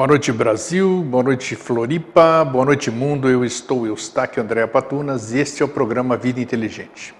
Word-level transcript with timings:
Boa 0.00 0.08
noite, 0.08 0.32
Brasil. 0.32 1.02
Boa 1.02 1.22
noite, 1.22 1.54
Floripa. 1.54 2.42
Boa 2.42 2.64
noite, 2.64 2.90
mundo. 2.90 3.28
Eu 3.28 3.44
estou 3.44 3.86
Eustáquio 3.86 4.42
André 4.42 4.66
Patunas 4.66 5.30
e 5.30 5.38
este 5.38 5.62
é 5.62 5.66
o 5.66 5.68
programa 5.68 6.16
Vida 6.16 6.40
Inteligente. 6.40 7.14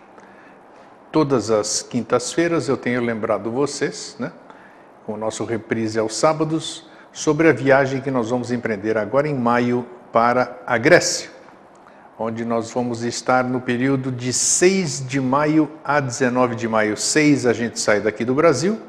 Todas 1.12 1.50
as 1.50 1.82
quintas-feiras 1.82 2.70
eu 2.70 2.78
tenho 2.78 3.02
lembrado 3.02 3.50
vocês, 3.50 4.16
né, 4.18 4.32
com 5.04 5.12
o 5.12 5.16
nosso 5.18 5.44
reprise 5.44 5.98
aos 5.98 6.16
sábados, 6.16 6.88
sobre 7.12 7.50
a 7.50 7.52
viagem 7.52 8.00
que 8.00 8.10
nós 8.10 8.30
vamos 8.30 8.50
empreender 8.50 8.96
agora 8.96 9.28
em 9.28 9.34
maio 9.34 9.84
para 10.10 10.58
a 10.66 10.78
Grécia, 10.78 11.28
onde 12.18 12.46
nós 12.46 12.70
vamos 12.70 13.04
estar 13.04 13.44
no 13.44 13.60
período 13.60 14.10
de 14.10 14.32
6 14.32 15.06
de 15.06 15.20
maio 15.20 15.70
a 15.84 16.00
19 16.00 16.54
de 16.54 16.66
maio. 16.66 16.96
6 16.96 17.44
a 17.44 17.52
gente 17.52 17.78
sai 17.78 18.00
daqui 18.00 18.24
do 18.24 18.34
Brasil 18.34 18.80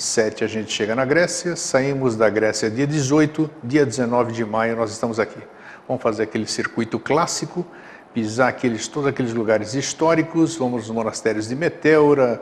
7 0.00 0.44
a 0.44 0.46
gente 0.46 0.72
chega 0.72 0.94
na 0.94 1.04
Grécia, 1.04 1.54
saímos 1.54 2.16
da 2.16 2.30
Grécia 2.30 2.70
dia 2.70 2.86
18, 2.86 3.50
dia 3.62 3.84
19 3.84 4.32
de 4.32 4.44
maio 4.46 4.74
nós 4.74 4.90
estamos 4.90 5.20
aqui. 5.20 5.38
Vamos 5.86 6.02
fazer 6.02 6.22
aquele 6.22 6.46
circuito 6.46 6.98
clássico, 6.98 7.66
pisar 8.14 8.48
aqueles, 8.48 8.88
todos 8.88 9.08
aqueles 9.08 9.34
lugares 9.34 9.74
históricos, 9.74 10.56
vamos 10.56 10.86
nos 10.86 10.90
monastérios 10.90 11.48
de 11.48 11.54
Meteora, 11.54 12.40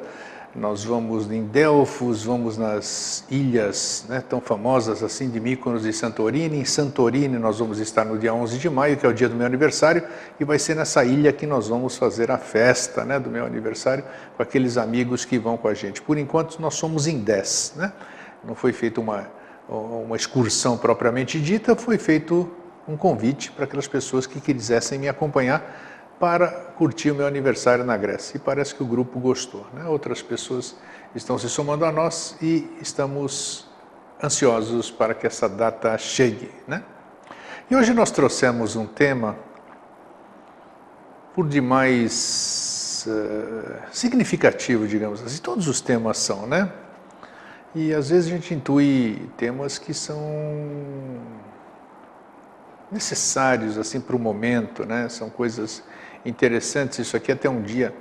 nós 0.58 0.84
vamos 0.84 1.30
em 1.30 1.44
Delfos, 1.44 2.24
vamos 2.24 2.58
nas 2.58 3.24
ilhas 3.30 4.04
né, 4.08 4.22
tão 4.28 4.40
famosas 4.40 5.02
assim 5.02 5.30
de 5.30 5.38
Mykonos 5.38 5.86
e 5.86 5.92
Santorini. 5.92 6.58
Em 6.58 6.64
Santorini 6.64 7.38
nós 7.38 7.60
vamos 7.60 7.78
estar 7.78 8.04
no 8.04 8.18
dia 8.18 8.34
11 8.34 8.58
de 8.58 8.68
maio, 8.68 8.96
que 8.96 9.06
é 9.06 9.08
o 9.08 9.14
dia 9.14 9.28
do 9.28 9.36
meu 9.36 9.46
aniversário, 9.46 10.02
e 10.38 10.44
vai 10.44 10.58
ser 10.58 10.74
nessa 10.74 11.04
ilha 11.04 11.32
que 11.32 11.46
nós 11.46 11.68
vamos 11.68 11.96
fazer 11.96 12.30
a 12.30 12.38
festa 12.38 13.04
né, 13.04 13.20
do 13.20 13.30
meu 13.30 13.46
aniversário 13.46 14.04
com 14.36 14.42
aqueles 14.42 14.76
amigos 14.76 15.24
que 15.24 15.38
vão 15.38 15.56
com 15.56 15.68
a 15.68 15.74
gente. 15.74 16.02
Por 16.02 16.18
enquanto 16.18 16.60
nós 16.60 16.74
somos 16.74 17.06
em 17.06 17.20
10, 17.20 17.74
né? 17.76 17.92
não 18.44 18.54
foi 18.54 18.72
feita 18.72 19.00
uma, 19.00 19.28
uma 19.68 20.16
excursão 20.16 20.76
propriamente 20.76 21.40
dita, 21.40 21.76
foi 21.76 21.98
feito 21.98 22.50
um 22.88 22.96
convite 22.96 23.52
para 23.52 23.64
aquelas 23.64 23.86
pessoas 23.86 24.26
que 24.26 24.40
quisessem 24.40 24.98
me 24.98 25.08
acompanhar 25.08 25.87
para 26.18 26.48
curtir 26.48 27.10
o 27.10 27.14
meu 27.14 27.26
aniversário 27.26 27.84
na 27.84 27.96
Grécia. 27.96 28.36
E 28.36 28.40
parece 28.40 28.74
que 28.74 28.82
o 28.82 28.86
grupo 28.86 29.20
gostou. 29.20 29.66
Né? 29.72 29.84
Outras 29.84 30.20
pessoas 30.20 30.76
estão 31.14 31.38
se 31.38 31.48
somando 31.48 31.84
a 31.84 31.92
nós 31.92 32.36
e 32.42 32.68
estamos 32.80 33.68
ansiosos 34.22 34.90
para 34.90 35.14
que 35.14 35.26
essa 35.26 35.48
data 35.48 35.96
chegue. 35.96 36.50
Né? 36.66 36.82
E 37.70 37.76
hoje 37.76 37.94
nós 37.94 38.10
trouxemos 38.10 38.76
um 38.76 38.86
tema 38.86 39.36
por 41.34 41.46
demais 41.46 43.06
uh, 43.06 43.76
significativo, 43.92 44.88
digamos 44.88 45.22
assim. 45.22 45.40
Todos 45.40 45.68
os 45.68 45.80
temas 45.80 46.18
são, 46.18 46.46
né? 46.46 46.72
E 47.74 47.94
às 47.94 48.10
vezes 48.10 48.32
a 48.32 48.34
gente 48.34 48.54
intui 48.54 49.30
temas 49.36 49.78
que 49.78 49.94
são 49.94 50.18
necessários 52.90 53.78
assim 53.78 54.00
para 54.00 54.16
o 54.16 54.18
momento, 54.18 54.84
né? 54.84 55.08
São 55.08 55.30
coisas 55.30 55.84
interessantes 56.24 56.98
isso 56.98 57.16
aqui 57.16 57.32
até 57.32 57.48
um 57.48 57.62
dia. 57.62 57.94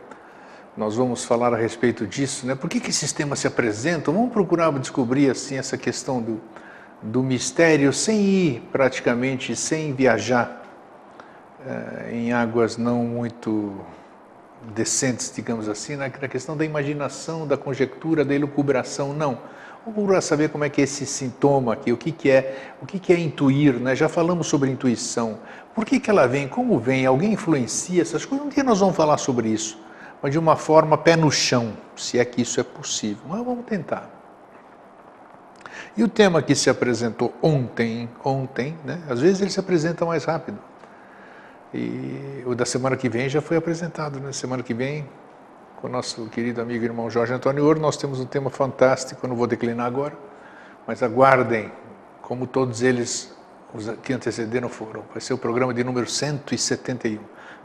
Nós 0.75 0.95
vamos 0.95 1.23
falar 1.23 1.53
a 1.53 1.57
respeito 1.57 2.05
disso, 2.05 2.45
né? 2.45 2.53
Por 2.53 2.69
que, 2.69 2.79
que 2.79 2.91
temas 3.13 3.39
se 3.39 3.47
apresentam? 3.47 4.13
Vamos 4.13 4.31
procurar 4.31 4.71
descobrir 4.73 5.29
assim 5.29 5.57
essa 5.57 5.77
questão 5.77 6.21
do, 6.21 6.39
do 7.01 7.23
mistério 7.23 7.91
sem 7.91 8.19
ir 8.19 8.69
praticamente, 8.71 9.55
sem 9.55 9.93
viajar 9.93 10.63
eh, 11.65 12.11
em 12.13 12.31
águas 12.31 12.77
não 12.77 13.03
muito 13.03 13.75
decentes, 14.75 15.31
digamos 15.35 15.67
assim, 15.67 15.95
na, 15.95 16.09
na 16.09 16.27
questão 16.27 16.55
da 16.55 16.63
imaginação, 16.63 17.47
da 17.47 17.57
conjectura, 17.57 18.23
da 18.23 18.35
elucubração, 18.35 19.13
não 19.13 19.39
Vamos 19.87 19.99
procurar 20.01 20.19
saber 20.19 20.49
como 20.49 20.65
é 20.65 20.69
que 20.69 20.81
é 20.81 20.83
esse 20.83 21.05
sintoma 21.05 21.71
aqui, 21.71 21.93
o 21.93 21.97
que, 21.97 22.11
que 22.11 22.29
é, 22.29 22.73
o 22.81 22.85
que, 22.85 22.99
que 22.99 23.13
é 23.13 23.17
intuir, 23.17 23.75
né? 23.75 23.95
Já 23.95 24.09
falamos 24.09 24.47
sobre 24.47 24.69
intuição. 24.69 25.39
Por 25.73 25.85
que, 25.85 25.97
que 25.97 26.09
ela 26.09 26.27
vem? 26.27 26.45
Como 26.45 26.77
vem? 26.77 27.05
Alguém 27.05 27.31
influencia 27.31 28.01
essas 28.01 28.25
coisas? 28.25 28.45
Um 28.45 28.49
dia 28.49 28.65
nós 28.65 28.81
vamos 28.81 28.97
falar 28.97 29.17
sobre 29.17 29.47
isso, 29.47 29.79
mas 30.21 30.33
de 30.33 30.37
uma 30.37 30.57
forma 30.57 30.97
pé 30.97 31.15
no 31.15 31.31
chão, 31.31 31.71
se 31.95 32.19
é 32.19 32.25
que 32.25 32.41
isso 32.41 32.59
é 32.59 32.63
possível. 32.63 33.23
Mas 33.29 33.45
vamos 33.45 33.65
tentar. 33.65 34.09
E 35.95 36.03
o 36.03 36.09
tema 36.09 36.41
que 36.41 36.53
se 36.53 36.69
apresentou 36.69 37.33
ontem, 37.41 38.09
ontem, 38.25 38.77
né? 38.83 39.01
Às 39.09 39.21
vezes 39.21 39.39
ele 39.39 39.51
se 39.51 39.59
apresenta 39.61 40.05
mais 40.05 40.25
rápido. 40.25 40.59
E 41.73 42.43
o 42.45 42.53
da 42.53 42.65
semana 42.65 42.97
que 42.97 43.07
vem 43.07 43.29
já 43.29 43.39
foi 43.39 43.55
apresentado, 43.55 44.19
né? 44.19 44.33
Semana 44.33 44.61
que 44.61 44.73
vem 44.73 45.07
com 45.77 45.85
o 45.85 45.89
nosso 45.89 46.25
querido 46.25 46.59
amigo 46.59 46.83
e 46.83 46.87
irmão 46.87 47.07
Jorge 47.07 47.31
Antônio 47.33 47.63
Ouro. 47.63 47.79
Nós 47.79 47.95
temos 47.95 48.19
um 48.19 48.25
tema 48.25 48.49
fantástico, 48.49 49.23
eu 49.23 49.29
não 49.29 49.35
vou 49.35 49.45
declinar 49.45 49.85
agora, 49.85 50.17
mas 50.87 51.03
aguardem, 51.03 51.71
como 52.21 52.47
todos 52.47 52.81
eles 52.81 53.31
os 53.73 53.87
que 54.01 54.11
antecederam 54.11 54.69
foram. 54.69 55.03
Vai 55.11 55.21
ser 55.21 55.33
o 55.33 55.37
programa 55.37 55.73
de 55.73 55.83
número 55.83 56.09
171. 56.09 57.19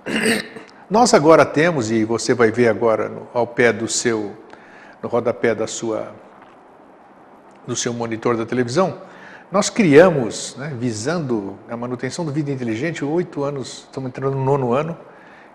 Nós 0.91 1.15
agora 1.15 1.47
temos, 1.47 1.91
e 1.91 2.05
você 2.05 2.34
vai 2.34 2.50
ver 2.50 2.69
agora 2.69 3.09
no, 3.09 3.27
ao 3.33 3.47
pé 3.47 3.73
do 3.73 3.89
seu, 3.89 4.37
no 5.03 5.09
rodapé 5.09 5.55
da 5.55 5.67
sua, 5.67 6.15
do 7.67 7.75
seu 7.75 7.94
monitor 7.94 8.37
da 8.37 8.44
televisão, 8.44 9.00
nós 9.50 9.71
criamos, 9.71 10.55
né, 10.56 10.75
visando 10.79 11.59
a 11.69 11.77
manutenção 11.77 12.27
do 12.27 12.33
vida 12.33 12.50
inteligente, 12.50 13.03
oito 13.05 13.43
anos, 13.43 13.84
estamos 13.84 14.09
entrando 14.09 14.37
no 14.37 14.44
nono 14.44 14.75
ano, 14.75 14.99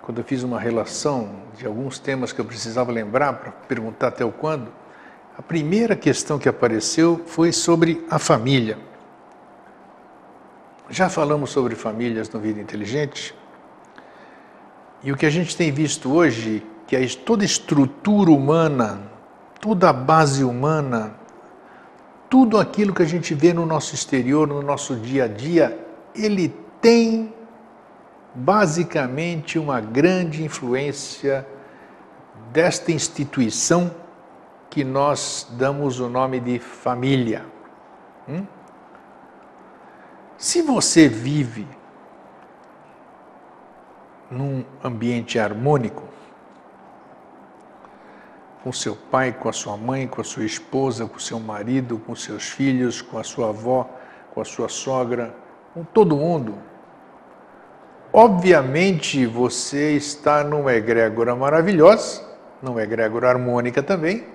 quando 0.00 0.22
eu 0.22 0.24
fiz 0.24 0.42
uma 0.42 0.58
relação 0.58 1.42
de 1.58 1.66
alguns 1.66 1.98
temas 1.98 2.32
que 2.32 2.40
eu 2.40 2.44
precisava 2.46 2.90
lembrar 2.90 3.34
para 3.34 3.50
perguntar 3.50 4.08
até 4.08 4.24
o 4.24 4.32
quando, 4.32 4.72
a 5.36 5.42
primeira 5.42 5.94
questão 5.94 6.38
que 6.38 6.48
apareceu 6.48 7.22
foi 7.26 7.52
sobre 7.52 8.02
a 8.10 8.18
família. 8.18 8.93
Já 10.90 11.08
falamos 11.08 11.50
sobre 11.50 11.74
famílias 11.74 12.28
no 12.28 12.38
Vida 12.38 12.60
Inteligente. 12.60 13.34
E 15.02 15.10
o 15.10 15.16
que 15.16 15.24
a 15.24 15.30
gente 15.30 15.56
tem 15.56 15.72
visto 15.72 16.12
hoje, 16.12 16.64
que 16.86 16.94
é 16.94 17.06
toda 17.08 17.44
estrutura 17.44 18.30
humana, 18.30 19.00
toda 19.60 19.88
a 19.88 19.92
base 19.92 20.44
humana, 20.44 21.14
tudo 22.28 22.58
aquilo 22.58 22.92
que 22.92 23.02
a 23.02 23.06
gente 23.06 23.34
vê 23.34 23.54
no 23.54 23.64
nosso 23.64 23.94
exterior, 23.94 24.46
no 24.46 24.60
nosso 24.60 24.96
dia 24.96 25.24
a 25.24 25.28
dia, 25.28 25.78
ele 26.14 26.54
tem 26.80 27.32
basicamente 28.34 29.58
uma 29.58 29.80
grande 29.80 30.44
influência 30.44 31.46
desta 32.52 32.92
instituição 32.92 33.90
que 34.68 34.84
nós 34.84 35.46
damos 35.52 35.98
o 35.98 36.10
nome 36.10 36.40
de 36.40 36.58
família. 36.58 37.46
Hum? 38.28 38.44
Se 40.36 40.62
você 40.62 41.08
vive 41.08 41.66
num 44.30 44.64
ambiente 44.82 45.38
harmônico, 45.38 46.02
com 48.62 48.72
seu 48.72 48.96
pai, 48.96 49.32
com 49.32 49.48
a 49.48 49.52
sua 49.52 49.76
mãe, 49.76 50.08
com 50.08 50.20
a 50.20 50.24
sua 50.24 50.44
esposa, 50.44 51.06
com 51.06 51.18
seu 51.18 51.38
marido, 51.38 51.98
com 51.98 52.16
seus 52.16 52.44
filhos, 52.48 53.02
com 53.02 53.18
a 53.18 53.22
sua 53.22 53.50
avó, 53.50 53.88
com 54.32 54.40
a 54.40 54.44
sua 54.44 54.68
sogra, 54.68 55.34
com 55.74 55.84
todo 55.84 56.16
mundo. 56.16 56.56
Obviamente 58.10 59.26
você 59.26 59.92
está 59.96 60.42
numa 60.42 60.72
egrégora 60.72 61.36
maravilhosa, 61.36 62.22
numa 62.62 62.82
egrégora 62.82 63.28
harmônica 63.28 63.82
também, 63.82 64.26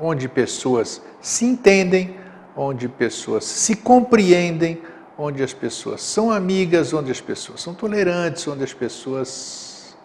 onde 0.00 0.28
pessoas 0.28 1.02
se 1.20 1.44
entendem, 1.44 2.18
onde 2.56 2.88
pessoas 2.88 3.44
se 3.44 3.76
compreendem, 3.76 4.80
onde 5.18 5.42
as 5.42 5.52
pessoas 5.52 6.02
são 6.02 6.30
amigas, 6.30 6.92
onde 6.92 7.10
as 7.10 7.20
pessoas 7.20 7.60
são 7.60 7.74
tolerantes, 7.74 8.46
onde 8.48 8.64
as 8.64 8.72
pessoas 8.72 9.96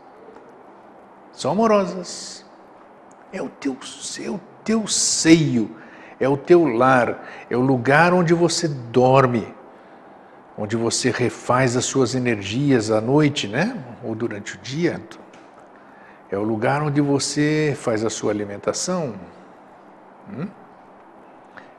são 1.32 1.52
amorosas, 1.52 2.46
é 3.32 3.42
o 3.42 3.50
teu, 3.50 3.78
é 4.24 4.30
o 4.30 4.40
teu 4.64 4.88
seio, 4.88 5.76
é 6.20 6.28
o 6.28 6.36
teu 6.36 6.66
lar, 6.66 7.26
é 7.50 7.56
o 7.56 7.62
lugar 7.62 8.14
onde 8.14 8.34
você 8.34 8.68
dorme, 8.68 9.48
onde 10.58 10.76
você 10.76 11.10
refaz 11.10 11.78
as 11.78 11.86
suas 11.86 12.14
energias 12.14 12.92
à 12.92 13.00
noite, 13.00 13.48
né? 13.48 13.82
Ou 14.04 14.14
durante 14.14 14.56
o 14.56 14.58
dia. 14.60 15.02
É 16.30 16.38
o 16.38 16.44
lugar 16.44 16.84
onde 16.84 17.00
você 17.00 17.76
faz 17.80 18.04
a 18.04 18.10
sua 18.10 18.32
alimentação. 18.32 19.16
Hum? 20.30 20.48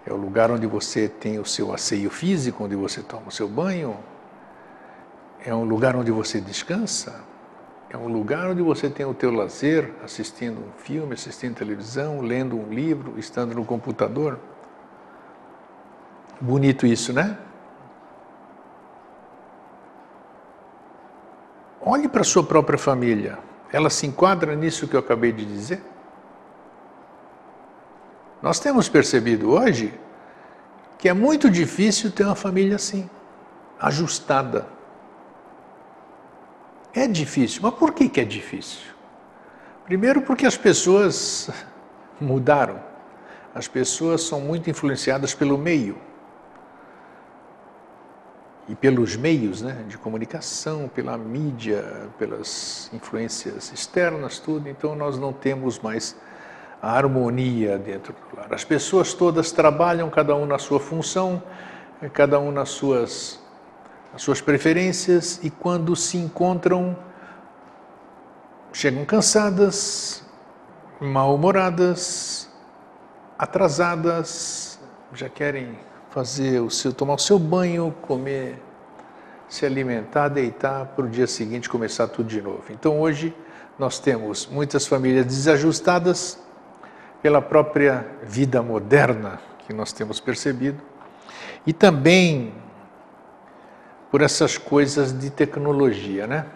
É 0.06 0.12
o 0.12 0.16
lugar 0.16 0.50
onde 0.50 0.66
você 0.66 1.08
tem 1.08 1.38
o 1.38 1.44
seu 1.44 1.72
asseio 1.74 2.10
físico, 2.10 2.64
onde 2.64 2.74
você 2.74 3.02
toma 3.02 3.28
o 3.28 3.30
seu 3.30 3.46
banho. 3.48 3.96
É 5.44 5.54
um 5.54 5.64
lugar 5.64 5.94
onde 5.94 6.10
você 6.10 6.40
descansa. 6.40 7.22
É 7.90 7.96
um 7.96 8.08
lugar 8.08 8.48
onde 8.48 8.62
você 8.62 8.88
tem 8.88 9.04
o 9.04 9.12
teu 9.12 9.32
lazer, 9.32 9.92
assistindo 10.02 10.60
um 10.60 10.72
filme, 10.78 11.14
assistindo 11.14 11.54
televisão, 11.54 12.20
lendo 12.20 12.56
um 12.56 12.72
livro, 12.72 13.18
estando 13.18 13.54
no 13.54 13.64
computador. 13.64 14.38
Bonito 16.40 16.86
isso, 16.86 17.12
né? 17.12 17.36
Olhe 21.80 22.08
para 22.08 22.20
a 22.20 22.24
sua 22.24 22.44
própria 22.44 22.78
família. 22.78 23.38
Ela 23.72 23.90
se 23.90 24.06
enquadra 24.06 24.54
nisso 24.54 24.86
que 24.86 24.94
eu 24.94 25.00
acabei 25.00 25.32
de 25.32 25.44
dizer? 25.44 25.82
Nós 28.42 28.58
temos 28.58 28.88
percebido 28.88 29.50
hoje 29.50 29.92
que 30.98 31.08
é 31.08 31.12
muito 31.12 31.50
difícil 31.50 32.10
ter 32.10 32.24
uma 32.24 32.34
família 32.34 32.76
assim, 32.76 33.08
ajustada 33.78 34.66
é 36.92 37.06
difícil, 37.06 37.62
mas 37.62 37.74
por 37.74 37.92
que, 37.92 38.08
que 38.08 38.20
é 38.20 38.24
difícil? 38.24 38.92
Primeiro, 39.84 40.22
porque 40.22 40.44
as 40.44 40.56
pessoas 40.56 41.48
mudaram. 42.20 42.82
As 43.54 43.68
pessoas 43.68 44.22
são 44.22 44.40
muito 44.40 44.70
influenciadas 44.70 45.34
pelo 45.34 45.58
meio 45.58 45.98
e 48.68 48.74
pelos 48.74 49.16
meios 49.16 49.62
né, 49.62 49.84
de 49.88 49.98
comunicação, 49.98 50.88
pela 50.88 51.18
mídia, 51.18 52.08
pelas 52.18 52.88
influências 52.92 53.72
externas, 53.72 54.38
tudo. 54.38 54.68
Então, 54.68 54.94
nós 54.94 55.18
não 55.18 55.32
temos 55.32 55.80
mais 55.80 56.16
a 56.82 56.92
harmonia 56.92 57.78
dentro 57.78 58.12
do 58.12 58.36
lar. 58.36 58.52
As 58.52 58.64
pessoas 58.64 59.12
todas 59.12 59.52
trabalham, 59.52 60.08
cada 60.08 60.34
um 60.34 60.46
na 60.46 60.58
sua 60.58 60.80
função, 60.80 61.42
cada 62.12 62.38
um 62.38 62.50
nas 62.50 62.70
suas 62.70 63.40
as 64.12 64.22
suas 64.22 64.40
preferências 64.40 65.38
e 65.42 65.50
quando 65.50 65.94
se 65.94 66.16
encontram, 66.16 66.96
chegam 68.72 69.04
cansadas, 69.04 70.24
mal-humoradas, 71.00 72.48
atrasadas, 73.38 74.80
já 75.14 75.28
querem 75.28 75.78
fazer 76.10 76.60
o 76.60 76.70
seu, 76.70 76.92
tomar 76.92 77.14
o 77.14 77.18
seu 77.18 77.38
banho, 77.38 77.94
comer, 78.02 78.60
se 79.48 79.64
alimentar, 79.64 80.28
deitar 80.28 80.86
para 80.86 81.04
o 81.04 81.08
dia 81.08 81.26
seguinte 81.26 81.68
começar 81.68 82.08
tudo 82.08 82.28
de 82.28 82.42
novo. 82.42 82.64
Então 82.70 83.00
hoje 83.00 83.34
nós 83.78 84.00
temos 84.00 84.46
muitas 84.46 84.86
famílias 84.86 85.24
desajustadas 85.24 86.36
pela 87.22 87.42
própria 87.42 88.06
vida 88.22 88.62
moderna 88.62 89.40
que 89.66 89.72
nós 89.72 89.92
temos 89.92 90.20
percebido 90.20 90.80
e 91.66 91.72
também 91.72 92.52
por 94.10 94.22
essas 94.22 94.58
coisas 94.58 95.16
de 95.16 95.30
tecnologia, 95.30 96.26
né? 96.26 96.46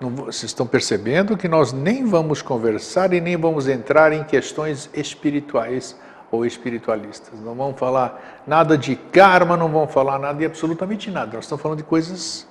vocês 0.00 0.44
estão 0.44 0.66
percebendo 0.66 1.36
que 1.36 1.48
nós 1.48 1.72
nem 1.72 2.04
vamos 2.04 2.42
conversar 2.42 3.12
e 3.12 3.20
nem 3.20 3.36
vamos 3.36 3.68
entrar 3.68 4.12
em 4.12 4.22
questões 4.22 4.90
espirituais 4.92 5.98
ou 6.30 6.44
espiritualistas. 6.44 7.40
Não 7.40 7.54
vamos 7.54 7.78
falar 7.78 8.42
nada 8.46 8.76
de 8.76 8.96
karma, 8.96 9.56
não 9.56 9.68
vamos 9.68 9.92
falar 9.92 10.18
nada 10.18 10.38
de 10.38 10.44
absolutamente 10.44 11.10
nada. 11.10 11.34
Nós 11.34 11.44
estamos 11.44 11.62
falando 11.62 11.78
de 11.78 11.84
coisas 11.84 12.46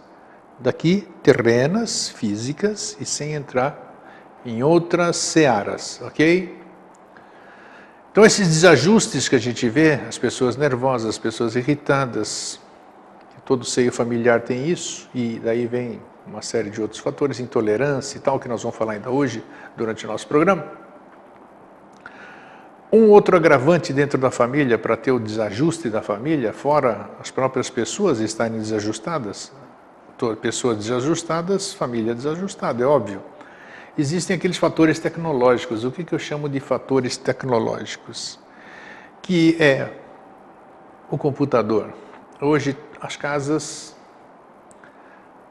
daqui 0.60 1.08
terrenas, 1.22 2.10
físicas 2.10 2.98
e 3.00 3.06
sem 3.06 3.34
entrar 3.34 3.93
em 4.46 4.64
outras 4.64 5.18
searas, 5.18 6.02
ok? 6.04 6.62
Então, 8.12 8.24
esses 8.24 8.48
desajustes 8.48 9.28
que 9.28 9.36
a 9.36 9.40
gente 9.40 9.68
vê, 9.70 9.94
as 10.08 10.18
pessoas 10.18 10.56
nervosas, 10.56 11.10
as 11.10 11.18
pessoas 11.18 11.56
irritadas, 11.56 12.60
todo 13.46 13.66
seio 13.66 13.92
familiar 13.92 14.42
tem 14.42 14.70
isso, 14.70 15.10
e 15.16 15.40
daí 15.44 15.66
vem 15.66 16.00
uma 16.26 16.42
série 16.42 16.70
de 16.70 16.82
outros 16.82 17.02
fatores, 17.02 17.40
intolerância 17.40 18.18
e 18.18 18.22
tal, 18.22 18.40
que 18.40 18.48
nós 18.48 18.62
vamos 18.62 18.78
falar 18.78 18.94
ainda 18.94 19.10
hoje 19.10 19.44
durante 19.76 20.06
o 20.06 20.08
nosso 20.08 20.28
programa. 20.28 20.64
Um 22.92 23.10
outro 23.10 23.36
agravante 23.36 23.92
dentro 23.92 24.20
da 24.20 24.30
família 24.30 24.78
para 24.78 24.96
ter 24.96 25.12
o 25.12 25.20
desajuste 25.20 25.90
da 25.90 26.02
família, 26.02 26.54
fora 26.54 27.10
as 27.20 27.32
próprias 27.32 27.68
pessoas 27.68 28.20
estarem 28.20 28.60
desajustadas, 28.60 29.52
pessoas 30.40 30.78
desajustadas, 30.78 31.74
família 31.74 32.14
desajustada, 32.14 32.84
é 32.84 32.86
óbvio. 32.86 33.22
Existem 33.96 34.36
aqueles 34.36 34.58
fatores 34.58 34.98
tecnológicos. 34.98 35.84
O 35.84 35.92
que, 35.92 36.04
que 36.04 36.16
eu 36.16 36.20
chamo 36.20 36.50
de 36.50 36.60
fatores 36.60 37.16
tecnológicos? 37.16 38.40
Que 39.22 39.56
é 39.62 39.92
o 41.12 41.18
computador. 41.18 41.94
Hoje 42.42 42.76
as 43.00 43.16
casas 43.16 43.96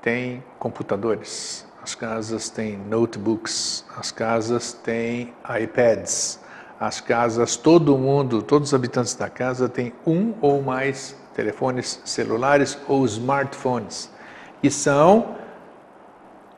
têm 0.00 0.42
computadores, 0.58 1.64
as 1.80 1.94
casas 1.94 2.50
têm 2.50 2.76
notebooks, 2.76 3.84
as 3.96 4.10
casas 4.10 4.72
têm 4.72 5.32
iPads, 5.62 6.40
as 6.80 7.00
casas, 7.00 7.54
todo 7.56 7.96
mundo, 7.96 8.42
todos 8.42 8.70
os 8.70 8.74
habitantes 8.74 9.14
da 9.14 9.30
casa 9.30 9.68
têm 9.68 9.92
um 10.04 10.34
ou 10.40 10.60
mais 10.60 11.14
telefones 11.32 12.00
celulares 12.04 12.76
ou 12.88 13.04
smartphones, 13.06 14.10
que 14.60 14.68
são 14.68 15.36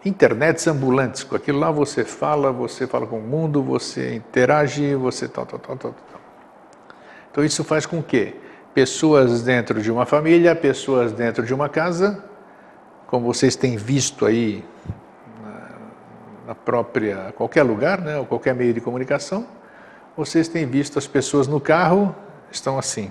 internets 0.05 0.67
ambulantes. 0.67 1.25
Com 1.25 1.37
aquilo 1.37 1.59
lá 1.59 1.71
você 1.71 2.05
fala, 2.05 2.53
você 2.53 2.87
fala 2.87 3.07
com 3.07 3.19
o 3.19 3.23
mundo, 3.23 3.63
você 3.63 4.15
interage, 4.15 4.95
você 4.95 5.27
tal, 5.29 5.47
tal, 5.47 5.59
tal, 5.59 5.77
tal. 5.77 5.93
tal. 5.93 6.21
Então 7.31 7.45
isso 7.45 7.65
faz 7.65 7.87
com 7.87 8.03
que 8.03 8.35
pessoas 8.73 9.43
dentro 9.43 9.81
de 9.81 9.91
uma 9.91 10.05
família, 10.05 10.55
pessoas 10.55 11.13
dentro 11.13 11.45
de 11.45 11.55
uma 11.55 11.69
casa, 11.69 12.25
como 13.07 13.27
vocês 13.27 13.57
têm 13.57 13.77
visto 13.77 14.27
aí 14.27 14.65
na 16.47 16.55
própria 16.55 17.33
qualquer 17.37 17.63
lugar, 17.63 18.01
né, 18.01 18.19
ou 18.19 18.27
qualquer 18.27 18.55
meio 18.55 18.75
de 18.75 18.81
comunicação, 18.81 19.47
vocês 20.17 20.47
têm 20.47 20.67
visto 20.67 20.99
as 20.99 21.07
pessoas 21.07 21.49
no 21.49 21.61
carro 21.61 22.15
estão 22.51 22.79
assim. 22.79 23.11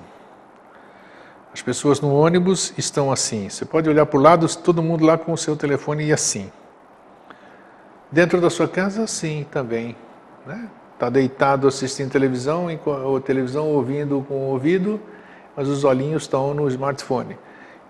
As 1.54 1.62
pessoas 1.62 2.02
no 2.02 2.14
ônibus 2.14 2.74
estão 2.78 3.12
assim. 3.12 3.50
Você 3.50 3.66
pode 3.66 3.90
olhar 3.90 4.06
para 4.06 4.18
o 4.18 4.22
lado, 4.22 4.48
todo 4.58 4.82
mundo 4.82 5.06
lá 5.06 5.18
com 5.18 5.34
o 5.34 5.38
seu 5.38 5.56
telefone 5.56 6.06
e 6.06 6.14
assim. 6.14 6.52
Dentro 8.13 8.39
da 8.39 8.48
sua 8.48 8.67
casa, 8.67 9.08
sim, 9.08 9.43
também. 9.50 9.96
Está 10.41 10.53
né? 10.55 10.70
Tá 11.00 11.10
deitado 11.10 11.67
assistindo 11.67 12.12
televisão, 12.12 12.67
ou 12.86 13.20
televisão 13.20 13.70
ouvindo 13.70 14.24
com 14.27 14.36
o 14.36 14.51
ouvido, 14.51 15.01
mas 15.58 15.67
os 15.67 15.84
olhinhos 15.84 16.22
estão 16.22 16.53
no 16.53 16.67
smartphone. 16.67 17.36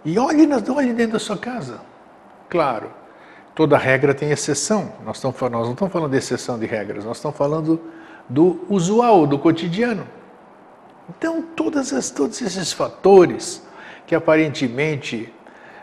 E 0.06 0.18
olhe, 0.18 0.48
olhe 0.70 0.94
dentro 0.94 1.14
da 1.14 1.20
sua 1.20 1.38
casa. 1.38 1.82
Claro, 2.50 2.90
toda 3.54 3.78
regra 3.78 4.14
tem 4.14 4.32
exceção. 4.32 4.94
Nós, 5.04 5.22
nós 5.22 5.52
não 5.52 5.72
estamos 5.74 5.92
falando 5.92 6.12
de 6.12 6.18
exceção 6.18 6.58
de 6.58 6.68
regras, 6.68 7.04
nós 7.04 7.18
estamos 7.18 7.38
falando 7.38 7.82
do 8.30 8.66
usual, 8.70 9.28
do 9.28 9.38
cotidiano. 9.38 10.08
Então, 11.10 11.42
todas 11.54 11.92
as, 11.92 12.10
todos 12.10 12.42
esses 12.42 12.72
fatores 12.72 13.62
que 14.08 14.16
aparentemente 14.16 15.34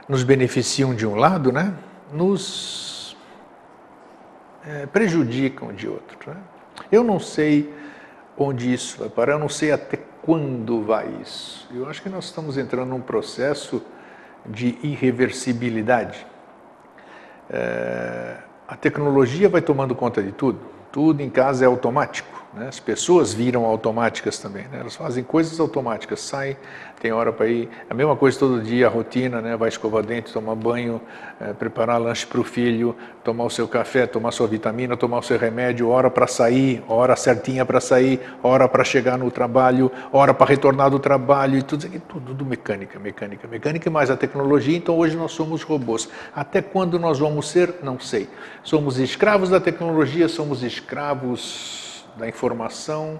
nos 0.09 0.23
beneficiam 0.23 0.95
de 0.95 1.07
um 1.07 1.15
lado, 1.15 1.53
né, 1.53 1.75
nos 2.11 2.90
é, 4.67 4.87
prejudicam 4.87 5.73
de 5.73 5.89
outro. 5.89 6.31
Né? 6.31 6.37
Eu 6.91 7.05
não 7.05 7.19
sei 7.19 7.73
onde 8.37 8.73
isso 8.73 8.99
vai 8.99 9.09
parar, 9.09 9.33
eu 9.33 9.39
não 9.39 9.49
sei 9.49 9.73
até 9.73 9.99
quando 10.23 10.83
vai 10.83 11.09
isso. 11.23 11.69
Eu 11.73 11.89
acho 11.89 12.03
que 12.03 12.09
nós 12.09 12.27
estamos 12.27 12.57
entrando 12.57 12.89
num 12.89 13.01
processo 13.01 13.83
de 14.47 14.79
irreversibilidade. 14.83 16.27
É, 17.51 18.37
a 18.67 18.77
tecnologia 18.77 19.49
vai 19.49 19.61
tomando 19.61 19.95
conta 19.95 20.23
de 20.23 20.33
tudo, 20.33 20.61
tudo 20.93 21.21
em 21.21 21.29
casa 21.29 21.65
é 21.65 21.67
automático. 21.67 22.40
Né? 22.53 22.67
As 22.67 22.81
pessoas 22.81 23.33
viram 23.33 23.65
automáticas 23.65 24.39
também, 24.39 24.65
né? 24.65 24.81
elas 24.81 24.97
fazem 24.97 25.23
coisas 25.23 25.61
automáticas, 25.61 26.21
saem, 26.21 26.57
tem 27.01 27.13
hora 27.13 27.33
para 27.33 27.47
ir, 27.47 27.69
a 27.89 27.95
mesma 27.95 28.17
coisa 28.17 28.39
todo 28.39 28.61
dia, 28.61 28.89
a 28.89 28.91
rotina, 28.91 29.41
né? 29.41 29.57
vai 29.57 29.69
escovar 29.69 30.03
dente, 30.03 30.33
tomar 30.33 30.57
banho, 30.57 31.01
é, 31.41 31.53
preparar 31.53 32.01
lanche 32.01 32.27
para 32.27 32.41
o 32.41 32.45
filho, 32.45 32.97
tomar 33.23 33.45
o 33.45 33.51
seu 33.51 33.69
café, 33.69 34.05
tomar 34.05 34.33
sua 34.33 34.49
vitamina, 34.49 34.97
tomar 34.97 35.19
o 35.19 35.23
seu 35.23 35.39
remédio, 35.39 35.89
hora 35.89 36.11
para 36.11 36.27
sair, 36.27 36.83
hora 36.89 37.15
certinha 37.15 37.65
para 37.65 37.81
sair, 37.81 38.21
hora 38.43 38.69
para 38.69 38.83
chegar 38.83 39.17
no 39.17 39.31
trabalho, 39.31 39.91
hora 40.13 40.35
para 40.35 40.47
retornar 40.47 40.91
do 40.91 40.99
trabalho, 40.99 41.57
e 41.57 41.63
tudo 41.63 41.89
tudo, 42.09 42.27
tudo 42.27 42.45
mecânica, 42.45 42.99
mecânica, 42.99 43.47
mecânica, 43.47 43.89
e 43.89 43.93
mais 43.93 44.11
a 44.11 44.17
tecnologia, 44.17 44.77
então 44.77 44.99
hoje 44.99 45.17
nós 45.17 45.31
somos 45.31 45.63
robôs. 45.63 46.09
Até 46.35 46.61
quando 46.61 46.99
nós 46.99 47.21
vamos 47.21 47.49
ser? 47.49 47.77
Não 47.83 48.01
sei. 48.01 48.29
Somos 48.65 48.99
escravos 48.99 49.51
da 49.51 49.61
tecnologia, 49.61 50.29
somos 50.29 50.65
escravos 50.65 51.90
da 52.21 52.29
informação 52.29 53.19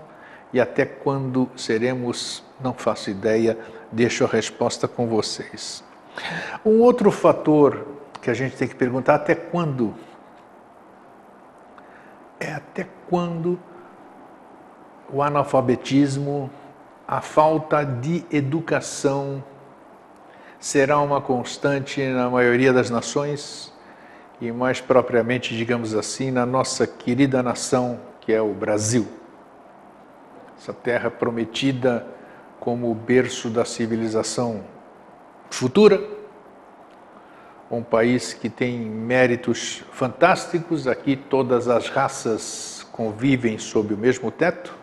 e 0.53 0.61
até 0.61 0.85
quando 0.85 1.49
seremos, 1.57 2.45
não 2.61 2.75
faço 2.75 3.11
ideia, 3.11 3.59
deixo 3.91 4.25
a 4.25 4.29
resposta 4.29 4.87
com 4.87 5.07
vocês. 5.07 5.83
Um 6.65 6.81
outro 6.81 7.11
fator 7.11 7.87
que 8.21 8.31
a 8.31 8.35
gente 8.35 8.57
tem 8.57 8.69
que 8.69 8.75
perguntar 8.75 9.15
até 9.15 9.35
quando 9.35 9.95
é 12.39 12.53
até 12.53 12.87
quando 13.09 13.59
o 15.13 15.23
analfabetismo, 15.23 16.51
a 17.07 17.21
falta 17.21 17.85
de 17.85 18.25
educação 18.31 19.43
será 20.59 21.01
uma 21.01 21.21
constante 21.21 22.03
na 22.07 22.31
maioria 22.31 22.73
das 22.73 22.89
nações 22.89 23.73
e 24.41 24.51
mais 24.51 24.81
propriamente, 24.81 25.55
digamos 25.55 25.95
assim, 25.95 26.31
na 26.31 26.47
nossa 26.47 26.87
querida 26.87 27.43
nação 27.43 28.10
que 28.31 28.35
é 28.35 28.41
o 28.41 28.55
Brasil. 28.55 29.09
Essa 30.57 30.73
terra 30.73 31.11
prometida 31.11 32.07
como 32.61 32.89
o 32.89 32.95
berço 32.95 33.51
da 33.51 33.65
civilização 33.65 34.63
futura, 35.51 36.01
um 37.69 37.83
país 37.83 38.33
que 38.33 38.49
tem 38.49 38.79
méritos 38.79 39.83
fantásticos, 39.91 40.87
aqui 40.87 41.17
todas 41.17 41.67
as 41.67 41.89
raças 41.89 42.87
convivem 42.93 43.59
sob 43.59 43.95
o 43.95 43.99
mesmo 43.99 44.31
teto, 44.31 44.77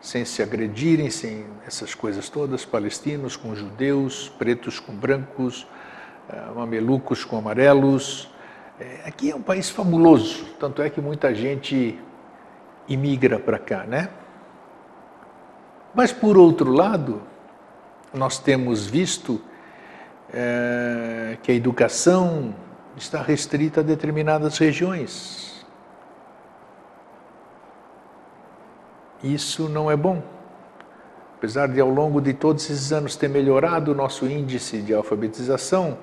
sem 0.00 0.24
se 0.24 0.40
agredirem, 0.40 1.10
sem 1.10 1.46
essas 1.66 1.96
coisas 1.96 2.28
todas, 2.28 2.64
palestinos 2.64 3.36
com 3.36 3.56
judeus, 3.56 4.28
pretos 4.38 4.78
com 4.78 4.94
brancos, 4.94 5.66
eh, 6.28 6.40
mamelucos 6.54 7.24
com 7.24 7.38
amarelos. 7.38 8.30
Eh, 8.78 9.00
aqui 9.04 9.32
é 9.32 9.34
um 9.34 9.42
país 9.42 9.68
fabuloso, 9.68 10.44
tanto 10.60 10.80
é 10.80 10.88
que 10.88 11.00
muita 11.00 11.34
gente 11.34 11.98
e 12.88 12.96
migra 12.96 13.38
para 13.38 13.58
cá, 13.58 13.84
né? 13.84 14.08
Mas 15.94 16.12
por 16.12 16.36
outro 16.36 16.72
lado, 16.72 17.22
nós 18.12 18.38
temos 18.38 18.86
visto 18.86 19.40
é, 20.32 21.38
que 21.42 21.52
a 21.52 21.54
educação 21.54 22.54
está 22.96 23.22
restrita 23.22 23.80
a 23.80 23.82
determinadas 23.82 24.58
regiões. 24.58 25.64
Isso 29.22 29.68
não 29.68 29.90
é 29.90 29.96
bom. 29.96 30.22
Apesar 31.38 31.68
de 31.68 31.80
ao 31.80 31.88
longo 31.88 32.20
de 32.20 32.32
todos 32.32 32.64
esses 32.64 32.92
anos 32.92 33.16
ter 33.16 33.28
melhorado 33.28 33.92
o 33.92 33.94
nosso 33.94 34.26
índice 34.26 34.78
de 34.78 34.92
alfabetização, 34.92 35.96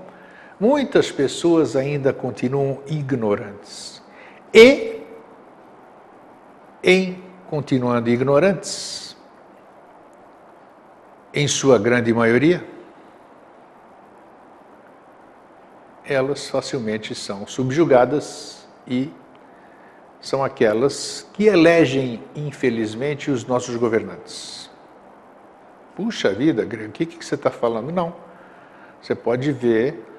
muitas 0.59 1.11
pessoas 1.11 1.75
ainda 1.75 2.13
continuam 2.13 2.79
ignorantes. 2.88 4.01
E 4.53 5.00
em 6.83 7.23
continuando 7.50 8.09
ignorantes, 8.09 9.15
em 11.33 11.47
sua 11.47 11.77
grande 11.77 12.13
maioria, 12.13 12.65
elas 16.05 16.50
facilmente 16.50 17.13
são 17.15 17.47
subjugadas 17.47 18.67
e 18.88 19.09
são 20.19 20.43
aquelas 20.43 21.27
que 21.33 21.45
elegem, 21.45 22.23
infelizmente, 22.35 23.31
os 23.31 23.45
nossos 23.45 23.75
governantes. 23.75 24.69
Puxa 25.95 26.33
vida, 26.33 26.63
Greg, 26.63 26.89
o 26.89 26.91
que, 26.91 27.05
que 27.05 27.23
você 27.23 27.35
está 27.35 27.50
falando? 27.50 27.91
Não. 27.91 28.13
Você 29.01 29.15
pode 29.15 29.51
ver 29.51 30.11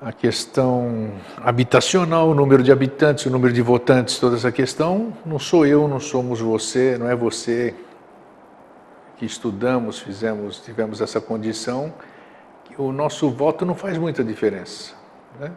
a 0.00 0.12
questão 0.12 1.10
habitacional, 1.38 2.28
o 2.28 2.34
número 2.34 2.62
de 2.62 2.70
habitantes, 2.70 3.24
o 3.26 3.30
número 3.30 3.52
de 3.52 3.62
votantes, 3.62 4.18
toda 4.18 4.36
essa 4.36 4.52
questão, 4.52 5.12
não 5.24 5.38
sou 5.38 5.66
eu, 5.66 5.88
não 5.88 5.98
somos 5.98 6.40
você, 6.40 6.98
não 6.98 7.08
é 7.08 7.16
você 7.16 7.74
que 9.16 9.24
estudamos, 9.24 9.98
fizemos, 9.98 10.60
tivemos 10.60 11.00
essa 11.00 11.20
condição, 11.20 11.94
o 12.76 12.92
nosso 12.92 13.30
voto 13.30 13.64
não 13.64 13.74
faz 13.74 13.96
muita 13.96 14.22
diferença. 14.22 14.92
Né? 15.40 15.50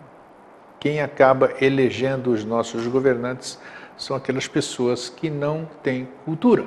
Quem 0.80 1.02
acaba 1.02 1.52
elegendo 1.60 2.32
os 2.32 2.46
nossos 2.46 2.88
governantes 2.88 3.60
são 3.98 4.16
aquelas 4.16 4.48
pessoas 4.48 5.10
que 5.10 5.30
não 5.30 5.68
têm 5.84 6.08
cultura, 6.24 6.66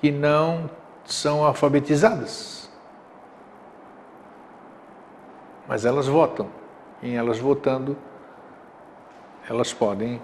que 0.00 0.10
não 0.10 0.70
são 1.04 1.44
alfabetizadas. 1.44 2.70
Mas 5.68 5.84
elas 5.84 6.06
votam 6.06 6.61
em 7.02 7.16
elas 7.16 7.38
votando, 7.38 7.96
elas 9.48 9.72
podem 9.72 10.20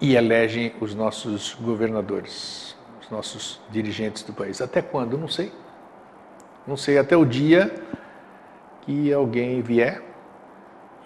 e 0.00 0.14
elegem 0.14 0.74
os 0.80 0.94
nossos 0.94 1.54
governadores, 1.54 2.76
os 3.00 3.10
nossos 3.10 3.60
dirigentes 3.70 4.22
do 4.22 4.32
país. 4.32 4.60
Até 4.60 4.80
quando? 4.82 5.18
Não 5.18 5.28
sei. 5.28 5.52
Não 6.66 6.76
sei, 6.76 6.98
até 6.98 7.16
o 7.16 7.24
dia 7.24 7.72
que 8.82 9.12
alguém 9.12 9.62
vier 9.62 10.02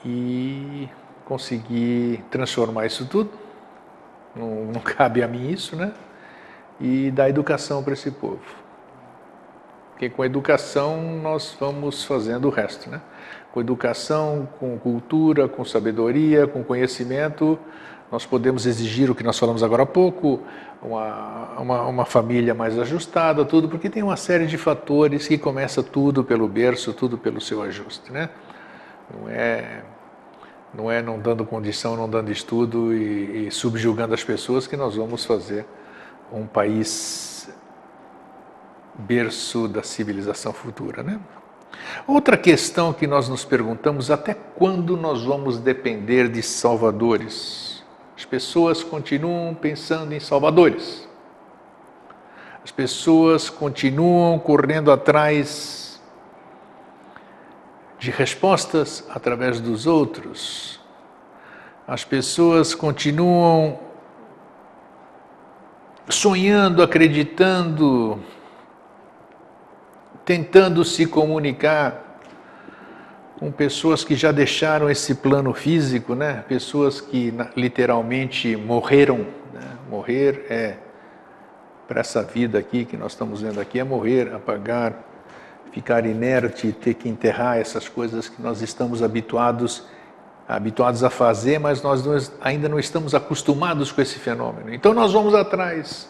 e 0.05 0.89
conseguir 1.25 2.25
transformar 2.31 2.87
isso 2.87 3.07
tudo. 3.07 3.31
Não, 4.35 4.67
não 4.67 4.81
cabe 4.83 5.23
a 5.23 5.29
mim 5.29 5.51
isso, 5.51 5.77
né? 5.77 5.93
E 6.81 7.11
dar 7.11 7.29
educação 7.29 7.83
para 7.83 7.93
esse 7.93 8.11
povo. 8.11 8.41
Porque 9.91 10.09
com 10.09 10.23
a 10.23 10.27
educação 10.27 11.03
nós 11.21 11.55
vamos 11.61 12.05
fazendo 12.05 12.49
o 12.49 12.51
resto, 12.51 12.89
né? 12.89 13.03
Com 13.53 13.61
educação, 13.61 14.49
com 14.59 14.79
cultura, 14.79 15.49
com 15.49 15.65
sabedoria, 15.65 16.47
com 16.47 16.63
conhecimento, 16.63 17.59
nós 18.11 18.27
podemos 18.27 18.67
exigir 18.67 19.11
o 19.11 19.15
que 19.15 19.23
nós 19.23 19.39
falamos 19.39 19.63
agora 19.63 19.85
há 19.85 19.87
pouco, 19.87 20.41
uma, 20.83 21.51
uma, 21.59 21.87
uma, 21.87 22.05
família 22.05 22.55
mais 22.55 22.77
ajustada, 22.79 23.45
tudo, 23.45 23.69
porque 23.69 23.89
tem 23.89 24.03
uma 24.03 24.17
série 24.17 24.47
de 24.47 24.59
fatores 24.59 25.29
que 25.29 25.39
começa 25.39 25.83
tudo 25.83 26.25
pelo 26.25 26.49
berço, 26.49 26.93
tudo 26.93 27.17
pelo 27.17 27.41
seu 27.41 27.63
ajuste, 27.63 28.11
né? 28.13 28.31
Não 29.13 29.29
é, 29.29 29.83
não 30.75 30.91
é 30.91 31.03
não 31.03 31.21
dando 31.21 31.45
condição, 31.45 31.97
não 31.97 32.09
dando 32.09 32.33
estudo 32.33 32.93
e, 32.93 33.47
e 33.47 33.51
subjugando 33.51 34.15
as 34.15 34.25
pessoas 34.25 34.67
que 34.67 34.77
nós 34.77 34.97
vamos 34.97 35.25
fazer 35.25 35.65
um 36.33 36.47
país 36.47 37.49
berço 38.99 39.69
da 39.69 39.83
civilização 39.83 40.53
futura, 40.53 41.03
né? 41.03 41.21
Outra 42.07 42.37
questão 42.37 42.93
que 42.93 43.07
nós 43.07 43.29
nos 43.29 43.45
perguntamos: 43.45 44.11
até 44.11 44.35
quando 44.35 44.97
nós 44.97 45.25
vamos 45.25 45.59
depender 45.59 46.29
de 46.29 46.43
salvadores? 46.43 47.83
As 48.17 48.25
pessoas 48.25 48.83
continuam 48.83 49.55
pensando 49.55 50.13
em 50.13 50.21
salvadores. 50.21 51.09
As 52.63 52.71
pessoas 52.71 53.49
continuam 53.49 54.39
correndo 54.39 54.93
atrás 54.93 56.01
de 57.99 58.11
respostas 58.11 59.05
através 59.09 59.61
dos 59.61 59.87
outros. 59.87 60.81
As 61.87 62.05
pessoas 62.05 62.75
continuam 62.75 63.79
sonhando, 66.09 66.83
acreditando 66.83 68.21
tentando 70.31 70.85
se 70.85 71.07
comunicar 71.07 72.21
com 73.37 73.51
pessoas 73.51 74.05
que 74.05 74.15
já 74.15 74.31
deixaram 74.31 74.89
esse 74.89 75.17
plano 75.17 75.53
físico, 75.53 76.15
né? 76.15 76.45
Pessoas 76.47 77.01
que 77.01 77.35
literalmente 77.57 78.55
morreram. 78.55 79.27
Né? 79.53 79.77
Morrer 79.91 80.47
é 80.49 80.77
para 81.89 81.99
essa 81.99 82.23
vida 82.23 82.61
aqui 82.61 82.85
que 82.85 82.97
nós 82.97 83.11
estamos 83.11 83.43
vendo 83.43 83.61
aqui 83.61 83.81
é 83.81 83.83
morrer, 83.83 84.33
apagar, 84.33 84.95
ficar 85.73 86.07
inerte, 86.07 86.71
ter 86.71 86.95
que 86.95 87.09
enterrar 87.09 87.59
essas 87.59 87.89
coisas 87.89 88.29
que 88.29 88.41
nós 88.41 88.63
estamos 88.63 89.03
habituados 89.03 89.85
habituados 90.47 91.03
a 91.03 91.11
fazer, 91.11 91.59
mas 91.59 91.83
nós 91.83 92.07
não, 92.07 92.17
ainda 92.41 92.69
não 92.69 92.79
estamos 92.79 93.17
acostumados 93.17 93.91
com 93.91 94.01
esse 94.01 94.21
fenômeno. 94.21 94.73
Então 94.73 94.95
nós 94.95 95.13
vamos 95.13 95.35
atrás. 95.35 96.09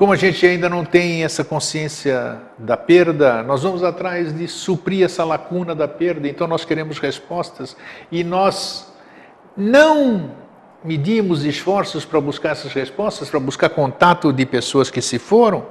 Como 0.00 0.14
a 0.14 0.16
gente 0.16 0.46
ainda 0.46 0.66
não 0.66 0.82
tem 0.82 1.24
essa 1.24 1.44
consciência 1.44 2.40
da 2.56 2.74
perda, 2.74 3.42
nós 3.42 3.64
vamos 3.64 3.84
atrás 3.84 4.34
de 4.34 4.48
suprir 4.48 5.04
essa 5.04 5.22
lacuna 5.24 5.74
da 5.74 5.86
perda. 5.86 6.26
Então 6.26 6.46
nós 6.46 6.64
queremos 6.64 6.98
respostas 6.98 7.76
e 8.10 8.24
nós 8.24 8.90
não 9.54 10.30
medimos 10.82 11.44
esforços 11.44 12.06
para 12.06 12.18
buscar 12.18 12.52
essas 12.52 12.72
respostas, 12.72 13.28
para 13.28 13.38
buscar 13.38 13.68
contato 13.68 14.32
de 14.32 14.46
pessoas 14.46 14.88
que 14.88 15.02
se 15.02 15.18
foram. 15.18 15.66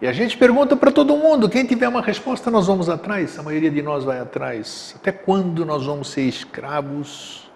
E 0.00 0.06
a 0.06 0.12
gente 0.12 0.38
pergunta 0.38 0.76
para 0.76 0.92
todo 0.92 1.16
mundo, 1.16 1.48
quem 1.48 1.66
tiver 1.66 1.88
uma 1.88 2.02
resposta, 2.02 2.52
nós 2.52 2.68
vamos 2.68 2.88
atrás, 2.88 3.36
a 3.36 3.42
maioria 3.42 3.68
de 3.72 3.82
nós 3.82 4.04
vai 4.04 4.20
atrás. 4.20 4.94
Até 4.94 5.10
quando 5.10 5.66
nós 5.66 5.84
vamos 5.84 6.08
ser 6.10 6.22
escravos 6.22 7.50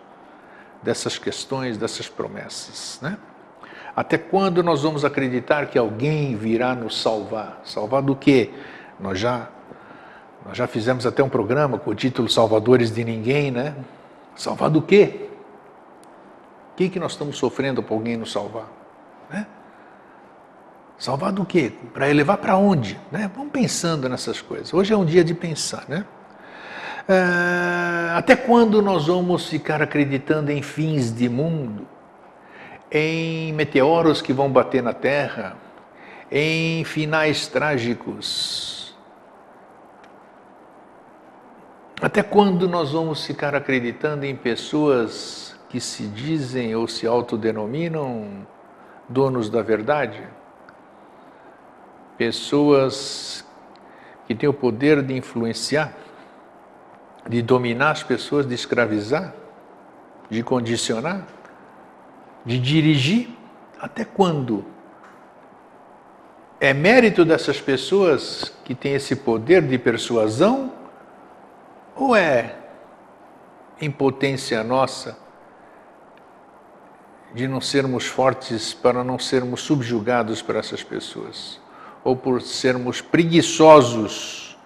dessas 0.83 1.19
questões, 1.19 1.77
dessas 1.77 2.09
promessas, 2.09 2.99
né? 3.01 3.17
Até 3.97 4.19
quando 4.19 4.63
nós 4.63 4.83
vamos 4.83 5.05
acreditar 5.05 5.67
que 5.67 5.79
alguém 5.79 6.37
virá 6.37 6.75
nos 6.75 7.01
salvar? 7.01 7.61
Salvar 7.65 8.03
do 8.03 8.17
quê? 8.17 8.51
Nós 8.99 9.19
já 9.19 9.49
nós 10.47 10.59
já 10.59 10.67
fizemos 10.67 11.07
até 11.07 11.23
um 11.23 11.29
programa 11.29 11.79
com 11.79 11.91
o 11.91 11.95
título 11.95 12.29
Salvadores 12.29 12.91
de 12.91 13.03
Ninguém, 13.03 13.51
né? 13.51 13.75
Salvar 14.37 14.69
do 14.69 14.83
quê? 14.83 15.29
O 16.73 16.77
que, 16.77 16.89
que 16.89 17.01
nós 17.01 17.13
estamos 17.13 17.39
sofrendo 17.39 17.83
para 17.83 17.95
alguém 17.95 18.17
nos 18.17 18.33
salvar? 18.33 18.67
Né? 19.31 19.47
Salvar 20.99 21.33
do 21.33 21.47
quê? 21.47 21.73
Para 21.95 22.11
elevar 22.11 22.37
para 22.39 22.57
onde? 22.57 23.01
Né? 23.11 23.31
Vamos 23.35 23.53
pensando 23.53 24.09
nessas 24.09 24.43
coisas. 24.43 24.75
Hoje 24.75 24.93
é 24.93 24.97
um 24.97 25.05
dia 25.05 25.25
de 25.25 25.33
pensar, 25.33 25.85
né? 25.89 26.05
É, 27.09 28.17
até 28.17 28.35
quando 28.35 28.83
nós 28.83 29.07
vamos 29.07 29.49
ficar 29.49 29.81
acreditando 29.81 30.51
em 30.51 30.63
fins 30.63 31.15
de 31.15 31.29
mundo, 31.29 31.87
em 32.97 33.53
meteoros 33.53 34.23
que 34.23 34.33
vão 34.33 34.49
bater 34.49 34.81
na 34.81 34.93
Terra, 34.93 35.57
em 36.31 36.85
finais 36.85 37.49
trágicos? 37.49 38.95
Até 42.01 42.23
quando 42.23 42.69
nós 42.69 42.93
vamos 42.93 43.27
ficar 43.27 43.53
acreditando 43.53 44.25
em 44.25 44.37
pessoas 44.37 45.57
que 45.69 45.81
se 45.81 46.07
dizem 46.07 46.77
ou 46.77 46.87
se 46.87 47.05
autodenominam 47.05 48.47
donos 49.09 49.51
da 49.51 49.61
verdade, 49.61 50.23
pessoas 52.17 53.45
que 54.25 54.37
têm 54.37 54.49
o 54.49 54.55
poder 54.55 55.03
de 55.03 55.17
influenciar, 55.17 55.93
de 57.29 57.43
dominar 57.43 57.91
as 57.91 58.05
pessoas, 58.05 58.47
de 58.47 58.55
escravizar, 58.55 59.35
de 60.31 60.43
condicionar, 60.43 61.27
de 62.45 62.59
dirigir. 62.59 63.31
Até 63.81 64.05
quando? 64.05 64.65
É 66.61 66.73
mérito 66.73 67.25
dessas 67.25 67.61
pessoas 67.61 68.53
que 68.65 68.75
têm 68.75 68.95
esse 68.95 69.17
poder 69.17 69.63
de 69.63 69.79
persuasão 69.79 70.73
ou 71.95 72.17
é 72.17 72.57
impotência 73.81 74.63
nossa 74.65 75.19
de 77.35 77.49
não 77.49 77.61
sermos 77.61 78.07
fortes 78.07 78.73
para 78.73 79.03
não 79.03 79.19
sermos 79.19 79.61
subjugados 79.61 80.41
por 80.41 80.55
essas 80.55 80.85
pessoas, 80.85 81.61
ou 82.05 82.17
por 82.17 82.41
sermos 82.41 83.01
preguiçosos, 83.01 84.57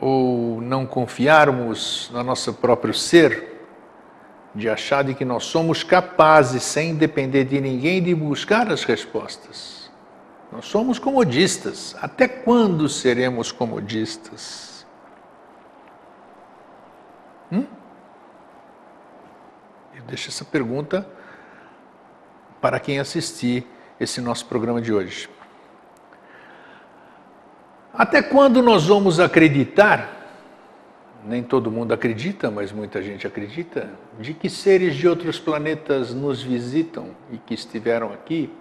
ou 0.00 0.60
não 0.60 0.86
confiarmos 0.86 2.08
no 2.12 2.22
nosso 2.22 2.54
próprio 2.54 2.94
ser, 2.94 3.51
de 4.54 4.68
achar 4.68 5.02
de 5.02 5.14
que 5.14 5.24
nós 5.24 5.44
somos 5.44 5.82
capazes, 5.82 6.62
sem 6.62 6.94
depender 6.94 7.44
de 7.44 7.60
ninguém, 7.60 8.02
de 8.02 8.14
buscar 8.14 8.70
as 8.70 8.84
respostas. 8.84 9.90
Nós 10.50 10.66
somos 10.66 10.98
comodistas. 10.98 11.96
Até 12.00 12.28
quando 12.28 12.88
seremos 12.88 13.50
comodistas? 13.50 14.86
Hum? 17.50 17.66
deixo 20.06 20.28
essa 20.28 20.44
pergunta 20.44 21.06
para 22.60 22.78
quem 22.78 22.98
assistir 22.98 23.66
esse 23.98 24.20
nosso 24.20 24.44
programa 24.46 24.80
de 24.80 24.92
hoje. 24.92 25.30
Até 27.94 28.20
quando 28.20 28.62
nós 28.62 28.86
vamos 28.86 29.20
acreditar, 29.20 30.21
nem 31.24 31.42
todo 31.42 31.70
mundo 31.70 31.92
acredita, 31.94 32.50
mas 32.50 32.72
muita 32.72 33.00
gente 33.00 33.26
acredita, 33.26 33.90
de 34.18 34.34
que 34.34 34.50
seres 34.50 34.94
de 34.94 35.06
outros 35.06 35.38
planetas 35.38 36.12
nos 36.12 36.42
visitam 36.42 37.10
e 37.30 37.38
que 37.38 37.54
estiveram 37.54 38.12
aqui? 38.12 38.52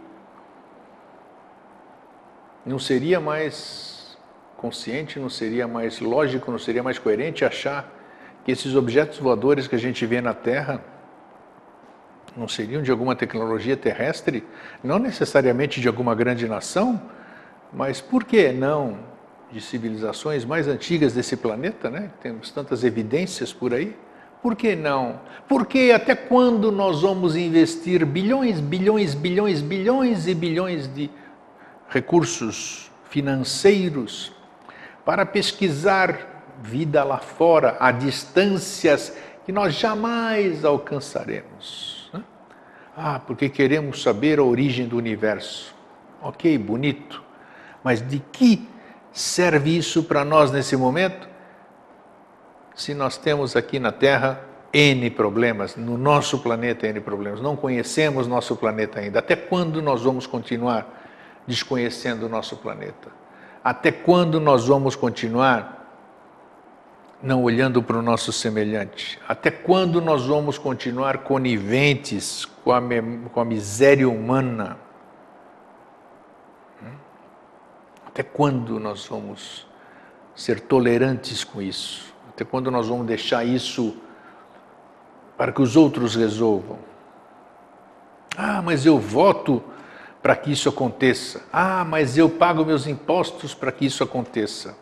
Não 2.66 2.78
seria 2.78 3.20
mais 3.20 4.18
consciente, 4.58 5.20
não 5.20 5.30
seria 5.30 5.68
mais 5.68 6.00
lógico, 6.00 6.52
não 6.52 6.60
seria 6.60 6.84
mais 6.84 7.00
coerente 7.00 7.44
achar 7.44 7.92
que 8.46 8.52
esses 8.52 8.76
objetos 8.76 9.18
voadores 9.18 9.68
que 9.68 9.76
a 9.76 9.80
gente 9.80 10.06
vê 10.06 10.22
na 10.22 10.34
Terra 10.34 10.84
não 12.38 12.48
seriam 12.48 12.82
de 12.82 12.92
alguma 12.92 13.16
tecnologia 13.16 13.76
terrestre, 13.76 14.46
não 14.84 15.00
necessariamente 15.00 15.82
de 15.82 15.88
alguma 15.88 16.14
grande 16.16 16.48
nação, 16.48 17.02
mas 17.74 18.00
por 18.00 18.24
que 18.24 18.52
não 18.52 19.11
de 19.52 19.60
civilizações 19.60 20.46
mais 20.46 20.68
antigas 20.68 21.14
desse 21.14 21.36
planeta, 21.36 21.90
né? 21.90 22.10
Temos 22.22 22.52
tantas 22.52 22.84
evidências 22.84 23.52
por 23.52 23.74
aí. 23.74 23.96
Por 24.42 24.56
que 24.56 24.76
não? 24.76 25.20
Porque 25.48 25.92
até 25.94 26.16
quando 26.16 26.72
nós 26.72 27.02
vamos 27.02 27.36
investir 27.36 28.06
bilhões, 28.06 28.60
bilhões, 28.60 29.14
bilhões, 29.14 29.62
bilhões 29.62 30.28
e 30.28 30.34
bilhões 30.34 30.88
de 30.88 31.12
recursos 31.90 32.90
financeiros 33.10 34.32
para 35.06 35.26
pesquisar 35.26 36.44
vida 36.62 37.04
lá 37.04 37.18
fora 37.18 37.78
a 37.80 37.92
distâncias 37.92 39.16
que 39.46 39.52
nós 39.52 39.76
jamais 39.76 40.64
alcançaremos? 40.64 42.10
Ah, 42.96 43.20
porque 43.20 43.48
queremos 43.48 44.02
saber 44.02 44.40
a 44.40 44.44
origem 44.44 44.88
do 44.88 44.98
universo. 44.98 45.74
Ok, 46.22 46.58
bonito. 46.58 47.24
Mas 47.84 48.06
de 48.06 48.20
que 48.32 48.68
serve 49.12 49.78
isso 49.78 50.04
para 50.04 50.24
nós 50.24 50.52
nesse 50.52 50.76
momento? 50.76 51.30
Se 52.76 52.94
nós 52.94 53.18
temos 53.18 53.56
aqui 53.56 53.80
na 53.80 53.92
Terra 53.92 54.42
N 54.74 55.10
problemas, 55.10 55.76
no 55.76 55.98
nosso 55.98 56.40
planeta 56.40 56.88
N 56.88 57.00
problemas, 57.02 57.42
não 57.42 57.56
conhecemos 57.56 58.28
nosso 58.28 58.56
planeta 58.56 59.00
ainda. 59.00 59.20
Até 59.20 59.36
quando 59.36 59.82
nós 59.82 60.04
vamos 60.04 60.26
continuar 60.26 60.88
desconhecendo 61.46 62.26
o 62.26 62.30
nosso 62.30 62.58
planeta? 62.58 63.10
Até 63.64 63.92
quando 63.92 64.40
nós 64.40 64.68
vamos 64.68 64.96
continuar 64.96 65.80
não 67.22 67.44
olhando 67.44 67.84
para 67.84 67.98
o 67.98 68.02
nosso 68.02 68.32
semelhante? 68.32 69.20
Até 69.28 69.52
quando 69.52 70.02
nós 70.02 70.26
vamos 70.26 70.58
continuar 70.58 71.20
coniventes 71.20 72.46
com 72.46 72.72
a, 72.72 72.82
com 73.32 73.40
a 73.40 73.46
miséria 73.46 74.10
humana? 74.10 74.78
Hum? 76.82 76.96
Até 78.22 78.30
quando 78.30 78.80
nós 78.80 79.08
vamos 79.08 79.66
ser 80.36 80.60
tolerantes 80.60 81.44
com 81.44 81.60
isso? 81.60 82.14
Até 82.30 82.46
quando 82.46 82.70
nós 82.70 82.88
vamos 82.88 83.08
deixar 83.08 83.44
isso 83.44 83.98
para 85.36 85.52
que 85.52 85.60
os 85.60 85.76
outros 85.76 86.16
resolvam? 86.16 86.78
Ah, 88.38 88.62
mas 88.62 88.86
eu 88.86 89.00
voto 89.00 89.64
para 90.22 90.36
que 90.36 90.52
isso 90.52 90.70
aconteça. 90.70 91.42
Ah, 91.52 91.84
mas 91.84 92.16
eu 92.16 92.30
pago 92.30 92.64
meus 92.64 92.86
impostos 92.86 93.56
para 93.56 93.72
que 93.72 93.88
isso 93.88 94.04
aconteça. 94.04 94.78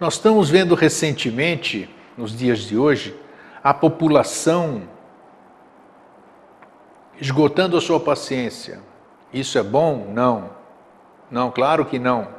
Nós 0.00 0.14
estamos 0.14 0.50
vendo 0.50 0.74
recentemente, 0.74 1.88
nos 2.16 2.36
dias 2.36 2.58
de 2.62 2.76
hoje, 2.76 3.16
a 3.62 3.72
população 3.72 4.82
esgotando 7.20 7.76
a 7.76 7.80
sua 7.80 8.00
paciência. 8.00 8.80
Isso 9.32 9.56
é 9.58 9.62
bom? 9.62 10.10
Não. 10.12 10.50
Não, 11.30 11.52
claro 11.52 11.84
que 11.84 12.00
não. 12.00 12.37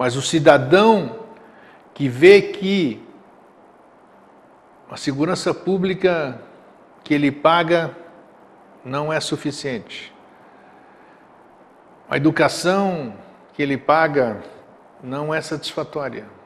Mas 0.00 0.16
o 0.16 0.22
cidadão 0.22 1.26
que 1.94 2.08
vê 2.08 2.42
que 2.42 3.06
a 4.90 4.96
segurança 4.96 5.54
pública 5.54 6.40
que 7.04 7.14
ele 7.14 7.30
paga 7.30 7.96
não 8.84 9.12
é 9.12 9.20
suficiente. 9.20 10.12
A 12.08 12.16
educação 12.16 13.14
que 13.52 13.62
ele 13.62 13.76
paga 13.76 14.42
não 15.00 15.32
é 15.32 15.40
satisfatória 15.40 16.40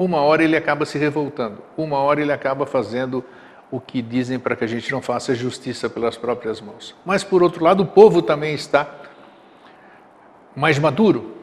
uma 0.00 0.22
hora 0.22 0.42
ele 0.42 0.56
acaba 0.56 0.86
se 0.86 0.96
revoltando, 0.96 1.58
uma 1.76 1.98
hora 1.98 2.22
ele 2.22 2.32
acaba 2.32 2.64
fazendo 2.64 3.22
o 3.70 3.78
que 3.78 4.00
dizem 4.00 4.38
para 4.38 4.56
que 4.56 4.64
a 4.64 4.66
gente 4.66 4.90
não 4.90 5.02
faça 5.02 5.34
justiça 5.34 5.90
pelas 5.90 6.16
próprias 6.16 6.58
mãos. 6.58 6.96
Mas, 7.04 7.22
por 7.22 7.42
outro 7.42 7.62
lado, 7.62 7.82
o 7.82 7.86
povo 7.86 8.22
também 8.22 8.54
está 8.54 8.82
mais 10.54 10.78
maduro. 10.78 11.36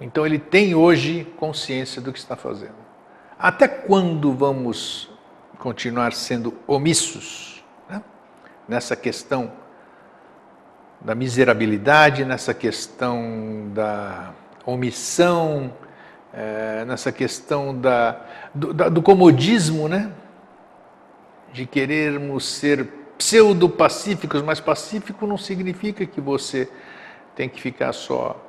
Então, 0.00 0.26
ele 0.26 0.38
tem 0.38 0.74
hoje 0.74 1.24
consciência 1.36 2.02
do 2.02 2.12
que 2.12 2.18
está 2.18 2.36
fazendo. 2.36 2.74
Até 3.38 3.66
quando 3.66 4.32
vamos 4.32 5.10
continuar 5.58 6.12
sendo 6.12 6.54
omissos 6.66 7.64
né? 7.88 8.02
nessa 8.68 8.94
questão 8.94 9.52
da 11.00 11.14
miserabilidade, 11.14 12.24
nessa 12.24 12.52
questão 12.52 13.70
da 13.72 14.32
omissão, 14.64 15.72
é, 16.32 16.84
nessa 16.84 17.12
questão 17.12 17.78
da, 17.78 18.20
do, 18.54 18.72
da, 18.74 18.88
do 18.88 19.00
comodismo, 19.00 19.88
né? 19.88 20.12
de 21.52 21.64
querermos 21.66 22.46
ser 22.46 22.84
pseudo-pacíficos, 23.16 24.42
mas 24.42 24.60
pacífico 24.60 25.26
não 25.26 25.38
significa 25.38 26.04
que 26.04 26.20
você 26.20 26.70
tem 27.36 27.48
que 27.48 27.60
ficar 27.60 27.92
só 27.92 28.42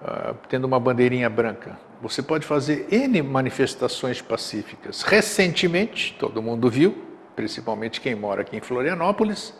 uh, 0.00 0.34
tendo 0.48 0.64
uma 0.64 0.80
bandeirinha 0.80 1.30
branca. 1.30 1.78
Você 2.00 2.20
pode 2.20 2.44
fazer 2.44 2.88
N 2.90 3.22
manifestações 3.22 4.20
pacíficas. 4.20 5.02
Recentemente, 5.02 6.16
todo 6.18 6.42
mundo 6.42 6.68
viu, 6.68 7.04
principalmente 7.36 8.00
quem 8.00 8.14
mora 8.14 8.40
aqui 8.40 8.56
em 8.56 8.60
Florianópolis, 8.60 9.54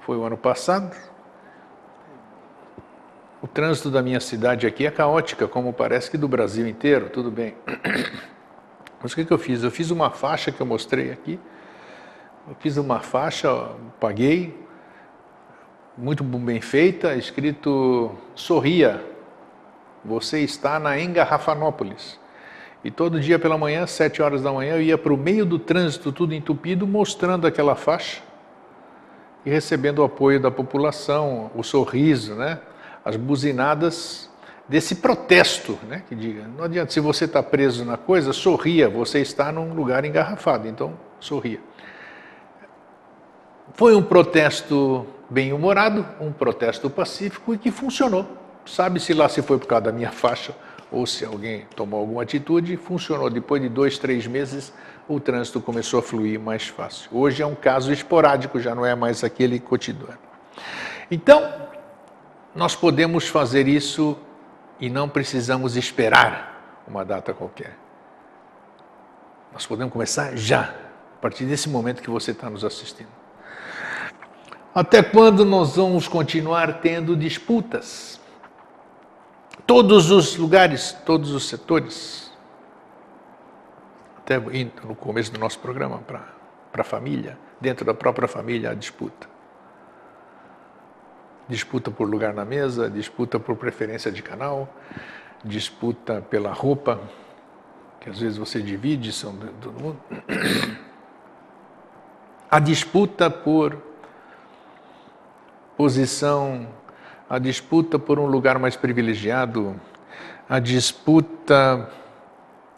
foi 0.00 0.16
o 0.16 0.24
ano 0.24 0.36
passado. 0.36 0.96
O 3.40 3.46
trânsito 3.46 3.90
da 3.90 4.02
minha 4.02 4.18
cidade 4.18 4.66
aqui 4.66 4.86
é 4.86 4.90
caótica, 4.90 5.46
como 5.46 5.72
parece 5.72 6.10
que 6.10 6.16
do 6.16 6.26
Brasil 6.26 6.66
inteiro, 6.66 7.10
tudo 7.10 7.30
bem. 7.30 7.54
Mas 9.00 9.12
o 9.12 9.14
que, 9.14 9.24
que 9.24 9.32
eu 9.32 9.38
fiz? 9.38 9.62
Eu 9.62 9.70
fiz 9.70 9.90
uma 9.90 10.10
faixa 10.10 10.50
que 10.50 10.60
eu 10.60 10.66
mostrei 10.66 11.10
aqui, 11.10 11.38
eu 12.48 12.56
fiz 12.60 12.76
uma 12.76 13.00
faixa, 13.00 13.48
paguei, 14.00 14.61
muito 15.96 16.24
bem 16.24 16.60
feita, 16.60 17.14
escrito 17.14 18.12
Sorria, 18.34 19.04
você 20.04 20.40
está 20.40 20.78
na 20.78 20.98
Engarrafanópolis. 20.98 22.18
E 22.84 22.90
todo 22.90 23.20
dia 23.20 23.38
pela 23.38 23.56
manhã, 23.56 23.86
sete 23.86 24.20
horas 24.20 24.42
da 24.42 24.50
manhã, 24.50 24.74
eu 24.74 24.82
ia 24.82 24.98
para 24.98 25.12
o 25.12 25.16
meio 25.16 25.44
do 25.44 25.58
trânsito, 25.58 26.10
tudo 26.10 26.34
entupido, 26.34 26.86
mostrando 26.86 27.46
aquela 27.46 27.76
faixa 27.76 28.20
e 29.44 29.50
recebendo 29.50 30.00
o 30.00 30.04
apoio 30.04 30.40
da 30.40 30.50
população, 30.50 31.50
o 31.54 31.62
sorriso, 31.62 32.34
né? 32.34 32.58
as 33.04 33.16
buzinadas 33.16 34.30
desse 34.68 34.96
protesto, 34.96 35.78
né? 35.88 36.02
que 36.08 36.14
diga, 36.14 36.48
não 36.56 36.64
adianta, 36.64 36.90
se 36.90 37.00
você 37.00 37.26
está 37.26 37.42
preso 37.42 37.84
na 37.84 37.96
coisa, 37.96 38.32
sorria, 38.32 38.88
você 38.88 39.20
está 39.20 39.52
num 39.52 39.74
lugar 39.74 40.04
engarrafado, 40.04 40.66
então 40.66 40.94
sorria. 41.20 41.60
Foi 43.74 43.94
um 43.94 44.02
protesto 44.02 45.06
bem-humorado, 45.32 46.06
um 46.20 46.30
protesto 46.30 46.90
pacífico 46.90 47.54
e 47.54 47.58
que 47.58 47.70
funcionou. 47.70 48.26
Sabe-se 48.66 49.14
lá 49.14 49.28
se 49.28 49.40
foi 49.40 49.58
por 49.58 49.66
causa 49.66 49.86
da 49.86 49.92
minha 49.92 50.12
faixa 50.12 50.54
ou 50.90 51.06
se 51.06 51.24
alguém 51.24 51.66
tomou 51.74 51.98
alguma 51.98 52.22
atitude, 52.22 52.76
funcionou. 52.76 53.30
Depois 53.30 53.60
de 53.62 53.68
dois, 53.68 53.96
três 53.96 54.26
meses, 54.26 54.72
o 55.08 55.18
trânsito 55.18 55.58
começou 55.60 56.00
a 56.00 56.02
fluir 56.02 56.38
mais 56.38 56.68
fácil. 56.68 57.08
Hoje 57.10 57.42
é 57.42 57.46
um 57.46 57.54
caso 57.54 57.90
esporádico, 57.90 58.60
já 58.60 58.74
não 58.74 58.84
é 58.84 58.94
mais 58.94 59.24
aquele 59.24 59.58
cotidiano. 59.58 60.18
Então, 61.10 61.50
nós 62.54 62.76
podemos 62.76 63.26
fazer 63.26 63.66
isso 63.66 64.18
e 64.78 64.90
não 64.90 65.08
precisamos 65.08 65.76
esperar 65.76 66.82
uma 66.86 67.04
data 67.04 67.32
qualquer. 67.32 67.78
Nós 69.50 69.64
podemos 69.64 69.92
começar 69.92 70.36
já, 70.36 70.74
a 71.16 71.20
partir 71.22 71.46
desse 71.46 71.70
momento 71.70 72.02
que 72.02 72.10
você 72.10 72.32
está 72.32 72.50
nos 72.50 72.64
assistindo. 72.64 73.21
Até 74.74 75.02
quando 75.02 75.44
nós 75.44 75.76
vamos 75.76 76.08
continuar 76.08 76.80
tendo 76.80 77.14
disputas? 77.14 78.18
Todos 79.66 80.10
os 80.10 80.34
lugares, 80.38 80.92
todos 81.04 81.32
os 81.32 81.46
setores. 81.46 82.32
Até 84.16 84.38
no 84.38 84.94
começo 84.94 85.30
do 85.30 85.38
nosso 85.38 85.58
programa, 85.58 85.98
para 85.98 86.24
a 86.72 86.84
família, 86.84 87.38
dentro 87.60 87.84
da 87.84 87.92
própria 87.92 88.26
família, 88.26 88.70
a 88.70 88.74
disputa. 88.74 89.28
Disputa 91.46 91.90
por 91.90 92.08
lugar 92.08 92.32
na 92.32 92.44
mesa, 92.44 92.88
disputa 92.88 93.38
por 93.38 93.56
preferência 93.56 94.10
de 94.10 94.22
canal, 94.22 94.74
disputa 95.44 96.22
pela 96.22 96.50
roupa, 96.50 96.98
que 98.00 98.08
às 98.08 98.18
vezes 98.18 98.38
você 98.38 98.62
divide, 98.62 99.12
são 99.12 99.36
todo 99.60 99.78
mundo. 99.78 100.00
A 102.50 102.58
disputa 102.58 103.28
por 103.28 103.91
posição, 105.76 106.68
a 107.28 107.38
disputa 107.38 107.98
por 107.98 108.18
um 108.18 108.26
lugar 108.26 108.58
mais 108.58 108.76
privilegiado, 108.76 109.74
a 110.48 110.58
disputa 110.58 111.88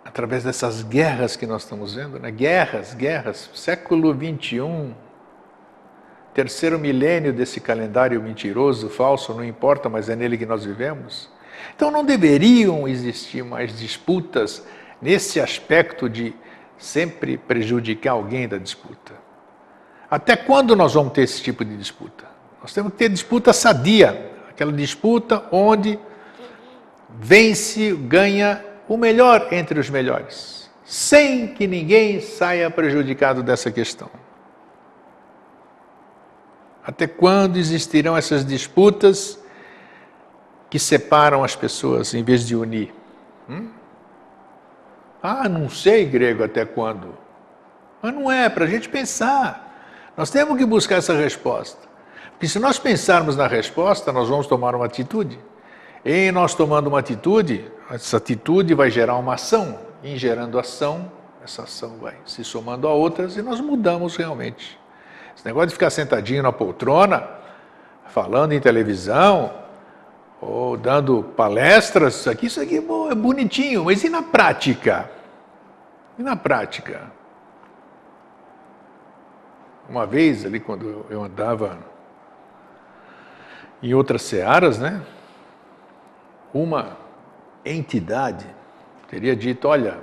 através 0.05 0.45
dessas 0.45 0.83
guerras 0.83 1.35
que 1.35 1.47
nós 1.47 1.63
estamos 1.63 1.95
vendo, 1.95 2.21
né? 2.21 2.31
guerras, 2.31 2.95
guerras, 2.95 3.51
século 3.55 4.15
21, 4.15 4.95
terceiro 6.33 6.79
milênio 6.79 7.33
desse 7.33 7.61
calendário 7.61 8.23
mentiroso, 8.23 8.89
falso, 8.89 9.35
não 9.35 9.45
importa, 9.45 9.89
mas 9.89 10.09
é 10.09 10.15
nele 10.15 10.39
que 10.39 10.47
nós 10.47 10.65
vivemos. 10.65 11.29
Então 11.75 11.91
não 11.91 12.05
deveriam 12.05 12.87
existir 12.87 13.43
mais 13.43 13.77
disputas 13.79 14.65
nesse 15.01 15.41
aspecto 15.41 16.09
de 16.09 16.35
sempre 16.79 17.37
prejudicar 17.37 18.13
alguém 18.13 18.47
da 18.47 18.59
disputa. 18.59 19.15
Até 20.11 20.37
quando 20.37 20.77
nós 20.77 20.95
vamos 20.95 21.13
ter 21.13 21.23
esse 21.23 21.43
tipo 21.43 21.65
de 21.65 21.77
disputa? 21.77 22.34
Nós 22.65 22.73
temos 22.73 22.93
que 22.93 22.99
ter 22.99 23.11
disputa 23.11 23.53
sadia, 23.53 24.33
aquela 24.49 24.73
disputa 24.73 25.45
onde 25.53 25.99
vence, 27.11 27.93
ganha 27.95 28.65
o 28.89 28.97
melhor 28.97 29.49
entre 29.53 29.79
os 29.79 29.91
melhores, 29.91 30.71
sem 30.83 31.49
que 31.49 31.67
ninguém 31.67 32.23
saia 32.23 32.71
prejudicado 32.71 33.43
dessa 33.43 33.71
questão. 33.71 34.09
Até 36.83 37.07
quando 37.07 37.59
existirão 37.59 38.17
essas 38.17 38.47
disputas 38.47 39.39
que 40.71 40.79
separam 40.79 41.45
as 41.45 41.55
pessoas 41.55 42.15
em 42.15 42.25
vez 42.25 42.47
de 42.47 42.57
unir? 42.57 42.95
Hum? 43.47 43.69
Ah, 45.23 45.51
não 45.51 45.69
sei 45.69 46.07
grego 46.07 46.43
até 46.43 46.65
quando. 46.65 47.15
Mas 48.01 48.15
não 48.15 48.33
é, 48.33 48.49
para 48.49 48.65
a 48.65 48.69
gente 48.69 48.89
pensar. 48.89 50.11
Nós 50.17 50.31
temos 50.31 50.57
que 50.57 50.65
buscar 50.65 50.95
essa 50.95 51.13
resposta. 51.13 51.93
Porque 52.35 52.49
se 52.49 52.59
nós 52.59 52.79
pensarmos 52.79 53.37
na 53.37 53.47
resposta, 53.47 54.13
nós 54.13 54.29
vamos 54.29 54.47
tomar 54.47 54.75
uma 54.75 54.85
atitude. 54.85 55.39
E 56.05 56.31
nós 56.33 56.55
tomando 56.55 56.89
uma 56.89 56.99
atitude, 56.99 57.71
essa 57.91 58.19
atitude 58.19 58.75
vai 58.75 58.91
gerar 58.91 59.17
uma 59.17 59.35
ação. 59.35 59.79
Em 60.03 60.19
gerando 60.19 60.59
ação, 60.59 61.11
essa 61.43 61.63
ação 61.63 61.97
vai 61.99 62.15
se 62.27 62.45
somando 62.45 62.87
a 62.87 62.93
outras 62.93 63.37
e 63.37 63.43
nós 63.43 63.61
mudamos 63.61 64.17
realmente. 64.17 64.79
Esse 65.35 65.47
negócio 65.47 65.69
de 65.69 65.75
ficar 65.75 65.91
sentadinho 65.91 66.43
na 66.43 66.53
poltrona, 66.53 67.27
falando 68.09 68.53
em 68.53 68.61
televisão, 68.61 69.53
ou 70.41 70.77
dando 70.77 71.23
palestras, 71.23 72.17
isso 72.17 72.31
aqui, 72.31 72.47
isso 72.47 72.61
aqui 72.61 72.77
é 72.77 73.15
bonitinho, 73.15 73.85
mas 73.85 74.05
e 74.05 74.11
na 74.11 74.23
prática? 74.23 75.11
E 76.19 76.23
na 76.23 76.37
prática? 76.37 77.11
Uma 79.89 80.07
vez 80.07 80.45
ali, 80.45 80.61
quando 80.61 81.07
eu 81.09 81.23
andava 81.23 81.79
em 83.85 83.93
outras 83.93 84.23
searas, 84.23 84.79
né? 84.79 85.03
Uma 86.55 86.97
entidade 87.63 88.47
teria 89.09 89.37
dito: 89.37 89.69
olha, 89.69 89.99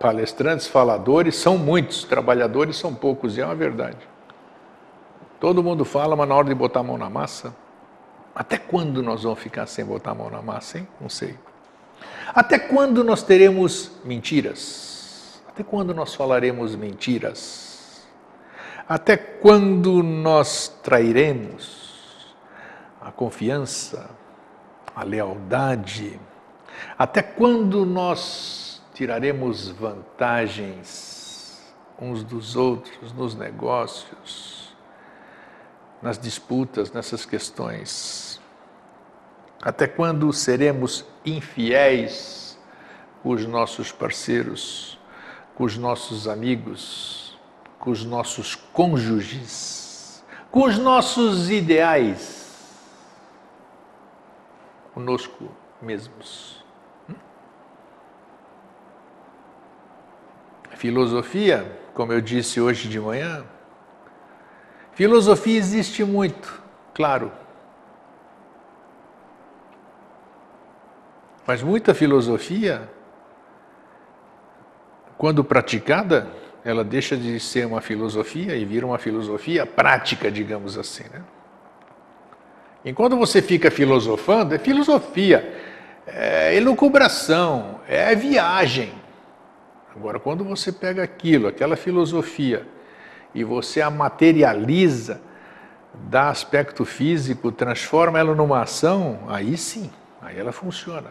palestrantes, 0.00 0.66
faladores 0.66 1.36
são 1.36 1.58
muitos, 1.58 2.04
trabalhadores 2.04 2.76
são 2.76 2.94
poucos, 2.94 3.36
e 3.36 3.42
é 3.42 3.44
uma 3.44 3.54
verdade. 3.54 3.98
Todo 5.38 5.62
mundo 5.62 5.84
fala, 5.84 6.16
mas 6.16 6.26
na 6.26 6.34
hora 6.34 6.48
de 6.48 6.54
botar 6.54 6.80
a 6.80 6.82
mão 6.82 6.96
na 6.96 7.10
massa, 7.10 7.54
até 8.34 8.56
quando 8.56 9.02
nós 9.02 9.24
vamos 9.24 9.38
ficar 9.40 9.66
sem 9.66 9.84
botar 9.84 10.12
a 10.12 10.14
mão 10.14 10.30
na 10.30 10.40
massa, 10.40 10.78
hein? 10.78 10.88
Não 10.98 11.10
sei. 11.10 11.36
Até 12.34 12.58
quando 12.58 13.04
nós 13.04 13.22
teremos 13.22 13.92
mentiras? 14.04 15.42
Até 15.46 15.62
quando 15.62 15.92
nós 15.92 16.14
falaremos 16.14 16.74
mentiras? 16.74 18.06
Até 18.88 19.16
quando 19.18 20.02
nós 20.02 20.68
trairemos? 20.82 21.77
A 23.08 23.12
confiança, 23.12 24.10
a 24.94 25.02
lealdade. 25.02 26.20
Até 26.98 27.22
quando 27.22 27.86
nós 27.86 28.82
tiraremos 28.92 29.68
vantagens 29.68 31.64
uns 31.98 32.22
dos 32.22 32.54
outros 32.54 33.10
nos 33.14 33.34
negócios, 33.34 34.76
nas 36.02 36.18
disputas, 36.18 36.92
nessas 36.92 37.24
questões? 37.24 38.38
Até 39.62 39.86
quando 39.86 40.30
seremos 40.32 41.04
infiéis 41.24 42.58
os 43.24 43.46
nossos 43.46 43.90
parceiros 43.90 44.98
com 45.54 45.64
os 45.64 45.78
nossos 45.78 46.28
amigos, 46.28 47.36
com 47.78 47.90
os 47.90 48.04
nossos 48.04 48.54
cônjuges, 48.54 50.22
com 50.50 50.64
os 50.64 50.78
nossos 50.78 51.50
ideais, 51.50 52.37
conosco 54.98 55.48
mesmos. 55.80 56.64
Hum? 57.08 57.14
Filosofia, 60.74 61.80
como 61.94 62.12
eu 62.12 62.20
disse 62.20 62.60
hoje 62.60 62.88
de 62.88 62.98
manhã, 62.98 63.44
filosofia 64.90 65.56
existe 65.56 66.02
muito, 66.02 66.60
claro. 66.92 67.30
Mas 71.46 71.62
muita 71.62 71.94
filosofia 71.94 72.90
quando 75.16 75.44
praticada, 75.44 76.28
ela 76.64 76.82
deixa 76.84 77.16
de 77.16 77.38
ser 77.38 77.66
uma 77.66 77.80
filosofia 77.80 78.56
e 78.56 78.64
vira 78.64 78.84
uma 78.84 78.98
filosofia 78.98 79.64
prática, 79.64 80.28
digamos 80.28 80.76
assim. 80.76 81.04
Né? 81.04 81.22
Enquanto 82.88 83.18
você 83.18 83.42
fica 83.42 83.70
filosofando, 83.70 84.54
é 84.54 84.58
filosofia, 84.58 85.54
é 86.06 86.54
elucubração, 86.56 87.80
é 87.86 88.14
viagem. 88.14 88.94
Agora, 89.94 90.18
quando 90.18 90.42
você 90.42 90.72
pega 90.72 91.02
aquilo, 91.02 91.48
aquela 91.48 91.76
filosofia, 91.76 92.66
e 93.34 93.44
você 93.44 93.82
a 93.82 93.90
materializa, 93.90 95.20
dá 95.92 96.30
aspecto 96.30 96.86
físico, 96.86 97.52
transforma 97.52 98.18
ela 98.18 98.34
numa 98.34 98.62
ação, 98.62 99.20
aí 99.28 99.58
sim, 99.58 99.90
aí 100.22 100.38
ela 100.38 100.50
funciona. 100.50 101.10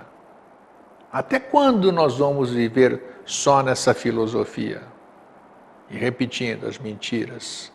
Até 1.14 1.40
quando 1.40 1.92
nós 1.92 2.18
vamos 2.18 2.50
viver 2.50 3.22
só 3.24 3.62
nessa 3.62 3.94
filosofia 3.94 4.82
e 5.92 5.96
repetindo 5.96 6.66
as 6.66 6.80
mentiras, 6.80 7.72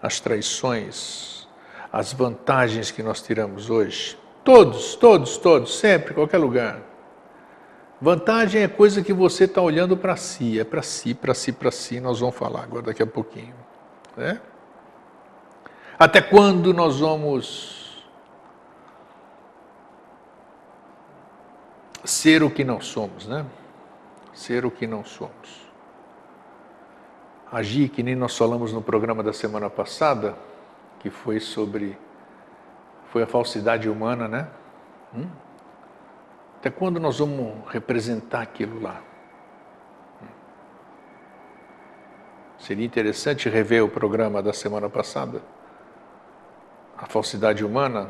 as 0.00 0.20
traições, 0.20 1.41
as 1.92 2.12
vantagens 2.12 2.90
que 2.90 3.02
nós 3.02 3.20
tiramos 3.20 3.68
hoje. 3.68 4.18
Todos, 4.42 4.94
todos, 4.94 5.36
todos, 5.36 5.78
sempre, 5.78 6.14
qualquer 6.14 6.38
lugar. 6.38 6.80
Vantagem 8.00 8.62
é 8.62 8.68
coisa 8.68 9.02
que 9.02 9.12
você 9.12 9.44
está 9.44 9.60
olhando 9.60 9.96
para 9.96 10.16
si, 10.16 10.58
é 10.58 10.64
para 10.64 10.82
si, 10.82 11.14
para 11.14 11.34
si, 11.34 11.52
para 11.52 11.70
si. 11.70 12.00
Nós 12.00 12.18
vamos 12.18 12.34
falar 12.34 12.62
agora 12.62 12.86
daqui 12.86 13.02
a 13.02 13.06
pouquinho. 13.06 13.54
Né? 14.16 14.40
Até 15.98 16.20
quando 16.20 16.72
nós 16.72 16.98
vamos 16.98 18.02
ser 22.04 22.42
o 22.42 22.50
que 22.50 22.64
não 22.64 22.80
somos, 22.80 23.28
né? 23.28 23.46
ser 24.32 24.64
o 24.64 24.70
que 24.70 24.86
não 24.86 25.04
somos. 25.04 25.62
Agir 27.52 27.90
que 27.90 28.02
nem 28.02 28.16
nós 28.16 28.36
falamos 28.36 28.72
no 28.72 28.82
programa 28.82 29.22
da 29.22 29.32
semana 29.32 29.68
passada, 29.68 30.34
que 31.02 31.10
foi 31.10 31.40
sobre 31.40 31.98
foi 33.10 33.22
a 33.22 33.26
falsidade 33.26 33.90
humana, 33.90 34.26
né? 34.26 34.48
Hum? 35.14 35.28
Até 36.58 36.70
quando 36.70 36.98
nós 36.98 37.18
vamos 37.18 37.68
representar 37.70 38.40
aquilo 38.40 38.80
lá? 38.80 39.02
Hum. 40.22 40.26
Seria 42.58 42.86
interessante 42.86 43.50
rever 43.50 43.84
o 43.84 43.88
programa 43.88 44.42
da 44.42 44.54
semana 44.54 44.88
passada, 44.88 45.42
a 46.96 47.04
falsidade 47.04 47.62
humana, 47.62 48.08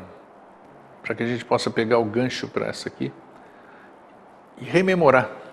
para 1.01 1.13
que 1.13 1.23
a 1.23 1.27
gente 1.27 1.43
possa 1.43 1.69
pegar 1.69 1.97
o 1.97 2.05
gancho 2.05 2.47
para 2.47 2.67
essa 2.67 2.87
aqui 2.87 3.11
e 4.57 4.63
rememorar 4.63 5.43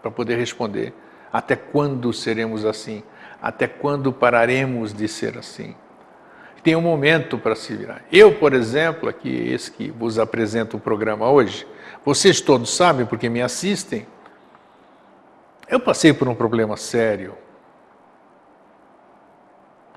para 0.00 0.10
poder 0.10 0.36
responder. 0.36 0.92
Até 1.32 1.56
quando 1.56 2.12
seremos 2.12 2.64
assim? 2.64 3.02
Até 3.40 3.66
quando 3.66 4.12
pararemos 4.12 4.92
de 4.92 5.06
ser 5.06 5.38
assim? 5.38 5.74
Tem 6.62 6.74
um 6.74 6.80
momento 6.80 7.38
para 7.38 7.54
se 7.54 7.74
virar. 7.74 8.02
Eu, 8.12 8.34
por 8.34 8.52
exemplo, 8.52 9.08
aqui, 9.08 9.30
esse 9.52 9.70
que 9.70 9.90
vos 9.90 10.18
apresento 10.18 10.76
o 10.76 10.80
programa 10.80 11.30
hoje, 11.30 11.66
vocês 12.04 12.40
todos 12.40 12.74
sabem 12.74 13.06
porque 13.06 13.28
me 13.28 13.40
assistem, 13.40 14.06
eu 15.68 15.78
passei 15.78 16.12
por 16.12 16.26
um 16.28 16.34
problema 16.34 16.76
sério. 16.76 17.34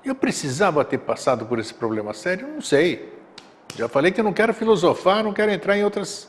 Eu 0.04 0.14
precisava 0.14 0.84
ter 0.84 0.98
passado 0.98 1.46
por 1.46 1.58
esse 1.58 1.72
problema 1.72 2.12
sério? 2.12 2.48
Não 2.48 2.60
sei. 2.60 3.12
Já 3.76 3.88
falei 3.88 4.12
que 4.12 4.20
eu 4.20 4.24
não 4.24 4.32
quero 4.32 4.52
filosofar, 4.52 5.24
não 5.24 5.32
quero 5.32 5.50
entrar 5.50 5.76
em 5.76 5.84
outras, 5.84 6.28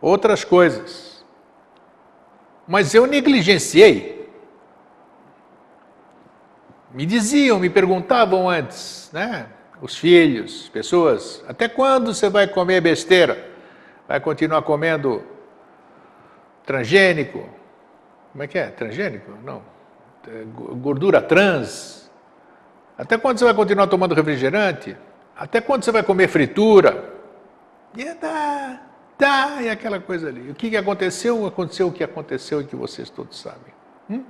outras 0.00 0.44
coisas. 0.44 1.24
Mas 2.68 2.94
eu 2.94 3.06
negligenciei. 3.06 4.13
Me 6.94 7.04
diziam, 7.04 7.58
me 7.58 7.68
perguntavam 7.68 8.48
antes, 8.48 9.10
né? 9.12 9.48
Os 9.82 9.98
filhos, 9.98 10.68
pessoas, 10.68 11.44
até 11.48 11.68
quando 11.68 12.14
você 12.14 12.30
vai 12.30 12.46
comer 12.46 12.80
besteira? 12.80 13.50
Vai 14.06 14.20
continuar 14.20 14.62
comendo 14.62 15.20
transgênico? 16.64 17.48
Como 18.30 18.44
é 18.44 18.46
que 18.46 18.56
é? 18.56 18.68
Transgênico? 18.68 19.32
Não. 19.42 19.60
É, 20.28 20.44
gordura 20.76 21.20
trans? 21.20 22.08
Até 22.96 23.18
quando 23.18 23.38
você 23.38 23.44
vai 23.44 23.54
continuar 23.54 23.88
tomando 23.88 24.14
refrigerante? 24.14 24.96
Até 25.36 25.60
quando 25.60 25.82
você 25.82 25.90
vai 25.90 26.04
comer 26.04 26.28
fritura? 26.28 27.12
E 27.96 28.04
tá, 28.14 28.80
tá, 29.18 29.62
e 29.62 29.68
aquela 29.68 29.98
coisa 29.98 30.28
ali. 30.28 30.48
O 30.48 30.54
que, 30.54 30.76
aconteceu? 30.76 31.44
Aconteceu 31.44 31.88
o 31.88 31.92
que 31.92 32.04
aconteceu 32.04 32.60
e 32.60 32.64
que 32.64 32.76
vocês 32.76 33.10
todos 33.10 33.40
sabem. 33.40 33.74
Hum? 34.08 34.24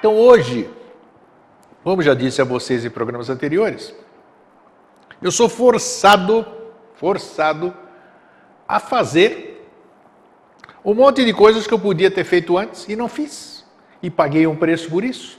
Então 0.00 0.16
hoje, 0.16 0.66
como 1.84 2.00
já 2.00 2.14
disse 2.14 2.40
a 2.40 2.44
vocês 2.44 2.86
em 2.86 2.90
programas 2.90 3.28
anteriores, 3.28 3.94
eu 5.20 5.30
sou 5.30 5.46
forçado, 5.46 6.46
forçado 6.94 7.76
a 8.66 8.80
fazer 8.80 9.70
um 10.82 10.94
monte 10.94 11.22
de 11.22 11.34
coisas 11.34 11.66
que 11.66 11.74
eu 11.74 11.78
podia 11.78 12.10
ter 12.10 12.24
feito 12.24 12.56
antes 12.56 12.88
e 12.88 12.96
não 12.96 13.10
fiz. 13.10 13.62
E 14.02 14.08
paguei 14.08 14.46
um 14.46 14.56
preço 14.56 14.88
por 14.88 15.04
isso. 15.04 15.38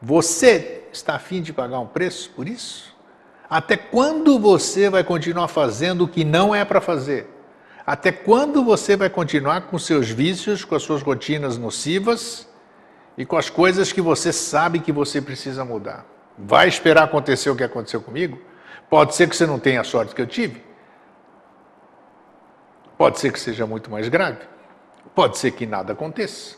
Você 0.00 0.84
está 0.90 1.16
afim 1.16 1.42
de 1.42 1.52
pagar 1.52 1.80
um 1.80 1.86
preço 1.86 2.30
por 2.30 2.48
isso? 2.48 2.96
Até 3.48 3.76
quando 3.76 4.38
você 4.38 4.88
vai 4.88 5.04
continuar 5.04 5.48
fazendo 5.48 6.04
o 6.04 6.08
que 6.08 6.24
não 6.24 6.54
é 6.54 6.64
para 6.64 6.80
fazer? 6.80 7.28
Até 7.86 8.10
quando 8.10 8.64
você 8.64 8.96
vai 8.96 9.10
continuar 9.10 9.66
com 9.66 9.78
seus 9.78 10.08
vícios, 10.08 10.64
com 10.64 10.74
as 10.74 10.82
suas 10.82 11.02
rotinas 11.02 11.58
nocivas 11.58 12.48
e 13.16 13.26
com 13.26 13.36
as 13.36 13.50
coisas 13.50 13.92
que 13.92 14.00
você 14.00 14.32
sabe 14.32 14.80
que 14.80 14.92
você 14.92 15.20
precisa 15.20 15.64
mudar? 15.64 16.06
Vai 16.38 16.68
esperar 16.68 17.04
acontecer 17.04 17.50
o 17.50 17.56
que 17.56 17.64
aconteceu 17.64 18.00
comigo? 18.00 18.40
Pode 18.88 19.14
ser 19.14 19.28
que 19.28 19.36
você 19.36 19.46
não 19.46 19.58
tenha 19.58 19.80
a 19.80 19.84
sorte 19.84 20.14
que 20.14 20.22
eu 20.22 20.26
tive. 20.26 20.64
Pode 22.96 23.18
ser 23.18 23.32
que 23.32 23.40
seja 23.40 23.66
muito 23.66 23.90
mais 23.90 24.08
grave. 24.08 24.46
Pode 25.14 25.38
ser 25.38 25.52
que 25.52 25.66
nada 25.66 25.92
aconteça. 25.92 26.56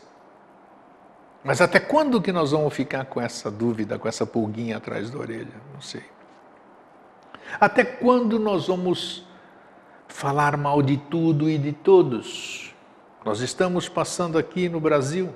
Mas 1.43 1.59
até 1.59 1.79
quando 1.79 2.21
que 2.21 2.31
nós 2.31 2.51
vamos 2.51 2.73
ficar 2.73 3.05
com 3.05 3.19
essa 3.19 3.51
dúvida, 3.51 3.99
com 3.99 4.07
essa 4.07 4.25
pulguinha 4.25 4.77
atrás 4.77 5.09
da 5.09 5.19
orelha? 5.19 5.53
Não 5.73 5.81
sei. 5.81 6.03
Até 7.59 7.83
quando 7.83 8.39
nós 8.39 8.67
vamos 8.67 9.27
falar 10.07 10.55
mal 10.55 10.81
de 10.81 10.97
tudo 10.97 11.49
e 11.49 11.57
de 11.57 11.73
todos? 11.73 12.73
Nós 13.25 13.41
estamos 13.41 13.89
passando 13.89 14.37
aqui 14.37 14.69
no 14.69 14.79
Brasil 14.79 15.33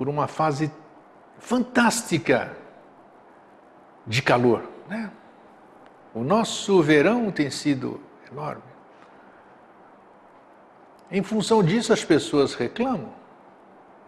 por 0.00 0.08
uma 0.08 0.26
fase 0.26 0.72
fantástica 1.38 2.56
de 4.06 4.22
calor. 4.22 4.62
Né? 4.88 5.10
O 6.14 6.24
nosso 6.24 6.82
verão 6.82 7.30
tem 7.30 7.50
sido 7.50 8.00
enorme. 8.32 8.62
Em 11.12 11.22
função 11.22 11.62
disso, 11.62 11.92
as 11.92 12.02
pessoas 12.02 12.54
reclamam. 12.54 13.12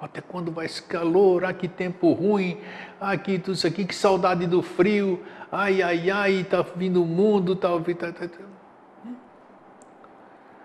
Até 0.00 0.22
quando 0.22 0.50
vai 0.50 0.64
esse 0.64 0.82
calor? 0.82 1.44
Ah, 1.44 1.52
que 1.52 1.68
tempo 1.68 2.14
ruim. 2.14 2.58
Ah, 2.98 3.14
que 3.18 3.38
tudo 3.38 3.52
isso 3.52 3.66
aqui, 3.66 3.84
que 3.84 3.94
saudade 3.94 4.46
do 4.46 4.62
frio. 4.62 5.22
Ai, 5.52 5.82
ai, 5.82 6.10
ai, 6.10 6.46
tá 6.48 6.64
vindo 6.74 7.02
o 7.02 7.06
mundo, 7.06 7.54
tá, 7.54 7.68
tá, 7.68 8.12
tá. 8.12 8.28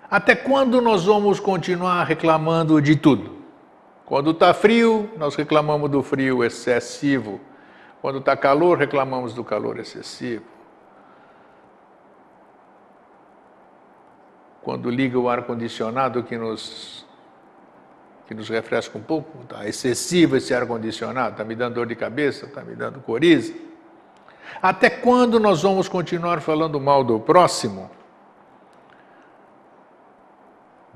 Até 0.10 0.38
quando 0.38 0.82
nós 0.82 1.04
vamos 1.04 1.38
continuar 1.38 2.06
reclamando 2.06 2.82
de 2.82 2.96
tudo? 2.96 3.37
Quando 4.08 4.32
está 4.32 4.54
frio, 4.54 5.12
nós 5.18 5.36
reclamamos 5.36 5.92
do 5.92 6.02
frio 6.02 6.42
excessivo. 6.42 7.42
Quando 8.02 8.20
está 8.20 8.38
calor, 8.38 8.78
reclamamos 8.78 9.34
do 9.34 9.44
calor 9.44 9.78
excessivo. 9.80 10.46
Quando 14.62 14.90
liga 14.90 15.20
o 15.20 15.28
ar-condicionado 15.28 16.24
que 16.24 16.38
nos 16.38 17.06
que 18.28 18.34
nos 18.34 18.50
refresca 18.50 18.98
um 18.98 19.02
pouco, 19.02 19.42
está 19.44 19.68
excessivo 19.68 20.36
esse 20.36 20.54
ar-condicionado, 20.54 21.32
está 21.32 21.44
me 21.44 21.56
dando 21.56 21.76
dor 21.76 21.88
de 21.88 21.96
cabeça, 21.96 22.46
está 22.46 22.62
me 22.62 22.76
dando 22.76 23.00
coriza. 23.00 23.54
Até 24.62 24.90
quando 24.90 25.38
nós 25.38 25.64
vamos 25.64 25.90
continuar 25.90 26.42
falando 26.42 26.80
mal 26.80 27.04
do 27.04 27.20
próximo? 27.20 27.90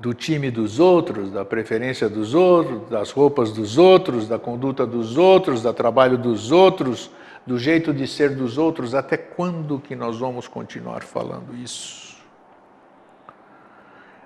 Do 0.02 0.12
time 0.12 0.50
dos 0.50 0.80
outros, 0.80 1.30
da 1.30 1.44
preferência 1.44 2.08
dos 2.08 2.34
outros, 2.34 2.90
das 2.90 3.12
roupas 3.12 3.52
dos 3.52 3.78
outros, 3.78 4.26
da 4.26 4.36
conduta 4.36 4.84
dos 4.84 5.16
outros, 5.16 5.62
do 5.62 5.72
trabalho 5.72 6.18
dos 6.18 6.50
outros, 6.50 7.08
do 7.46 7.56
jeito 7.56 7.94
de 7.94 8.08
ser 8.08 8.34
dos 8.34 8.58
outros. 8.58 8.96
Até 8.96 9.16
quando 9.16 9.78
que 9.78 9.94
nós 9.94 10.18
vamos 10.18 10.48
continuar 10.48 11.04
falando 11.04 11.54
isso? 11.54 12.16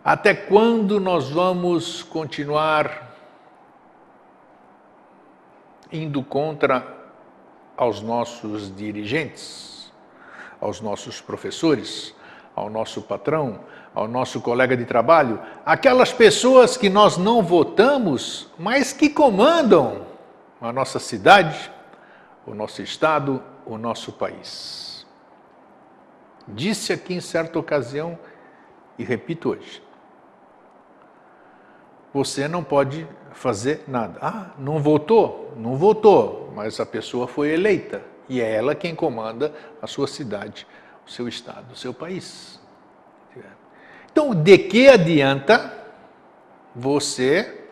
Até 0.02 0.32
quando 0.32 0.98
nós 0.98 1.28
vamos 1.28 2.02
continuar 2.02 3.14
indo 5.92 6.22
contra 6.22 6.86
aos 7.76 8.00
nossos 8.00 8.74
dirigentes, 8.74 9.92
aos 10.58 10.80
nossos 10.80 11.20
professores, 11.20 12.14
ao 12.54 12.70
nosso 12.70 13.02
patrão, 13.02 13.60
ao 13.96 14.06
nosso 14.06 14.42
colega 14.42 14.76
de 14.76 14.84
trabalho, 14.84 15.40
aquelas 15.64 16.12
pessoas 16.12 16.76
que 16.76 16.90
nós 16.90 17.16
não 17.16 17.42
votamos, 17.42 18.46
mas 18.58 18.92
que 18.92 19.08
comandam 19.08 20.02
a 20.60 20.70
nossa 20.70 20.98
cidade, 20.98 21.72
o 22.46 22.52
nosso 22.52 22.82
estado, 22.82 23.42
o 23.64 23.78
nosso 23.78 24.12
país. 24.12 25.06
Disse 26.46 26.92
aqui 26.92 27.14
em 27.14 27.22
certa 27.22 27.58
ocasião, 27.58 28.18
e 28.98 29.02
repito 29.02 29.48
hoje: 29.48 29.82
você 32.12 32.46
não 32.46 32.62
pode 32.62 33.08
fazer 33.32 33.82
nada. 33.88 34.18
Ah, 34.20 34.50
não 34.58 34.78
votou? 34.78 35.54
Não 35.56 35.74
votou, 35.74 36.52
mas 36.54 36.78
a 36.78 36.84
pessoa 36.84 37.26
foi 37.26 37.48
eleita 37.48 38.02
e 38.28 38.42
é 38.42 38.56
ela 38.56 38.74
quem 38.74 38.94
comanda 38.94 39.54
a 39.80 39.86
sua 39.86 40.06
cidade, 40.06 40.66
o 41.06 41.10
seu 41.10 41.26
estado, 41.26 41.72
o 41.72 41.76
seu 41.76 41.94
país. 41.94 42.60
Então, 44.16 44.34
de 44.34 44.56
que 44.56 44.88
adianta 44.88 45.70
você 46.74 47.66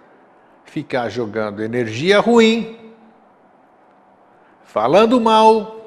ficar 0.67 1.09
jogando 1.09 1.63
energia 1.63 2.21
ruim, 2.21 2.93
falando 4.63 5.19
mal, 5.19 5.87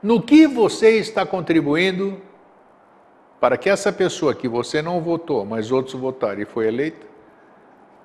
no 0.00 0.22
que 0.22 0.46
você 0.46 0.98
está 0.98 1.26
contribuindo 1.26 2.22
para 3.40 3.56
que 3.56 3.68
essa 3.68 3.92
pessoa 3.92 4.32
que 4.36 4.46
você 4.46 4.80
não 4.80 5.00
votou, 5.00 5.44
mas 5.44 5.72
outros 5.72 6.00
votaram 6.00 6.40
e 6.40 6.44
foi 6.44 6.68
eleita, 6.68 7.04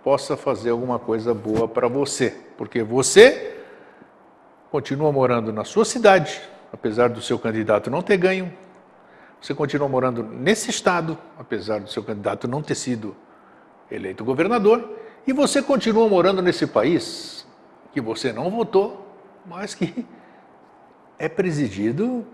possa 0.03 0.35
fazer 0.35 0.71
alguma 0.71 0.97
coisa 0.97 1.31
boa 1.31 1.67
para 1.67 1.88
você, 1.88 2.35
porque 2.57 2.81
você 2.81 3.55
continua 4.71 5.12
morando 5.12 5.53
na 5.53 5.63
sua 5.63 5.85
cidade, 5.85 6.41
apesar 6.73 7.07
do 7.07 7.21
seu 7.21 7.38
candidato 7.38 7.91
não 7.91 8.01
ter 8.01 8.17
ganho, 8.17 8.51
você 9.41 9.54
continua 9.54 9.88
morando 9.88 10.23
nesse 10.23 10.69
estado, 10.69 11.17
apesar 11.38 11.80
do 11.80 11.89
seu 11.89 12.04
candidato 12.04 12.47
não 12.47 12.62
ter 12.62 12.75
sido 12.75 13.15
eleito 13.89 14.23
governador, 14.23 14.97
e 15.25 15.34
você 15.34 15.62
continua 15.62 16.08
morando 16.08 16.41
nesse 16.41 16.67
país 16.67 17.45
que 17.91 18.02
você 18.02 18.34
não 18.34 18.49
votou, 18.49 19.08
mas 19.45 19.73
que 19.73 20.06
é 21.17 21.28
presidido 21.28 22.25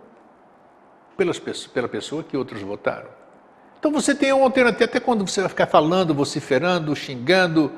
pelas, 1.16 1.40
pela 1.40 1.88
pessoa 1.88 2.24
que 2.24 2.36
outros 2.36 2.62
votaram. 2.62 3.08
Então 3.80 3.92
você 3.92 4.16
tem 4.16 4.34
uma 4.34 4.46
alternativa, 4.46 4.86
até 4.86 5.00
quando 5.00 5.28
você 5.28 5.42
vai 5.42 5.50
ficar 5.50 5.68
falando, 5.68 6.14
vociferando, 6.14 6.96
xingando, 6.96 7.72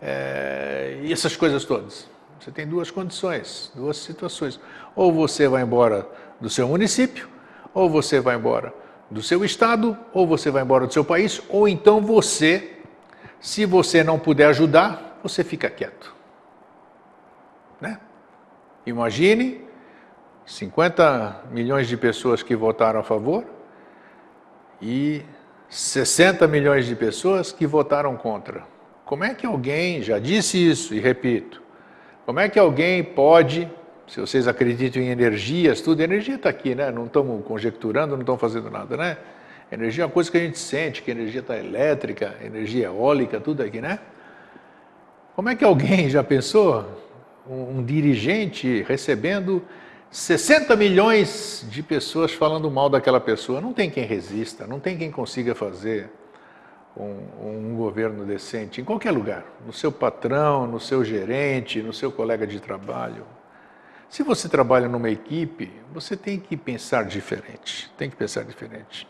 é, 0.00 0.98
e 1.02 1.12
essas 1.12 1.36
coisas 1.36 1.64
todas. 1.64 2.08
Você 2.40 2.50
tem 2.50 2.66
duas 2.66 2.90
condições, 2.90 3.70
duas 3.74 3.98
situações. 3.98 4.58
Ou 4.96 5.12
você 5.12 5.46
vai 5.46 5.62
embora 5.62 6.08
do 6.40 6.48
seu 6.48 6.66
município, 6.66 7.28
ou 7.74 7.88
você 7.88 8.20
vai 8.20 8.36
embora 8.36 8.72
do 9.10 9.22
seu 9.22 9.44
estado, 9.44 9.96
ou 10.12 10.26
você 10.26 10.50
vai 10.50 10.62
embora 10.62 10.86
do 10.86 10.92
seu 10.92 11.04
país, 11.04 11.42
ou 11.48 11.66
então 11.66 12.00
você, 12.00 12.78
se 13.40 13.66
você 13.66 14.04
não 14.04 14.18
puder 14.18 14.46
ajudar, 14.46 15.18
você 15.22 15.42
fica 15.42 15.68
quieto. 15.68 16.14
Né? 17.80 17.98
Imagine 18.86 19.64
50 20.46 21.44
milhões 21.50 21.88
de 21.88 21.96
pessoas 21.96 22.42
que 22.42 22.54
votaram 22.54 23.00
a 23.00 23.02
favor 23.02 23.44
e 24.80 25.22
60 25.68 26.46
milhões 26.48 26.86
de 26.86 26.96
pessoas 26.96 27.52
que 27.52 27.66
votaram 27.66 28.16
contra. 28.16 28.64
Como 29.04 29.24
é 29.24 29.34
que 29.34 29.46
alguém, 29.46 30.02
já 30.02 30.18
disse 30.18 30.58
isso 30.58 30.94
e 30.94 31.00
repito, 31.00 31.62
como 32.26 32.40
é 32.40 32.48
que 32.48 32.58
alguém 32.58 33.02
pode 33.02 33.70
se 34.10 34.18
vocês 34.18 34.48
acreditam 34.48 35.00
em 35.00 35.08
energias, 35.08 35.80
tudo, 35.80 36.02
energia 36.02 36.34
está 36.34 36.48
aqui, 36.48 36.74
né? 36.74 36.90
Não 36.90 37.06
estamos 37.06 37.46
conjecturando, 37.46 38.14
não 38.14 38.22
estamos 38.22 38.40
fazendo 38.40 38.68
nada, 38.68 38.96
né? 38.96 39.16
Energia 39.70 40.02
é 40.02 40.06
uma 40.06 40.12
coisa 40.12 40.28
que 40.28 40.36
a 40.36 40.40
gente 40.40 40.58
sente, 40.58 41.00
que 41.00 41.12
energia 41.12 41.38
está 41.40 41.56
elétrica, 41.56 42.34
energia 42.44 42.86
eólica, 42.86 43.38
tudo 43.38 43.62
aqui, 43.62 43.80
né? 43.80 44.00
Como 45.36 45.48
é 45.48 45.54
que 45.54 45.64
alguém 45.64 46.10
já 46.10 46.24
pensou? 46.24 46.84
Um, 47.48 47.78
um 47.78 47.84
dirigente 47.84 48.84
recebendo 48.88 49.62
60 50.10 50.74
milhões 50.74 51.64
de 51.70 51.80
pessoas 51.80 52.32
falando 52.32 52.68
mal 52.68 52.90
daquela 52.90 53.20
pessoa. 53.20 53.60
Não 53.60 53.72
tem 53.72 53.88
quem 53.88 54.04
resista, 54.04 54.66
não 54.66 54.80
tem 54.80 54.98
quem 54.98 55.12
consiga 55.12 55.54
fazer 55.54 56.10
um, 56.96 57.14
um, 57.40 57.76
governo 57.76 58.24
decente 58.24 58.80
em 58.80 58.84
qualquer 58.84 59.12
lugar, 59.12 59.44
no 59.64 59.72
seu 59.72 59.92
patrão, 59.92 60.66
no 60.66 60.80
seu 60.80 61.04
gerente, 61.04 61.80
no 61.80 61.92
seu 61.92 62.10
colega 62.10 62.44
de 62.44 62.58
trabalho. 62.58 63.24
Se 64.10 64.24
você 64.24 64.48
trabalha 64.48 64.88
numa 64.88 65.08
equipe, 65.08 65.70
você 65.94 66.16
tem 66.16 66.40
que 66.40 66.56
pensar 66.56 67.04
diferente. 67.04 67.88
Tem 67.96 68.10
que 68.10 68.16
pensar 68.16 68.42
diferente. 68.42 69.06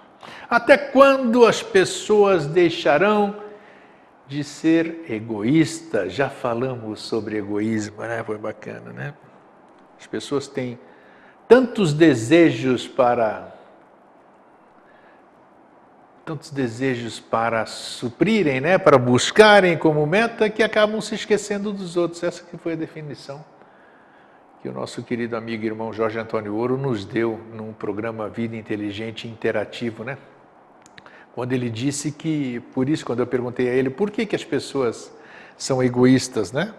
Até 0.48 0.76
quando 0.76 1.46
as 1.46 1.62
pessoas 1.62 2.46
deixarão 2.46 3.42
de 4.28 4.44
ser 4.44 5.06
egoístas? 5.08 6.12
Já 6.12 6.28
falamos 6.28 7.00
sobre 7.00 7.38
egoísmo, 7.38 8.02
né? 8.02 8.22
Foi 8.22 8.36
bacana, 8.36 8.92
né? 8.92 9.14
As 9.98 10.06
pessoas 10.06 10.46
têm 10.46 10.78
tantos 11.48 11.94
desejos 11.94 12.86
para 12.86 13.56
tantos 16.26 16.50
desejos 16.50 17.18
para 17.18 17.64
suprirem, 17.66 18.60
né, 18.60 18.78
para 18.78 18.96
buscarem 18.96 19.76
como 19.76 20.06
meta 20.06 20.48
que 20.48 20.62
acabam 20.62 21.00
se 21.00 21.14
esquecendo 21.14 21.72
dos 21.72 21.96
outros. 21.96 22.22
Essa 22.22 22.44
que 22.44 22.56
foi 22.56 22.74
a 22.74 22.76
definição 22.76 23.42
que 24.62 24.68
o 24.68 24.72
nosso 24.72 25.02
querido 25.02 25.36
amigo 25.36 25.64
e 25.64 25.66
irmão 25.66 25.90
Jorge 25.90 26.18
Antônio 26.18 26.54
Ouro 26.54 26.76
nos 26.76 27.06
deu 27.06 27.40
num 27.54 27.72
programa 27.72 28.28
Vida 28.28 28.54
Inteligente 28.54 29.26
Interativo, 29.26 30.04
né? 30.04 30.18
Quando 31.34 31.54
ele 31.54 31.70
disse 31.70 32.12
que, 32.12 32.60
por 32.74 32.86
isso, 32.88 33.06
quando 33.06 33.20
eu 33.20 33.26
perguntei 33.26 33.70
a 33.70 33.72
ele 33.72 33.88
por 33.88 34.10
que, 34.10 34.26
que 34.26 34.36
as 34.36 34.44
pessoas 34.44 35.10
são 35.56 35.82
egoístas, 35.82 36.52
né? 36.52 36.74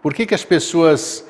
Por 0.00 0.14
que, 0.14 0.24
que 0.24 0.34
as 0.34 0.44
pessoas 0.44 1.26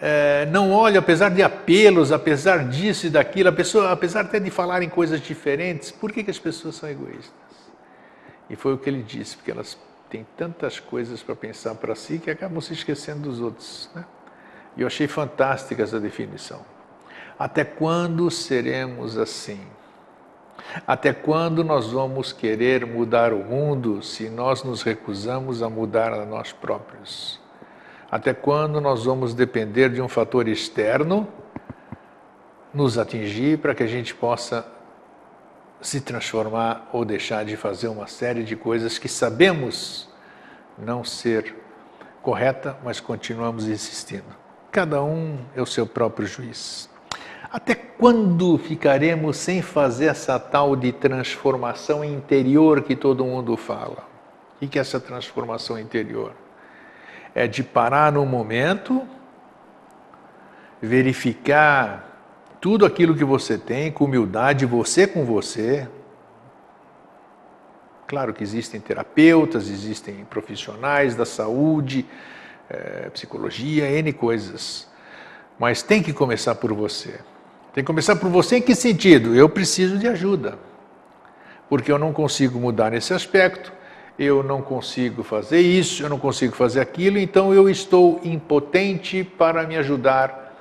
é, 0.00 0.46
não 0.46 0.70
olham, 0.70 1.00
apesar 1.00 1.30
de 1.30 1.42
apelos, 1.42 2.12
apesar 2.12 2.68
disso 2.68 3.08
e 3.08 3.10
daquilo, 3.10 3.48
a 3.48 3.52
pessoa, 3.52 3.90
apesar 3.90 4.20
até 4.20 4.38
de 4.38 4.50
falarem 4.50 4.88
coisas 4.88 5.20
diferentes, 5.20 5.90
por 5.90 6.12
que, 6.12 6.22
que 6.22 6.30
as 6.30 6.38
pessoas 6.38 6.76
são 6.76 6.88
egoístas? 6.88 7.32
E 8.48 8.54
foi 8.54 8.74
o 8.74 8.78
que 8.78 8.88
ele 8.88 9.02
disse, 9.02 9.36
porque 9.36 9.50
elas 9.50 9.76
têm 10.08 10.24
tantas 10.36 10.78
coisas 10.78 11.20
para 11.20 11.34
pensar 11.34 11.74
para 11.74 11.96
si 11.96 12.18
que 12.18 12.30
acabam 12.30 12.60
se 12.60 12.74
esquecendo 12.74 13.28
dos 13.28 13.40
outros, 13.40 13.90
né? 13.92 14.04
E 14.76 14.82
eu 14.82 14.86
achei 14.86 15.06
fantástica 15.06 15.82
essa 15.82 15.98
definição. 15.98 16.60
Até 17.38 17.64
quando 17.64 18.30
seremos 18.30 19.16
assim? 19.16 19.60
Até 20.86 21.12
quando 21.12 21.64
nós 21.64 21.90
vamos 21.90 22.32
querer 22.32 22.86
mudar 22.86 23.32
o 23.32 23.38
mundo 23.38 24.02
se 24.02 24.28
nós 24.28 24.62
nos 24.62 24.82
recusamos 24.82 25.62
a 25.62 25.70
mudar 25.70 26.12
a 26.12 26.24
nós 26.24 26.52
próprios? 26.52 27.40
Até 28.10 28.34
quando 28.34 28.80
nós 28.80 29.04
vamos 29.04 29.34
depender 29.34 29.88
de 29.88 30.02
um 30.02 30.08
fator 30.08 30.48
externo 30.48 31.26
nos 32.72 32.98
atingir 32.98 33.58
para 33.58 33.74
que 33.74 33.82
a 33.82 33.86
gente 33.86 34.14
possa 34.14 34.66
se 35.80 36.00
transformar 36.00 36.88
ou 36.92 37.04
deixar 37.04 37.44
de 37.44 37.56
fazer 37.56 37.88
uma 37.88 38.06
série 38.06 38.42
de 38.42 38.54
coisas 38.54 38.98
que 38.98 39.08
sabemos 39.08 40.08
não 40.76 41.02
ser 41.02 41.54
correta, 42.22 42.76
mas 42.84 43.00
continuamos 43.00 43.66
insistindo? 43.66 44.39
Cada 44.70 45.02
um 45.02 45.38
é 45.56 45.60
o 45.60 45.66
seu 45.66 45.84
próprio 45.84 46.28
juiz. 46.28 46.88
Até 47.52 47.74
quando 47.74 48.56
ficaremos 48.56 49.36
sem 49.36 49.60
fazer 49.60 50.06
essa 50.06 50.38
tal 50.38 50.76
de 50.76 50.92
transformação 50.92 52.04
interior 52.04 52.82
que 52.82 52.94
todo 52.94 53.24
mundo 53.24 53.56
fala? 53.56 54.08
O 54.62 54.68
que 54.68 54.78
é 54.78 54.80
essa 54.80 55.00
transformação 55.00 55.76
interior? 55.76 56.32
É 57.34 57.48
de 57.48 57.64
parar 57.64 58.12
no 58.12 58.24
momento, 58.24 59.02
verificar 60.80 62.06
tudo 62.60 62.86
aquilo 62.86 63.16
que 63.16 63.24
você 63.24 63.58
tem 63.58 63.90
com 63.90 64.04
humildade, 64.04 64.66
você 64.66 65.04
com 65.04 65.24
você. 65.24 65.88
Claro 68.06 68.32
que 68.32 68.44
existem 68.44 68.80
terapeutas, 68.80 69.68
existem 69.68 70.24
profissionais 70.26 71.16
da 71.16 71.24
saúde, 71.26 72.06
é, 72.70 73.10
psicologia, 73.10 73.90
N 73.90 74.12
coisas. 74.12 74.88
Mas 75.58 75.82
tem 75.82 76.02
que 76.02 76.12
começar 76.12 76.54
por 76.54 76.72
você. 76.72 77.20
Tem 77.74 77.84
que 77.84 77.86
começar 77.86 78.16
por 78.16 78.30
você 78.30 78.56
em 78.56 78.62
que 78.62 78.74
sentido? 78.74 79.34
Eu 79.34 79.48
preciso 79.48 79.98
de 79.98 80.08
ajuda. 80.08 80.58
porque 81.70 81.92
eu 81.92 81.98
não 81.98 82.12
consigo 82.12 82.58
mudar 82.58 82.90
nesse 82.90 83.14
aspecto, 83.14 83.72
eu 84.18 84.42
não 84.42 84.60
consigo 84.60 85.22
fazer 85.22 85.60
isso, 85.60 86.02
eu 86.02 86.08
não 86.08 86.18
consigo 86.18 86.54
fazer 86.54 86.80
aquilo, 86.80 87.16
então 87.16 87.54
eu 87.54 87.70
estou 87.70 88.20
impotente 88.24 89.22
para 89.22 89.62
me 89.62 89.76
ajudar 89.76 90.52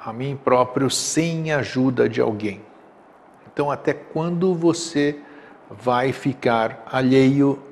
a 0.00 0.12
mim 0.12 0.36
próprio 0.36 0.90
sem 0.90 1.52
a 1.52 1.58
ajuda 1.58 2.08
de 2.08 2.20
alguém. 2.20 2.60
Então, 3.46 3.70
até 3.70 3.94
quando 3.94 4.54
você 4.54 5.20
vai 5.70 6.12
ficar 6.12 6.82
alheio 6.90 7.62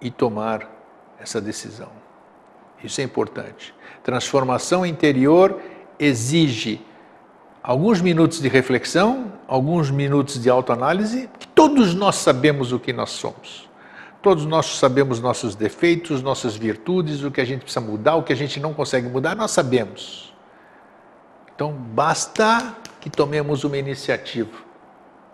e 0.00 0.10
tomar 0.10 0.68
essa 1.20 1.40
decisão? 1.40 1.99
Isso 2.82 3.00
é 3.00 3.04
importante. 3.04 3.74
Transformação 4.02 4.84
interior 4.84 5.60
exige 5.98 6.80
alguns 7.62 8.00
minutos 8.00 8.40
de 8.40 8.48
reflexão, 8.48 9.32
alguns 9.46 9.90
minutos 9.90 10.40
de 10.40 10.48
autoanálise, 10.48 11.28
que 11.38 11.46
todos 11.48 11.94
nós 11.94 12.16
sabemos 12.16 12.72
o 12.72 12.80
que 12.80 12.92
nós 12.92 13.10
somos. 13.10 13.68
Todos 14.22 14.44
nós 14.44 14.66
sabemos 14.78 15.20
nossos 15.20 15.54
defeitos, 15.54 16.22
nossas 16.22 16.54
virtudes, 16.54 17.22
o 17.22 17.30
que 17.30 17.40
a 17.40 17.44
gente 17.44 17.62
precisa 17.62 17.80
mudar, 17.80 18.16
o 18.16 18.22
que 18.22 18.32
a 18.32 18.36
gente 18.36 18.60
não 18.60 18.74
consegue 18.74 19.08
mudar, 19.08 19.34
nós 19.34 19.50
sabemos. 19.50 20.34
Então, 21.54 21.72
basta 21.72 22.76
que 23.00 23.08
tomemos 23.08 23.64
uma 23.64 23.76
iniciativa. 23.78 24.56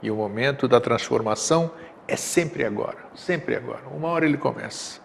E 0.03 0.11
o 0.11 0.17
momento 0.17 0.69
da 0.69 0.81
transformação 0.81 1.71
é 2.07 2.17
sempre 2.17 2.65
agora, 2.65 2.99
sempre 3.15 3.57
agora. 3.57 3.83
Uma 3.93 4.09
hora 4.09 4.25
ele 4.25 4.37
começa. 4.37 5.01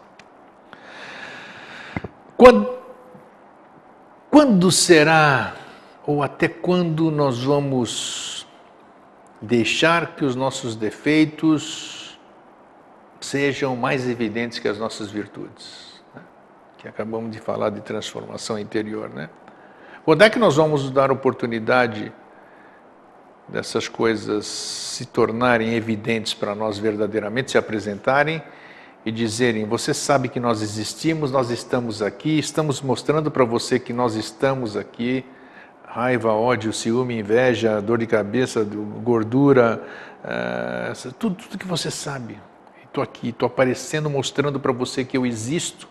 Quando, 2.42 2.76
quando 4.32 4.72
será 4.72 5.54
ou 6.08 6.24
até 6.24 6.48
quando 6.48 7.12
nós 7.12 7.44
vamos 7.44 8.48
deixar 9.40 10.16
que 10.16 10.26
os 10.26 10.36
nossos 10.36 10.76
defeitos 10.76 12.20
sejam 13.20 13.76
mais 13.76 14.10
evidentes 14.10 14.58
que 14.58 14.68
as 14.68 14.80
nossas 14.80 15.12
virtudes? 15.12 16.02
Né? 16.16 16.22
Que 16.80 16.88
acabamos 16.88 17.30
de 17.30 17.38
falar 17.38 17.70
de 17.70 17.82
transformação 17.82 18.58
interior, 18.58 19.08
né? 19.08 19.30
Quando 20.04 20.24
é 20.24 20.30
que 20.32 20.40
nós 20.40 20.56
vamos 20.56 20.90
dar 20.90 21.12
oportunidade 21.12 22.12
dessas 23.48 23.88
coisas 23.88 24.48
se 24.48 25.06
tornarem 25.06 25.76
evidentes 25.76 26.34
para 26.34 26.56
nós 26.56 26.80
verdadeiramente, 26.80 27.52
se 27.52 27.58
apresentarem 27.60 28.42
e 29.06 29.12
dizerem: 29.12 29.66
Você 29.66 29.94
sabe 29.94 30.30
que 30.30 30.40
nós 30.40 30.62
existimos, 30.62 31.32
nós 31.32 31.50
estamos 31.50 32.02
aqui, 32.02 32.40
estamos 32.40 32.82
mostrando 32.82 33.32
para 33.32 33.44
você 33.44 33.80
que 33.80 33.94
nós 33.94 34.16
estamos 34.16 34.76
aqui 34.76 35.26
raiva, 35.94 36.32
ódio, 36.32 36.72
ciúme, 36.72 37.20
inveja, 37.20 37.82
dor 37.82 37.98
de 37.98 38.08
cabeça, 38.08 38.64
gordura, 39.04 39.84
uh, 40.24 41.12
tudo, 41.14 41.36
tudo 41.36 41.58
que 41.58 41.68
você 41.68 41.92
sabe. 41.92 42.40
Estou 42.86 43.04
aqui, 43.04 43.30
estou 43.30 43.46
aparecendo, 43.46 44.10
mostrando 44.10 44.58
para 44.58 44.72
você 44.72 45.04
que 45.04 45.18
eu 45.18 45.26
existo. 45.26 45.90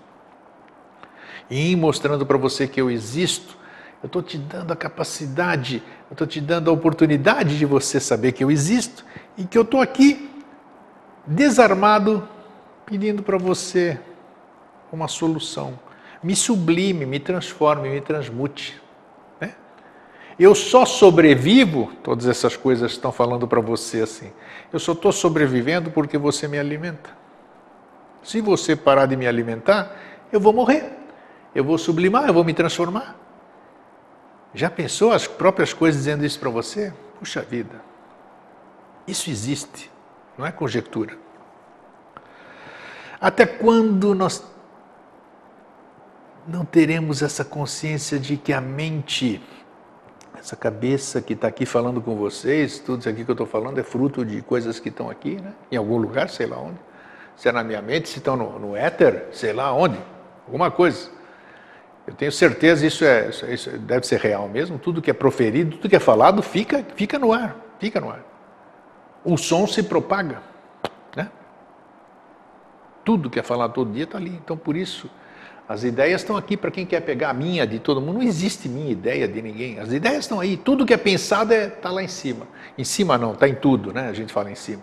E 1.50 1.76
mostrando 1.76 2.24
para 2.24 2.38
você 2.38 2.66
que 2.66 2.80
eu 2.80 2.90
existo, 2.90 3.58
eu 4.02 4.06
estou 4.06 4.22
te 4.22 4.38
dando 4.38 4.72
a 4.72 4.76
capacidade, 4.76 5.82
eu 6.08 6.14
estou 6.14 6.26
te 6.26 6.40
dando 6.40 6.70
a 6.70 6.72
oportunidade 6.72 7.58
de 7.58 7.66
você 7.66 8.00
saber 8.00 8.32
que 8.32 8.42
eu 8.42 8.50
existo 8.50 9.04
e 9.36 9.44
que 9.44 9.58
eu 9.58 9.62
estou 9.62 9.82
aqui, 9.82 10.30
desarmado, 11.26 12.26
pedindo 12.86 13.22
para 13.22 13.38
você 13.38 13.98
uma 14.92 15.08
solução. 15.08 15.78
Me 16.22 16.36
sublime, 16.36 17.06
me 17.06 17.20
transforme, 17.20 17.88
me 17.88 18.00
transmute. 18.00 18.80
Eu 20.40 20.54
só 20.54 20.86
sobrevivo, 20.86 21.92
todas 22.02 22.26
essas 22.26 22.56
coisas 22.56 22.92
estão 22.92 23.12
falando 23.12 23.46
para 23.46 23.60
você 23.60 24.00
assim. 24.00 24.32
Eu 24.72 24.78
só 24.78 24.92
estou 24.92 25.12
sobrevivendo 25.12 25.90
porque 25.90 26.16
você 26.16 26.48
me 26.48 26.58
alimenta. 26.58 27.10
Se 28.22 28.40
você 28.40 28.74
parar 28.74 29.04
de 29.04 29.16
me 29.16 29.26
alimentar, 29.26 29.94
eu 30.32 30.40
vou 30.40 30.54
morrer. 30.54 30.96
Eu 31.54 31.62
vou 31.62 31.76
sublimar, 31.76 32.26
eu 32.26 32.32
vou 32.32 32.42
me 32.42 32.54
transformar. 32.54 33.16
Já 34.54 34.70
pensou 34.70 35.12
as 35.12 35.26
próprias 35.26 35.74
coisas 35.74 36.00
dizendo 36.00 36.24
isso 36.24 36.40
para 36.40 36.48
você? 36.48 36.90
Puxa 37.18 37.42
vida. 37.42 37.82
Isso 39.06 39.28
existe, 39.28 39.90
não 40.38 40.46
é 40.46 40.50
conjectura. 40.50 41.18
Até 43.20 43.44
quando 43.44 44.14
nós 44.14 44.42
não 46.48 46.64
teremos 46.64 47.22
essa 47.22 47.44
consciência 47.44 48.18
de 48.18 48.36
que 48.36 48.52
a 48.52 48.60
mente 48.60 49.42
essa 50.40 50.56
cabeça 50.56 51.20
que 51.20 51.34
está 51.34 51.48
aqui 51.48 51.66
falando 51.66 52.00
com 52.00 52.16
vocês, 52.16 52.78
tudo 52.78 53.00
isso 53.00 53.08
aqui 53.10 53.24
que 53.24 53.30
eu 53.30 53.34
estou 53.34 53.46
falando 53.46 53.78
é 53.78 53.82
fruto 53.82 54.24
de 54.24 54.40
coisas 54.40 54.80
que 54.80 54.88
estão 54.88 55.10
aqui, 55.10 55.36
né? 55.36 55.52
em 55.70 55.76
algum 55.76 55.98
lugar, 55.98 56.30
sei 56.30 56.46
lá 56.46 56.58
onde. 56.58 56.78
Se 57.36 57.48
é 57.48 57.52
na 57.52 57.62
minha 57.62 57.82
mente, 57.82 58.08
se 58.08 58.18
estão 58.18 58.36
no, 58.36 58.58
no 58.58 58.74
éter, 58.74 59.26
sei 59.32 59.52
lá 59.52 59.70
onde, 59.72 59.98
alguma 60.46 60.70
coisa. 60.70 61.10
Eu 62.06 62.14
tenho 62.14 62.32
certeza 62.32 62.86
isso 62.86 63.04
é 63.04 63.28
isso, 63.28 63.46
isso 63.46 63.70
deve 63.78 64.06
ser 64.06 64.18
real 64.18 64.48
mesmo. 64.48 64.78
Tudo 64.78 65.02
que 65.02 65.10
é 65.10 65.14
proferido, 65.14 65.76
tudo 65.76 65.90
que 65.90 65.96
é 65.96 66.00
falado 66.00 66.42
fica 66.42 66.84
fica 66.96 67.18
no 67.18 67.32
ar, 67.32 67.54
fica 67.78 68.00
no 68.00 68.10
ar. 68.10 68.24
O 69.22 69.36
som 69.36 69.66
se 69.66 69.82
propaga? 69.82 70.42
Tudo 73.05 73.30
que 73.30 73.38
é 73.38 73.42
falado 73.42 73.72
todo 73.72 73.92
dia 73.92 74.05
está 74.05 74.18
ali. 74.18 74.38
Então 74.42 74.57
por 74.57 74.76
isso 74.76 75.11
as 75.70 75.84
ideias 75.84 76.20
estão 76.20 76.36
aqui 76.36 76.57
para 76.57 76.68
quem 76.68 76.84
quer 76.84 77.01
pegar 77.01 77.30
a 77.30 77.32
minha 77.32 77.64
de 77.64 77.78
todo 77.78 78.01
mundo. 78.01 78.14
Não 78.14 78.22
existe 78.24 78.68
minha 78.68 78.90
ideia 78.90 79.28
de 79.28 79.40
ninguém. 79.40 79.78
As 79.78 79.92
ideias 79.92 80.24
estão 80.24 80.40
aí. 80.40 80.57
Tudo 80.57 80.84
que 80.84 80.92
é 80.92 80.96
pensado 80.96 81.53
está 81.53 81.64
é, 81.64 81.68
tá 81.70 81.90
lá 81.92 82.03
em 82.03 82.09
cima. 82.09 82.48
Em 82.76 82.82
cima 82.82 83.16
não, 83.16 83.34
está 83.34 83.48
em 83.48 83.55
tudo, 83.55 83.92
né? 83.92 84.09
A 84.09 84.12
gente 84.12 84.32
fala 84.32 84.51
em 84.51 84.57
cima. 84.57 84.82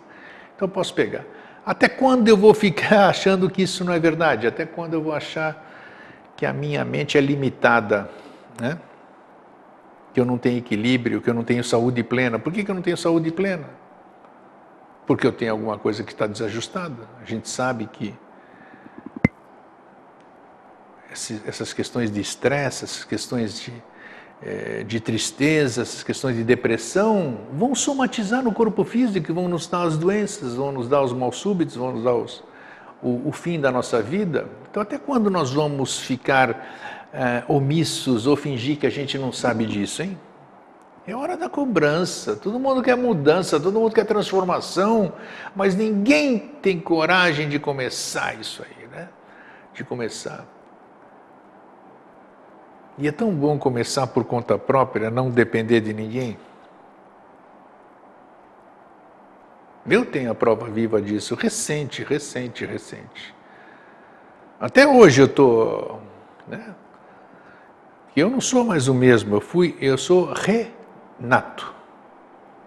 Então 0.56 0.70
posso 0.70 0.94
pegar. 0.94 1.26
Até 1.66 1.90
quando 1.90 2.30
eu 2.30 2.38
vou 2.38 2.54
ficar 2.54 3.10
achando 3.12 3.50
que 3.50 3.64
isso 3.64 3.84
não 3.84 3.92
é 3.92 4.00
verdade? 4.00 4.48
Até 4.48 4.66
quando 4.66 4.94
eu 4.94 5.02
vou 5.02 5.14
achar 5.14 5.68
que 6.38 6.46
a 6.46 6.54
minha 6.54 6.86
mente 6.86 7.18
é 7.18 7.22
limitada, 7.22 8.10
né? 8.58 8.80
Que 10.14 10.22
eu 10.22 10.26
não 10.26 10.38
tenho 10.38 10.60
equilíbrio, 10.60 11.20
que 11.20 11.30
eu 11.30 11.34
não 11.34 11.44
tenho 11.44 11.66
saúde 11.66 12.02
plena. 12.02 12.40
Por 12.40 12.54
que, 12.54 12.64
que 12.64 12.72
eu 12.72 12.76
não 12.76 12.82
tenho 12.82 12.96
saúde 12.96 13.30
plena? 13.30 13.66
Porque 15.08 15.26
eu 15.26 15.32
tenho 15.32 15.54
alguma 15.54 15.80
coisa 15.80 16.04
que 16.04 16.12
está 16.12 16.28
desajustada. 16.28 17.08
A 17.22 17.26
gente 17.26 17.50
sabe 17.50 17.88
que 17.88 18.14
essas 21.48 21.74
questões 21.74 22.12
de 22.12 22.20
estresse, 22.20 22.84
essas 22.84 23.04
questões 23.06 23.60
de, 23.60 23.74
é, 24.42 24.84
de 24.84 25.00
tristeza, 25.00 25.82
essas 25.82 26.04
questões 26.04 26.36
de 26.36 26.44
depressão, 26.44 27.40
vão 27.54 27.74
somatizar 27.74 28.44
no 28.44 28.52
corpo 28.52 28.84
físico, 28.84 29.34
vão 29.34 29.48
nos 29.48 29.66
dar 29.66 29.84
as 29.84 29.98
doenças, 29.98 30.56
vão 30.56 30.74
nos 30.74 30.90
dar 30.90 31.02
os 31.02 31.14
mal 31.14 31.32
súbitos, 31.32 31.78
vão 31.78 31.94
nos 31.94 32.04
dar 32.04 32.14
os, 32.14 32.44
o, 33.02 33.30
o, 33.30 33.32
fim 33.32 33.60
da 33.60 33.72
nossa 33.72 34.02
vida. 34.02 34.46
Então, 34.70 34.84
até 34.84 35.00
quando 35.00 35.30
nós 35.30 35.54
vamos 35.54 35.98
ficar 35.98 37.08
é, 37.14 37.44
omissos 37.48 38.28
ou 38.28 38.36
fingir 38.36 38.78
que 38.78 38.86
a 38.86 38.92
gente 38.92 39.18
não 39.18 39.32
sabe 39.32 39.66
disso, 39.66 40.04
hein? 40.04 40.18
É 41.08 41.16
hora 41.16 41.38
da 41.38 41.50
cobrança. 41.50 42.36
Todo 42.36 42.60
mundo 42.60 42.84
quer 42.84 42.98
mudança, 42.98 43.58
todo 43.58 43.80
mundo 43.80 43.96
quer 43.96 44.06
transformação, 44.06 45.14
mas 45.56 45.74
ninguém 45.74 46.38
tem 46.38 46.82
coragem 46.82 47.48
de 47.48 47.58
começar 47.58 48.38
isso 48.38 48.62
aí, 48.62 48.88
né? 48.88 49.08
De 49.74 49.86
começar. 49.86 50.46
E 52.98 53.08
é 53.08 53.12
tão 53.12 53.34
bom 53.34 53.58
começar 53.58 54.06
por 54.08 54.26
conta 54.26 54.58
própria, 54.58 55.10
não 55.10 55.30
depender 55.30 55.80
de 55.80 55.94
ninguém. 55.94 56.38
Eu 59.90 60.06
tenho 60.06 60.30
a 60.30 60.36
prova 60.36 60.66
viva 60.66 61.02
disso, 61.02 61.36
recente, 61.36 62.04
recente, 62.04 62.66
recente. 62.66 63.34
Até 64.60 64.86
hoje 64.86 65.22
eu 65.22 65.28
estou. 65.28 66.02
Né? 66.46 66.76
Eu 68.14 68.30
não 68.30 68.42
sou 68.42 68.66
mais 68.66 68.90
o 68.90 68.94
mesmo, 68.94 69.36
eu 69.36 69.42
fui, 69.42 69.78
eu 69.80 69.98
sou 69.98 70.34
renato, 71.20 71.74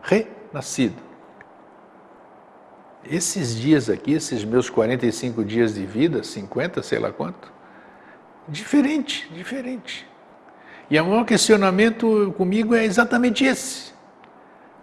renascido. 0.02 0.96
Esses 3.04 3.56
dias 3.58 3.88
aqui, 3.88 4.12
esses 4.12 4.44
meus 4.44 4.68
45 4.68 5.44
dias 5.44 5.74
de 5.74 5.86
vida, 5.86 6.22
50, 6.22 6.82
sei 6.82 6.98
lá 6.98 7.10
quanto, 7.10 7.50
diferente, 8.46 9.30
diferente. 9.32 10.06
E 10.90 11.00
o 11.00 11.04
maior 11.04 11.24
questionamento 11.24 12.34
comigo 12.36 12.74
é 12.74 12.84
exatamente 12.84 13.44
esse. 13.44 13.92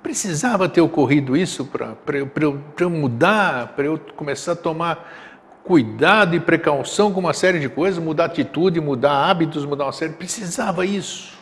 Precisava 0.01 0.69
ter 0.69 0.81
ocorrido 0.81 1.35
isso 1.35 1.65
para 1.65 2.17
eu, 2.17 2.31
eu 2.79 2.89
mudar, 2.89 3.73
para 3.75 3.85
eu 3.85 3.99
começar 4.15 4.53
a 4.53 4.55
tomar 4.55 5.27
cuidado 5.63 6.33
e 6.33 6.39
precaução 6.39 7.11
com 7.11 7.19
uma 7.19 7.33
série 7.33 7.59
de 7.59 7.67
coisas, 7.67 8.01
mudar 8.01 8.25
atitude, 8.25 8.79
mudar 8.79 9.29
hábitos, 9.29 9.65
mudar 9.65 9.85
uma 9.85 9.91
série. 9.91 10.13
Precisava 10.13 10.85
isso. 10.85 11.36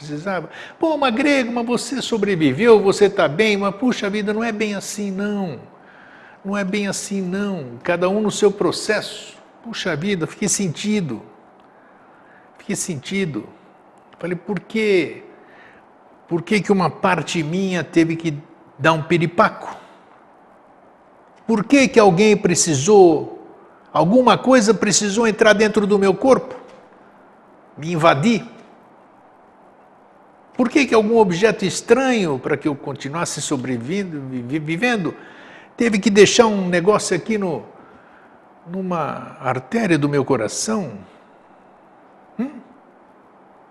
Precisava. 0.00 0.48
Pô, 0.78 0.96
mas 0.96 1.14
grego, 1.14 1.52
mas 1.52 1.66
você 1.66 2.00
sobreviveu, 2.00 2.80
você 2.80 3.04
está 3.04 3.28
bem, 3.28 3.58
mas 3.58 3.74
puxa 3.74 4.08
vida, 4.08 4.32
não 4.32 4.42
é 4.42 4.50
bem 4.50 4.74
assim 4.74 5.10
não. 5.10 5.60
Não 6.42 6.56
é 6.56 6.64
bem 6.64 6.88
assim 6.88 7.20
não. 7.20 7.78
Cada 7.82 8.08
um 8.08 8.22
no 8.22 8.30
seu 8.30 8.50
processo. 8.50 9.36
Puxa 9.62 9.94
vida, 9.94 10.26
fiquei 10.26 10.48
sentido. 10.48 11.20
Fiquei 12.56 12.74
sentido. 12.74 13.46
Falei, 14.18 14.34
por 14.34 14.58
quê? 14.58 15.22
Por 16.26 16.40
que, 16.40 16.62
que 16.62 16.72
uma 16.72 16.88
parte 16.88 17.42
minha 17.42 17.84
teve 17.84 18.16
que 18.16 18.38
dar 18.78 18.94
um 18.94 19.02
piripaco? 19.02 19.76
Por 21.46 21.62
que, 21.62 21.88
que 21.88 22.00
alguém 22.00 22.38
precisou, 22.38 23.46
alguma 23.92 24.38
coisa 24.38 24.72
precisou 24.72 25.26
entrar 25.26 25.52
dentro 25.52 25.86
do 25.86 25.98
meu 25.98 26.14
corpo, 26.14 26.54
me 27.76 27.92
invadir? 27.92 28.46
Por 30.60 30.68
que, 30.68 30.84
que 30.84 30.94
algum 30.94 31.16
objeto 31.16 31.64
estranho, 31.64 32.38
para 32.38 32.54
que 32.54 32.68
eu 32.68 32.76
continuasse 32.76 33.40
sobrevivendo, 33.40 34.20
vivendo, 34.46 35.16
teve 35.74 35.98
que 35.98 36.10
deixar 36.10 36.48
um 36.48 36.68
negócio 36.68 37.16
aqui 37.16 37.38
no, 37.38 37.64
numa 38.66 39.38
artéria 39.40 39.96
do 39.96 40.06
meu 40.06 40.22
coração? 40.22 40.98
Hum? 42.38 42.50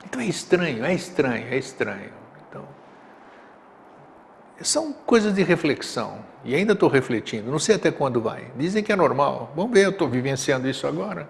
Então 0.03 0.19
é 0.19 0.25
estranho, 0.25 0.83
é 0.83 0.91
estranho, 0.91 1.45
é 1.51 1.57
estranho. 1.59 2.11
Então, 2.49 2.67
são 4.59 4.91
coisas 4.91 5.31
de 5.31 5.43
reflexão. 5.43 6.25
E 6.43 6.55
ainda 6.55 6.73
estou 6.73 6.89
refletindo, 6.89 7.51
não 7.51 7.59
sei 7.59 7.75
até 7.75 7.91
quando 7.91 8.19
vai. 8.19 8.47
Dizem 8.57 8.83
que 8.83 8.91
é 8.91 8.95
normal. 8.95 9.53
Vamos 9.55 9.71
ver, 9.71 9.85
eu 9.85 9.91
estou 9.91 10.09
vivenciando 10.09 10.67
isso 10.67 10.87
agora. 10.87 11.29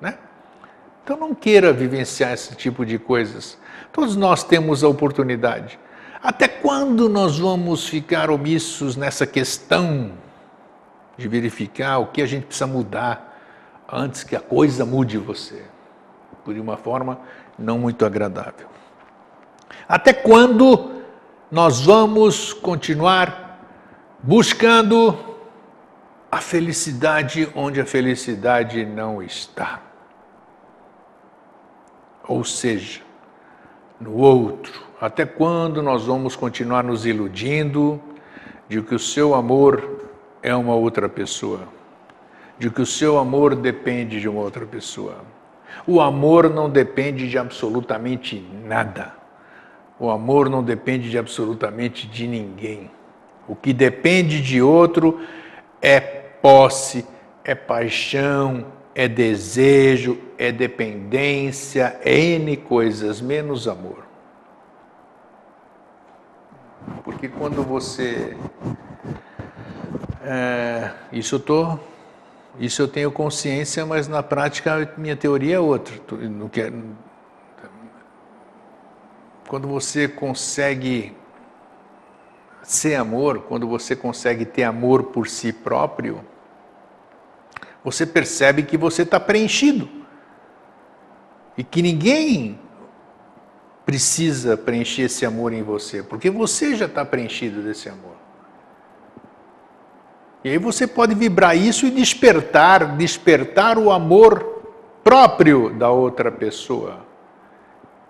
Né? 0.00 0.16
Então 1.02 1.16
não 1.16 1.34
queira 1.34 1.72
vivenciar 1.72 2.32
esse 2.32 2.54
tipo 2.54 2.86
de 2.86 2.96
coisas. 2.96 3.58
Todos 3.92 4.16
nós 4.16 4.44
temos 4.44 4.84
a 4.84 4.88
oportunidade. 4.88 5.78
Até 6.22 6.46
quando 6.46 7.08
nós 7.08 7.38
vamos 7.38 7.88
ficar 7.88 8.30
omissos 8.30 8.96
nessa 8.96 9.26
questão 9.26 10.12
de 11.16 11.26
verificar 11.28 11.98
o 11.98 12.06
que 12.06 12.22
a 12.22 12.26
gente 12.26 12.46
precisa 12.46 12.66
mudar 12.66 13.38
antes 13.90 14.22
que 14.22 14.36
a 14.36 14.40
coisa 14.40 14.84
mude 14.84 15.18
você? 15.18 15.64
Por 16.44 16.54
uma 16.56 16.76
forma 16.76 17.18
não 17.58 17.78
muito 17.78 18.04
agradável. 18.04 18.68
Até 19.88 20.12
quando 20.12 21.02
nós 21.50 21.80
vamos 21.80 22.52
continuar 22.52 23.58
buscando 24.22 25.18
a 26.30 26.40
felicidade 26.40 27.50
onde 27.54 27.80
a 27.80 27.86
felicidade 27.86 28.84
não 28.84 29.22
está? 29.22 29.80
Ou 32.28 32.44
seja, 32.44 33.00
no 34.00 34.16
outro. 34.16 34.82
Até 35.00 35.24
quando 35.24 35.82
nós 35.82 36.06
vamos 36.06 36.34
continuar 36.34 36.82
nos 36.82 37.04
iludindo 37.06 38.00
de 38.68 38.80
que 38.82 38.94
o 38.94 38.98
seu 38.98 39.34
amor 39.34 40.08
é 40.42 40.54
uma 40.54 40.74
outra 40.74 41.08
pessoa? 41.08 41.60
De 42.58 42.70
que 42.70 42.80
o 42.80 42.86
seu 42.86 43.18
amor 43.18 43.54
depende 43.54 44.20
de 44.20 44.28
uma 44.28 44.40
outra 44.40 44.64
pessoa? 44.64 45.18
O 45.86 46.00
amor 46.00 46.50
não 46.50 46.68
depende 46.68 47.28
de 47.28 47.38
absolutamente 47.38 48.44
nada. 48.64 49.14
O 49.98 50.10
amor 50.10 50.48
não 50.48 50.62
depende 50.62 51.10
de 51.10 51.18
absolutamente 51.18 52.06
de 52.06 52.26
ninguém. 52.26 52.90
O 53.46 53.54
que 53.54 53.72
depende 53.72 54.40
de 54.40 54.62
outro 54.62 55.20
é 55.80 56.00
posse, 56.00 57.06
é 57.44 57.54
paixão, 57.54 58.66
é 58.94 59.06
desejo, 59.06 60.18
é 60.36 60.50
dependência, 60.50 61.98
é 62.02 62.18
N 62.18 62.56
coisas, 62.56 63.20
menos 63.20 63.68
amor. 63.68 64.04
Porque 67.04 67.28
quando 67.28 67.62
você. 67.62 68.36
É, 70.22 70.90
isso 71.12 71.36
eu 71.36 71.40
tô, 71.40 71.78
isso 72.58 72.82
eu 72.82 72.88
tenho 72.88 73.10
consciência, 73.10 73.86
mas 73.86 74.08
na 74.08 74.22
prática 74.22 74.92
minha 74.96 75.16
teoria 75.16 75.56
é 75.56 75.60
outra. 75.60 75.94
Quando 79.48 79.66
você 79.66 80.06
consegue 80.08 81.16
ser 82.62 82.94
amor, 82.94 83.40
quando 83.48 83.66
você 83.66 83.96
consegue 83.96 84.44
ter 84.44 84.62
amor 84.62 85.04
por 85.04 85.26
si 85.26 85.52
próprio, 85.52 86.24
você 87.84 88.06
percebe 88.06 88.62
que 88.62 88.76
você 88.76 89.02
está 89.02 89.18
preenchido. 89.18 89.88
E 91.56 91.64
que 91.64 91.82
ninguém 91.82 92.58
precisa 93.84 94.56
preencher 94.56 95.02
esse 95.02 95.26
amor 95.26 95.52
em 95.52 95.62
você, 95.62 96.02
porque 96.02 96.30
você 96.30 96.76
já 96.76 96.86
está 96.86 97.04
preenchido 97.04 97.60
desse 97.62 97.88
amor. 97.88 98.14
E 100.44 100.48
aí 100.48 100.58
você 100.58 100.86
pode 100.86 101.14
vibrar 101.14 101.56
isso 101.56 101.86
e 101.86 101.90
despertar, 101.90 102.96
despertar 102.96 103.76
o 103.76 103.90
amor 103.90 104.62
próprio 105.02 105.70
da 105.70 105.90
outra 105.90 106.30
pessoa. 106.30 107.04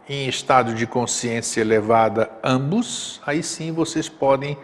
Em 0.09 0.29
estado 0.29 0.75
de 0.75 0.87
consciência 0.87 1.61
elevada, 1.61 2.31
ambos, 2.43 3.21
aí 3.25 3.43
sim 3.43 3.73
vocês 3.73 4.09
podem 4.09 4.59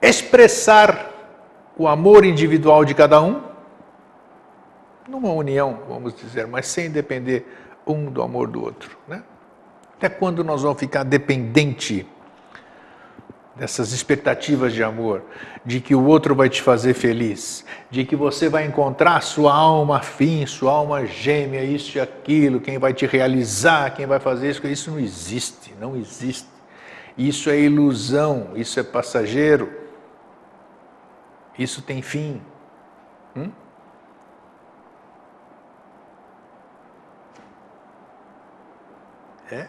expressar 0.00 1.10
o 1.76 1.86
amor 1.86 2.24
individual 2.24 2.84
de 2.84 2.94
cada 2.94 3.20
um 3.20 3.51
numa 5.08 5.30
união, 5.32 5.80
vamos 5.88 6.14
dizer, 6.14 6.46
mas 6.46 6.66
sem 6.66 6.90
depender 6.90 7.46
um 7.86 8.06
do 8.06 8.22
amor 8.22 8.48
do 8.48 8.62
outro. 8.62 8.96
Né? 9.08 9.22
Até 9.96 10.08
quando 10.08 10.42
nós 10.44 10.62
vamos 10.62 10.78
ficar 10.78 11.04
dependente 11.04 12.06
dessas 13.54 13.92
expectativas 13.92 14.72
de 14.72 14.82
amor, 14.82 15.22
de 15.64 15.80
que 15.80 15.94
o 15.94 16.04
outro 16.04 16.34
vai 16.34 16.48
te 16.48 16.62
fazer 16.62 16.94
feliz, 16.94 17.64
de 17.90 18.04
que 18.04 18.16
você 18.16 18.48
vai 18.48 18.64
encontrar 18.64 19.20
sua 19.22 19.54
alma 19.54 19.98
afim, 19.98 20.46
sua 20.46 20.72
alma 20.72 21.06
gêmea, 21.06 21.62
isso 21.62 21.98
e 21.98 22.00
aquilo, 22.00 22.60
quem 22.60 22.78
vai 22.78 22.94
te 22.94 23.06
realizar, 23.06 23.94
quem 23.94 24.06
vai 24.06 24.18
fazer 24.18 24.50
isso, 24.50 24.66
isso 24.66 24.90
não 24.90 24.98
existe, 24.98 25.74
não 25.78 25.96
existe. 25.96 26.48
Isso 27.16 27.50
é 27.50 27.58
ilusão, 27.58 28.52
isso 28.54 28.80
é 28.80 28.82
passageiro, 28.82 29.70
isso 31.58 31.82
tem 31.82 32.00
fim. 32.00 32.40
Hum? 33.36 33.50
É. 39.52 39.66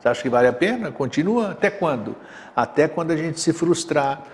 Você 0.00 0.08
acha 0.08 0.22
que 0.22 0.28
vale 0.28 0.48
a 0.48 0.52
pena? 0.52 0.90
Continua 0.90 1.52
até 1.52 1.70
quando? 1.70 2.16
Até 2.56 2.88
quando 2.88 3.12
a 3.12 3.16
gente 3.16 3.38
se 3.38 3.52
frustrar, 3.52 4.24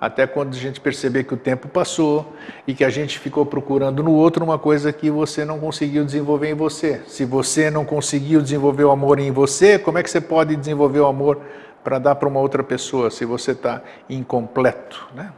até 0.00 0.26
quando 0.26 0.54
a 0.54 0.58
gente 0.58 0.80
perceber 0.80 1.24
que 1.24 1.34
o 1.34 1.36
tempo 1.36 1.68
passou 1.68 2.34
e 2.66 2.72
que 2.72 2.82
a 2.82 2.88
gente 2.88 3.18
ficou 3.18 3.44
procurando 3.44 4.02
no 4.02 4.12
outro 4.12 4.42
uma 4.42 4.58
coisa 4.58 4.90
que 4.90 5.10
você 5.10 5.44
não 5.44 5.58
conseguiu 5.58 6.02
desenvolver 6.02 6.48
em 6.48 6.54
você. 6.54 7.02
Se 7.06 7.26
você 7.26 7.70
não 7.70 7.84
conseguiu 7.84 8.40
desenvolver 8.40 8.84
o 8.84 8.90
amor 8.90 9.18
em 9.18 9.30
você, 9.30 9.78
como 9.78 9.98
é 9.98 10.02
que 10.02 10.08
você 10.08 10.20
pode 10.20 10.56
desenvolver 10.56 11.00
o 11.00 11.06
amor 11.06 11.42
para 11.84 11.98
dar 11.98 12.14
para 12.14 12.28
uma 12.28 12.40
outra 12.40 12.64
pessoa 12.64 13.10
se 13.10 13.26
você 13.26 13.50
está 13.50 13.82
incompleto? 14.08 15.08
Né? 15.14 15.30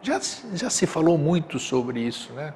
Já, 0.00 0.20
já 0.54 0.70
se 0.70 0.86
falou 0.86 1.16
muito 1.16 1.60
sobre 1.60 2.00
isso, 2.00 2.32
né? 2.32 2.52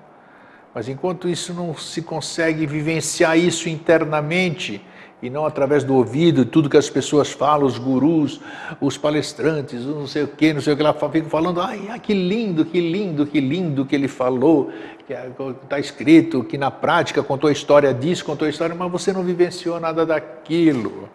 Mas 0.74 0.88
enquanto 0.88 1.28
isso 1.28 1.54
não 1.54 1.74
se 1.74 2.02
consegue 2.02 2.66
vivenciar 2.66 3.38
isso 3.38 3.68
internamente, 3.68 4.84
e 5.22 5.30
não 5.30 5.46
através 5.46 5.82
do 5.82 5.94
ouvido, 5.94 6.44
tudo 6.44 6.68
que 6.68 6.76
as 6.76 6.90
pessoas 6.90 7.32
falam, 7.32 7.66
os 7.66 7.78
gurus, 7.78 8.40
os 8.80 8.98
palestrantes, 8.98 9.84
não 9.84 10.06
sei 10.06 10.24
o 10.24 10.28
que, 10.28 10.52
não 10.52 10.60
sei 10.60 10.74
o 10.74 10.76
que 10.76 10.82
lá, 10.82 10.92
ficam 10.92 11.30
falando, 11.30 11.60
ai, 11.60 11.86
ai, 11.88 11.98
que 11.98 12.12
lindo, 12.12 12.64
que 12.64 12.80
lindo, 12.80 13.26
que 13.26 13.40
lindo 13.40 13.86
que 13.86 13.94
ele 13.94 14.08
falou, 14.08 14.70
que 15.06 15.14
está 15.62 15.78
escrito, 15.78 16.44
que 16.44 16.58
na 16.58 16.70
prática 16.70 17.22
contou 17.22 17.48
a 17.48 17.52
história 17.52 17.94
disso, 17.94 18.24
contou 18.24 18.46
a 18.46 18.50
história, 18.50 18.74
mas 18.74 18.92
você 18.92 19.12
não 19.12 19.22
vivenciou 19.22 19.80
nada 19.80 20.04
daquilo. 20.04 21.08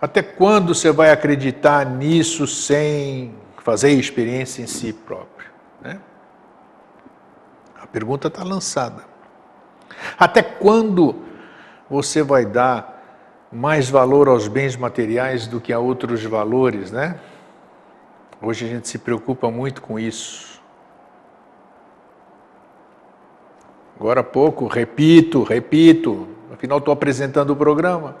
Até 0.00 0.22
quando 0.22 0.74
você 0.74 0.92
vai 0.92 1.10
acreditar 1.10 1.86
nisso 1.86 2.46
sem 2.46 3.34
fazer 3.56 3.90
experiência 3.92 4.62
em 4.62 4.66
si 4.66 4.92
próprio? 4.92 5.50
Né? 5.80 5.98
A 7.80 7.86
pergunta 7.86 8.28
está 8.28 8.44
lançada. 8.44 9.04
Até 10.18 10.42
quando 10.42 11.16
você 11.88 12.22
vai 12.22 12.44
dar 12.44 12.97
mais 13.50 13.88
valor 13.88 14.28
aos 14.28 14.46
bens 14.46 14.76
materiais 14.76 15.46
do 15.46 15.60
que 15.60 15.72
a 15.72 15.78
outros 15.78 16.22
valores, 16.24 16.90
né? 16.90 17.18
Hoje 18.40 18.66
a 18.66 18.68
gente 18.68 18.88
se 18.88 18.98
preocupa 18.98 19.50
muito 19.50 19.82
com 19.82 19.98
isso. 19.98 20.60
Agora 23.98 24.20
há 24.20 24.24
pouco, 24.24 24.66
repito, 24.66 25.42
repito, 25.42 26.28
afinal 26.52 26.78
estou 26.78 26.92
apresentando 26.92 27.50
o 27.50 27.56
programa. 27.56 28.16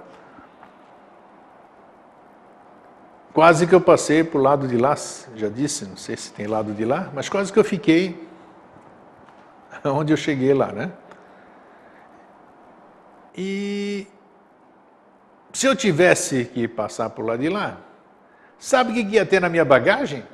Quase 3.32 3.66
que 3.66 3.74
eu 3.74 3.80
passei 3.80 4.24
para 4.24 4.40
o 4.40 4.42
lado 4.42 4.66
de 4.66 4.76
lá, 4.76 4.96
já 5.36 5.48
disse, 5.48 5.84
não 5.84 5.96
sei 5.96 6.16
se 6.16 6.32
tem 6.32 6.48
lado 6.48 6.72
de 6.72 6.84
lá, 6.84 7.10
mas 7.14 7.28
quase 7.28 7.52
que 7.52 7.58
eu 7.58 7.64
fiquei 7.64 8.26
onde 9.84 10.12
eu 10.12 10.16
cheguei 10.16 10.52
lá, 10.52 10.72
né? 10.72 10.90
E 13.36 14.08
se 15.58 15.66
eu 15.66 15.74
tivesse 15.74 16.44
que 16.44 16.68
passar 16.68 17.10
por 17.10 17.26
lá 17.26 17.36
de 17.36 17.48
lá, 17.48 17.80
sabe 18.60 18.92
o 18.92 18.94
que 18.94 19.16
ia 19.16 19.26
ter 19.26 19.40
na 19.40 19.48
minha 19.48 19.64
bagagem? 19.64 20.24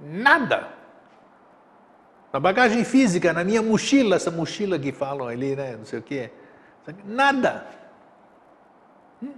Nada. 0.00 0.68
Na 2.32 2.40
bagagem 2.40 2.82
física, 2.82 3.32
na 3.32 3.44
minha 3.44 3.62
mochila, 3.62 4.16
essa 4.16 4.32
mochila 4.32 4.76
que 4.80 4.90
falam 4.90 5.28
ali, 5.28 5.54
né? 5.54 5.76
Não 5.76 5.84
sei 5.84 6.00
o 6.00 6.02
quê. 6.02 6.32
Nada. 7.04 7.68
Hum? 9.22 9.32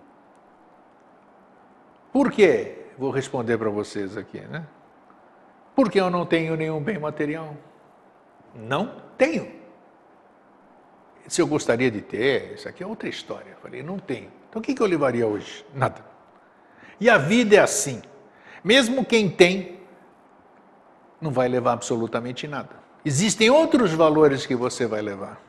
Por 2.10 2.32
quê? 2.32 2.86
Vou 2.96 3.10
responder 3.10 3.58
para 3.58 3.68
vocês 3.68 4.16
aqui, 4.16 4.40
né? 4.40 4.66
Porque 5.76 6.00
eu 6.00 6.08
não 6.08 6.24
tenho 6.24 6.56
nenhum 6.56 6.82
bem 6.82 6.98
material. 6.98 7.54
Não 8.54 9.02
tenho. 9.18 9.52
Se 11.28 11.42
eu 11.42 11.46
gostaria 11.46 11.90
de 11.90 12.00
ter, 12.00 12.54
isso 12.54 12.66
aqui 12.66 12.82
é 12.82 12.86
outra 12.86 13.06
história. 13.06 13.50
Eu 13.50 13.58
falei, 13.58 13.82
não 13.82 13.98
tenho. 13.98 14.30
Então 14.54 14.62
o 14.62 14.64
que 14.64 14.80
eu 14.80 14.86
levaria 14.86 15.26
hoje? 15.26 15.66
Nada. 15.74 16.00
E 17.00 17.10
a 17.10 17.18
vida 17.18 17.56
é 17.56 17.58
assim. 17.58 18.00
Mesmo 18.62 19.04
quem 19.04 19.28
tem, 19.28 19.80
não 21.20 21.32
vai 21.32 21.48
levar 21.48 21.72
absolutamente 21.72 22.46
nada. 22.46 22.70
Existem 23.04 23.50
outros 23.50 23.92
valores 23.92 24.46
que 24.46 24.54
você 24.54 24.86
vai 24.86 25.02
levar. 25.02 25.40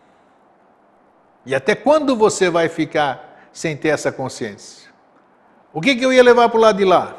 E 1.46 1.54
até 1.54 1.76
quando 1.76 2.16
você 2.16 2.50
vai 2.50 2.68
ficar 2.68 3.48
sem 3.54 3.78
ter 3.78 3.90
essa 3.90 4.12
consciência? 4.12 4.90
O 5.72 5.80
que, 5.80 5.96
que 5.96 6.04
eu 6.04 6.12
ia 6.12 6.24
levar 6.24 6.50
para 6.50 6.58
o 6.58 6.62
lado 6.62 6.78
de 6.78 6.86
lá? 6.86 7.16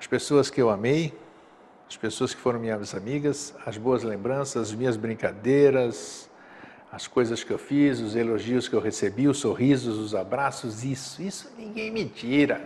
As 0.00 0.08
pessoas 0.08 0.50
que 0.50 0.60
eu 0.60 0.68
amei, 0.68 1.16
as 1.88 1.96
pessoas 1.96 2.34
que 2.34 2.40
foram 2.40 2.58
minhas 2.58 2.92
amigas, 2.92 3.54
as 3.64 3.78
boas 3.78 4.02
lembranças, 4.02 4.70
as 4.70 4.74
minhas 4.74 4.96
brincadeiras, 4.96 6.28
as 6.90 7.06
coisas 7.06 7.44
que 7.44 7.52
eu 7.52 7.58
fiz, 7.58 8.00
os 8.00 8.16
elogios 8.16 8.68
que 8.68 8.74
eu 8.74 8.80
recebi, 8.80 9.28
os 9.28 9.38
sorrisos, 9.38 9.98
os 9.98 10.14
abraços, 10.14 10.84
isso, 10.84 11.20
isso 11.22 11.52
ninguém 11.56 11.90
me 11.90 12.04
tira. 12.04 12.60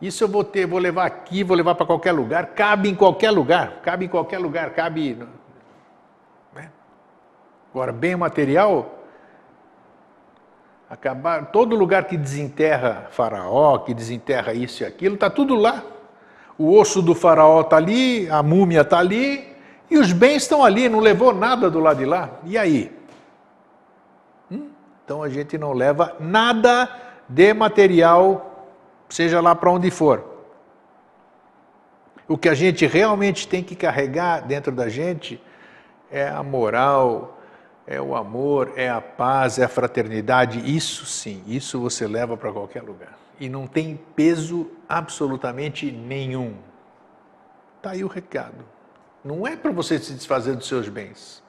Isso 0.00 0.22
eu 0.22 0.28
vou 0.28 0.44
ter, 0.44 0.66
vou 0.66 0.78
levar 0.78 1.06
aqui, 1.06 1.42
vou 1.42 1.56
levar 1.56 1.74
para 1.74 1.84
qualquer 1.84 2.12
lugar, 2.12 2.48
cabe 2.48 2.88
em 2.88 2.94
qualquer 2.94 3.30
lugar, 3.30 3.80
cabe 3.82 4.04
em 4.04 4.08
qualquer 4.08 4.38
lugar, 4.38 4.70
cabe. 4.70 5.18
Né? 6.54 6.70
Agora, 7.72 7.92
bem 7.92 8.14
material, 8.14 9.04
acabar, 10.88 11.50
todo 11.50 11.74
lugar 11.74 12.04
que 12.04 12.16
desenterra 12.16 13.08
faraó, 13.10 13.78
que 13.78 13.92
desenterra 13.92 14.54
isso 14.54 14.84
e 14.84 14.86
aquilo, 14.86 15.16
está 15.16 15.28
tudo 15.28 15.56
lá 15.56 15.82
o 16.58 16.76
osso 16.76 17.00
do 17.00 17.14
faraó 17.14 17.60
está 17.60 17.76
ali, 17.76 18.28
a 18.28 18.42
múmia 18.42 18.80
está 18.80 18.98
ali, 18.98 19.56
e 19.88 19.96
os 19.96 20.12
bens 20.12 20.42
estão 20.42 20.64
ali, 20.64 20.88
não 20.88 20.98
levou 20.98 21.32
nada 21.32 21.70
do 21.70 21.78
lado 21.78 21.98
de 21.98 22.04
lá. 22.04 22.30
E 22.44 22.58
aí? 22.58 22.97
Então 25.08 25.22
a 25.22 25.30
gente 25.30 25.56
não 25.56 25.72
leva 25.72 26.14
nada 26.20 26.86
de 27.26 27.54
material, 27.54 28.68
seja 29.08 29.40
lá 29.40 29.54
para 29.54 29.70
onde 29.70 29.90
for. 29.90 30.22
O 32.28 32.36
que 32.36 32.46
a 32.46 32.52
gente 32.52 32.86
realmente 32.86 33.48
tem 33.48 33.64
que 33.64 33.74
carregar 33.74 34.40
dentro 34.40 34.70
da 34.70 34.86
gente 34.90 35.42
é 36.10 36.28
a 36.28 36.42
moral, 36.42 37.40
é 37.86 37.98
o 37.98 38.14
amor, 38.14 38.74
é 38.76 38.90
a 38.90 39.00
paz, 39.00 39.58
é 39.58 39.64
a 39.64 39.68
fraternidade. 39.68 40.76
Isso 40.76 41.06
sim, 41.06 41.42
isso 41.46 41.80
você 41.80 42.06
leva 42.06 42.36
para 42.36 42.52
qualquer 42.52 42.82
lugar 42.82 43.16
e 43.40 43.48
não 43.48 43.66
tem 43.66 43.98
peso 44.14 44.70
absolutamente 44.86 45.90
nenhum. 45.90 46.52
Está 47.78 47.92
aí 47.92 48.04
o 48.04 48.08
recado. 48.08 48.62
Não 49.24 49.46
é 49.46 49.56
para 49.56 49.72
você 49.72 49.98
se 49.98 50.12
desfazer 50.12 50.54
dos 50.54 50.68
seus 50.68 50.86
bens. 50.86 51.42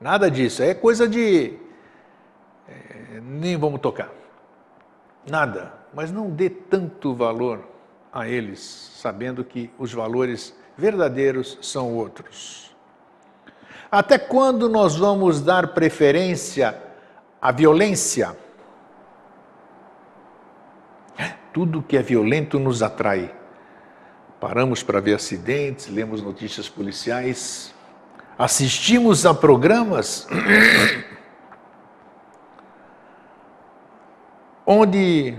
Nada 0.00 0.28
disso. 0.28 0.60
É 0.60 0.74
coisa 0.74 1.08
de. 1.08 1.69
É, 3.10 3.20
nem 3.20 3.56
vamos 3.56 3.80
tocar. 3.80 4.08
Nada. 5.28 5.74
Mas 5.92 6.12
não 6.12 6.30
dê 6.30 6.48
tanto 6.48 7.12
valor 7.12 7.68
a 8.12 8.28
eles, 8.28 8.92
sabendo 8.96 9.44
que 9.44 9.70
os 9.78 9.92
valores 9.92 10.56
verdadeiros 10.76 11.58
são 11.60 11.94
outros. 11.94 12.70
Até 13.90 14.18
quando 14.18 14.68
nós 14.68 14.94
vamos 14.96 15.40
dar 15.40 15.74
preferência 15.74 16.80
à 17.42 17.50
violência? 17.50 18.36
Tudo 21.52 21.82
que 21.82 21.96
é 21.96 22.02
violento 22.02 22.60
nos 22.60 22.82
atrai. 22.82 23.34
Paramos 24.38 24.82
para 24.82 25.00
ver 25.00 25.14
acidentes, 25.14 25.88
lemos 25.88 26.22
notícias 26.22 26.68
policiais, 26.68 27.74
assistimos 28.38 29.26
a 29.26 29.34
programas 29.34 30.26
onde 34.72 35.36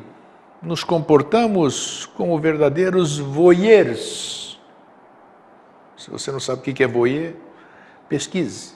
nos 0.62 0.84
comportamos 0.84 2.06
como 2.18 2.38
verdadeiros 2.38 3.18
voyeurs. 3.18 4.60
Se 5.96 6.12
você 6.12 6.34
não 6.34 6.40
sabe 6.40 6.60
o 6.60 6.74
que 6.74 6.84
é 6.84 6.88
voyeur, 6.88 7.36
pesquise. 8.10 8.74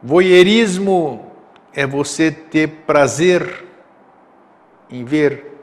Voyeurismo 0.00 1.28
é 1.72 1.84
você 1.84 2.30
ter 2.30 2.68
prazer 2.86 3.66
em 4.88 5.04
ver 5.04 5.58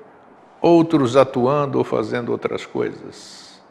outros 0.59 1.15
atuando 1.15 1.77
ou 1.77 1.85
fazendo 1.85 2.33
outras 2.33 2.65
coisas. 2.65 3.61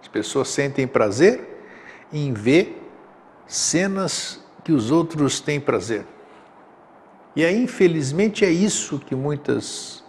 As 0.00 0.08
pessoas 0.08 0.48
sentem 0.48 0.86
prazer 0.86 1.46
em 2.10 2.32
ver 2.32 2.82
cenas 3.46 4.42
que 4.64 4.72
os 4.72 4.90
outros 4.90 5.40
têm 5.40 5.60
prazer. 5.60 6.06
E 7.34 7.44
aí, 7.44 7.62
infelizmente, 7.62 8.44
é 8.44 8.50
isso 8.50 8.98
que 8.98 9.14
muitas, 9.14 10.04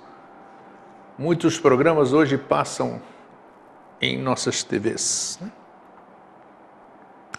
muitos 1.18 1.60
programas 1.60 2.14
hoje 2.14 2.38
passam 2.38 3.02
em 4.02 4.18
nossas 4.18 4.64
TVs. 4.64 5.38
Né? 5.40 5.52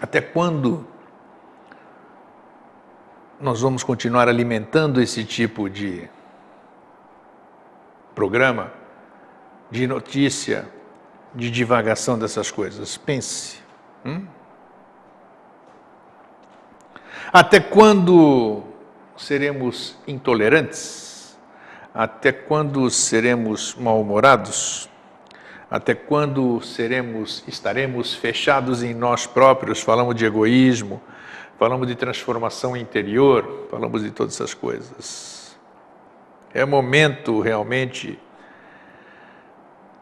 Até 0.01 0.21
quando 0.21 0.87
nós 3.41 3.61
vamos 3.61 3.83
continuar 3.83 4.29
alimentando 4.29 5.01
esse 5.01 5.25
tipo 5.25 5.69
de 5.69 6.09
programa 8.15 8.73
de 9.69 9.87
notícia, 9.87 10.69
de 11.35 11.51
divagação 11.51 12.17
dessas 12.17 12.51
coisas. 12.53 12.97
Pense. 12.97 13.59
Hum? 14.05 14.27
Até 17.33 17.59
quando 17.59 18.72
seremos 19.17 19.97
intolerantes? 20.07 21.39
Até 21.95 22.33
quando 22.33 22.89
seremos 22.91 23.75
mal-humorados? 23.75 24.89
Até 25.71 25.95
quando 25.95 26.61
seremos, 26.61 27.43
estaremos 27.47 28.15
fechados 28.15 28.83
em 28.83 28.95
nós 28.95 29.27
próprios? 29.27 29.81
Falamos 29.81 30.15
de 30.15 30.25
egoísmo, 30.25 31.01
falamos 31.59 31.87
de 31.87 31.95
transformação 31.95 32.77
interior, 32.77 33.67
falamos 33.71 34.03
de 34.03 34.11
todas 34.11 34.35
essas 34.35 34.53
coisas. 34.53 35.57
É 36.53 36.65
momento 36.65 37.41
realmente 37.41 38.19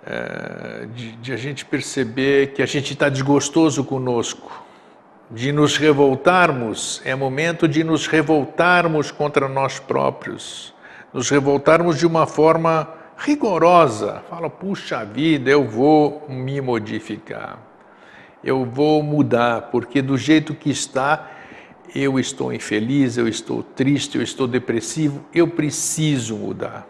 é, 0.04 0.86
de, 0.94 1.12
de 1.12 1.32
a 1.32 1.36
gente 1.36 1.64
perceber 1.64 2.52
que 2.52 2.62
a 2.62 2.66
gente 2.66 2.94
está 2.94 3.08
desgostoso 3.08 3.84
conosco, 3.84 4.64
de 5.30 5.52
nos 5.52 5.76
revoltarmos, 5.76 7.00
é 7.04 7.14
momento 7.14 7.68
de 7.68 7.84
nos 7.84 8.08
revoltarmos 8.08 9.12
contra 9.12 9.48
nós 9.48 9.78
próprios, 9.78 10.74
nos 11.14 11.30
revoltarmos 11.30 11.98
de 11.98 12.06
uma 12.06 12.26
forma 12.26 12.88
rigorosa. 13.16 14.22
Fala, 14.28 14.50
puxa 14.50 15.04
vida, 15.04 15.48
eu 15.48 15.64
vou 15.64 16.26
me 16.28 16.60
modificar, 16.60 17.58
eu 18.42 18.64
vou 18.64 19.02
mudar, 19.04 19.70
porque 19.70 20.02
do 20.02 20.18
jeito 20.18 20.52
que 20.52 20.70
está, 20.70 21.30
eu 21.94 22.18
estou 22.18 22.52
infeliz, 22.52 23.16
eu 23.16 23.28
estou 23.28 23.62
triste, 23.62 24.16
eu 24.16 24.22
estou 24.22 24.48
depressivo, 24.48 25.24
eu 25.32 25.46
preciso 25.46 26.36
mudar. 26.36 26.89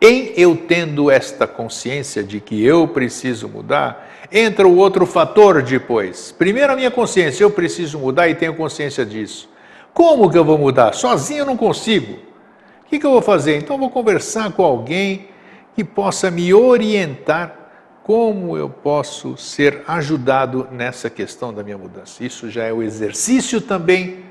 Em 0.00 0.32
eu 0.36 0.56
tendo 0.56 1.10
esta 1.10 1.46
consciência 1.46 2.22
de 2.22 2.40
que 2.40 2.64
eu 2.64 2.86
preciso 2.86 3.48
mudar, 3.48 4.08
entra 4.30 4.66
o 4.66 4.76
outro 4.76 5.04
fator 5.04 5.60
depois. 5.60 6.30
Primeiro 6.30 6.72
a 6.72 6.76
minha 6.76 6.90
consciência, 6.90 7.42
eu 7.42 7.50
preciso 7.50 7.98
mudar 7.98 8.28
e 8.28 8.34
tenho 8.36 8.54
consciência 8.54 9.04
disso. 9.04 9.48
Como 9.92 10.30
que 10.30 10.38
eu 10.38 10.44
vou 10.44 10.56
mudar? 10.56 10.94
Sozinho 10.94 11.40
eu 11.40 11.46
não 11.46 11.56
consigo. 11.56 12.12
O 12.12 12.88
que, 12.88 12.98
que 12.98 13.04
eu 13.04 13.10
vou 13.10 13.22
fazer? 13.22 13.56
Então 13.56 13.74
eu 13.74 13.80
vou 13.80 13.90
conversar 13.90 14.52
com 14.52 14.62
alguém 14.62 15.28
que 15.74 15.82
possa 15.82 16.30
me 16.30 16.54
orientar 16.54 17.56
como 18.04 18.56
eu 18.56 18.70
posso 18.70 19.36
ser 19.36 19.82
ajudado 19.86 20.68
nessa 20.70 21.10
questão 21.10 21.52
da 21.52 21.62
minha 21.64 21.76
mudança. 21.76 22.24
Isso 22.24 22.48
já 22.48 22.64
é 22.64 22.72
o 22.72 22.82
exercício 22.82 23.60
também 23.60 24.27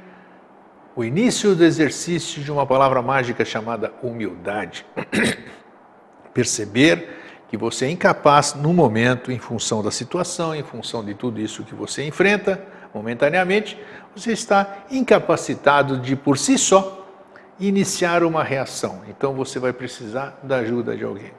o 0.98 1.04
início 1.04 1.54
do 1.54 1.64
exercício 1.64 2.42
de 2.42 2.52
uma 2.52 2.66
palavra 2.66 3.04
mágica 3.04 3.46
chamada 3.46 3.94
humildade. 4.02 4.84
Perceber 6.34 7.10
que 7.48 7.56
você 7.56 7.86
é 7.86 7.92
incapaz 7.92 8.56
no 8.56 8.74
momento, 8.74 9.32
em 9.32 9.38
função 9.38 9.84
da 9.84 9.92
situação, 9.92 10.56
em 10.56 10.64
função 10.64 11.06
de 11.06 11.14
tudo 11.14 11.40
isso 11.40 11.64
que 11.64 11.76
você 11.76 12.04
enfrenta 12.04 12.66
momentaneamente, 12.92 13.80
você 14.16 14.32
está 14.32 14.86
incapacitado 14.90 16.00
de 16.00 16.16
por 16.16 16.36
si 16.36 16.58
só 16.58 17.08
iniciar 17.60 18.24
uma 18.24 18.44
reação. 18.44 19.04
Então 19.08 19.36
você 19.36 19.60
vai 19.60 19.74
precisar 19.74 20.40
da 20.42 20.58
ajuda 20.58 20.98
de 20.98 21.04
alguém. 21.04 21.32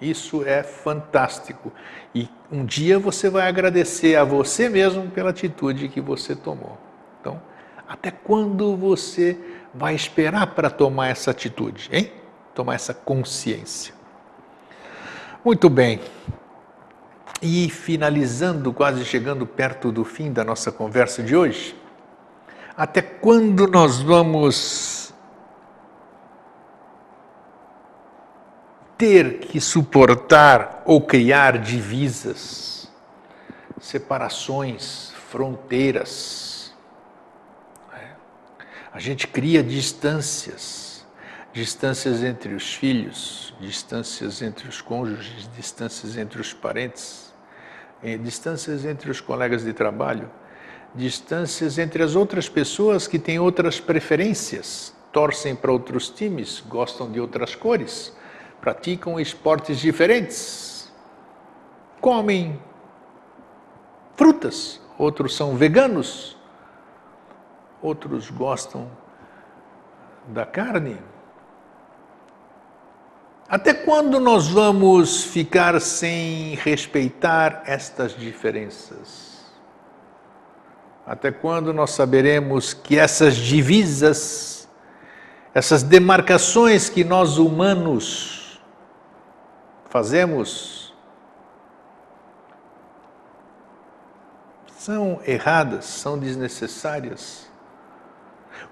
Isso 0.00 0.42
é 0.42 0.62
fantástico. 0.62 1.70
E 2.14 2.30
um 2.50 2.64
dia 2.64 2.98
você 2.98 3.28
vai 3.28 3.46
agradecer 3.46 4.16
a 4.16 4.24
você 4.24 4.70
mesmo 4.70 5.10
pela 5.10 5.28
atitude 5.28 5.90
que 5.90 6.00
você 6.00 6.34
tomou. 6.34 6.78
Então, 7.20 7.49
até 7.90 8.12
quando 8.12 8.76
você 8.76 9.36
vai 9.74 9.96
esperar 9.96 10.54
para 10.54 10.70
tomar 10.70 11.08
essa 11.08 11.32
atitude, 11.32 11.88
hein? 11.90 12.12
Tomar 12.54 12.74
essa 12.74 12.94
consciência. 12.94 13.92
Muito 15.44 15.68
bem. 15.68 16.00
E 17.42 17.68
finalizando, 17.68 18.72
quase 18.72 19.04
chegando 19.04 19.44
perto 19.44 19.90
do 19.90 20.04
fim 20.04 20.32
da 20.32 20.44
nossa 20.44 20.70
conversa 20.70 21.20
de 21.20 21.34
hoje, 21.34 21.74
até 22.76 23.02
quando 23.02 23.66
nós 23.66 24.00
vamos 24.00 25.12
ter 28.96 29.40
que 29.40 29.60
suportar 29.60 30.84
ou 30.86 31.00
criar 31.00 31.58
divisas, 31.58 32.88
separações, 33.80 35.10
fronteiras? 35.28 36.49
A 38.92 38.98
gente 38.98 39.26
cria 39.26 39.62
distâncias, 39.62 41.06
distâncias 41.52 42.22
entre 42.22 42.54
os 42.54 42.74
filhos, 42.74 43.54
distâncias 43.60 44.42
entre 44.42 44.68
os 44.68 44.80
cônjuges, 44.80 45.48
distâncias 45.56 46.16
entre 46.16 46.40
os 46.40 46.52
parentes 46.52 47.30
distâncias 48.22 48.84
entre 48.84 49.10
os 49.10 49.20
colegas 49.20 49.64
de 49.64 49.72
trabalho, 49.72 50.30
distâncias 50.94 51.78
entre 51.78 52.02
as 52.02 52.16
outras 52.16 52.48
pessoas 52.48 53.06
que 53.06 53.18
têm 53.18 53.38
outras 53.38 53.78
preferências, 53.78 54.94
torcem 55.12 55.54
para 55.54 55.70
outros 55.70 56.08
times, 56.08 56.62
gostam 56.66 57.10
de 57.10 57.20
outras 57.20 57.54
cores, 57.54 58.12
praticam 58.60 59.20
esportes 59.20 59.78
diferentes, 59.78 60.90
comem 62.00 62.60
frutas, 64.16 64.80
outros 64.98 65.36
são 65.36 65.56
veganos, 65.56 66.36
outros 67.82 68.30
gostam 68.30 68.90
da 70.28 70.44
carne, 70.44 70.98
até 73.50 73.74
quando 73.74 74.20
nós 74.20 74.46
vamos 74.46 75.24
ficar 75.24 75.80
sem 75.80 76.54
respeitar 76.54 77.64
estas 77.66 78.12
diferenças? 78.12 79.44
Até 81.04 81.32
quando 81.32 81.72
nós 81.74 81.90
saberemos 81.90 82.72
que 82.72 82.96
essas 82.96 83.34
divisas, 83.34 84.68
essas 85.52 85.82
demarcações 85.82 86.88
que 86.88 87.02
nós 87.02 87.38
humanos 87.38 88.62
fazemos, 89.88 90.94
são 94.78 95.20
erradas, 95.26 95.86
são 95.86 96.16
desnecessárias? 96.16 97.49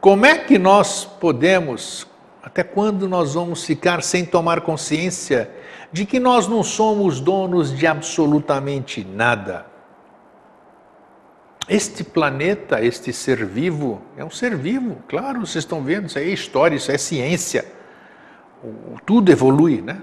Como 0.01 0.25
é 0.25 0.39
que 0.39 0.59
nós 0.59 1.05
podemos 1.05 2.07
até 2.43 2.63
quando 2.63 3.09
nós 3.09 3.35
vamos 3.35 3.65
ficar 3.65 4.03
sem 4.03 4.25
tomar 4.25 4.61
consciência 4.61 5.51
de 5.93 6.07
que 6.07 6.21
nós 6.21 6.47
não 6.47 6.63
somos 6.63 7.21
donos 7.21 7.77
de 7.77 7.87
absolutamente 7.87 9.05
nada? 9.05 9.67
Este 11.69 12.03
planeta, 12.03 12.83
este 12.83 13.13
ser 13.13 13.45
vivo, 13.45 14.01
é 14.17 14.25
um 14.25 14.31
ser 14.31 14.57
vivo, 14.57 14.97
claro, 15.09 15.41
vocês 15.41 15.65
estão 15.65 15.83
vendo, 15.83 16.07
isso 16.07 16.19
aí 16.19 16.31
é 16.31 16.33
história, 16.33 16.77
isso 16.77 16.91
é 16.91 16.97
ciência. 16.97 17.67
Tudo 19.05 19.31
evolui, 19.31 19.83
né? 19.83 20.01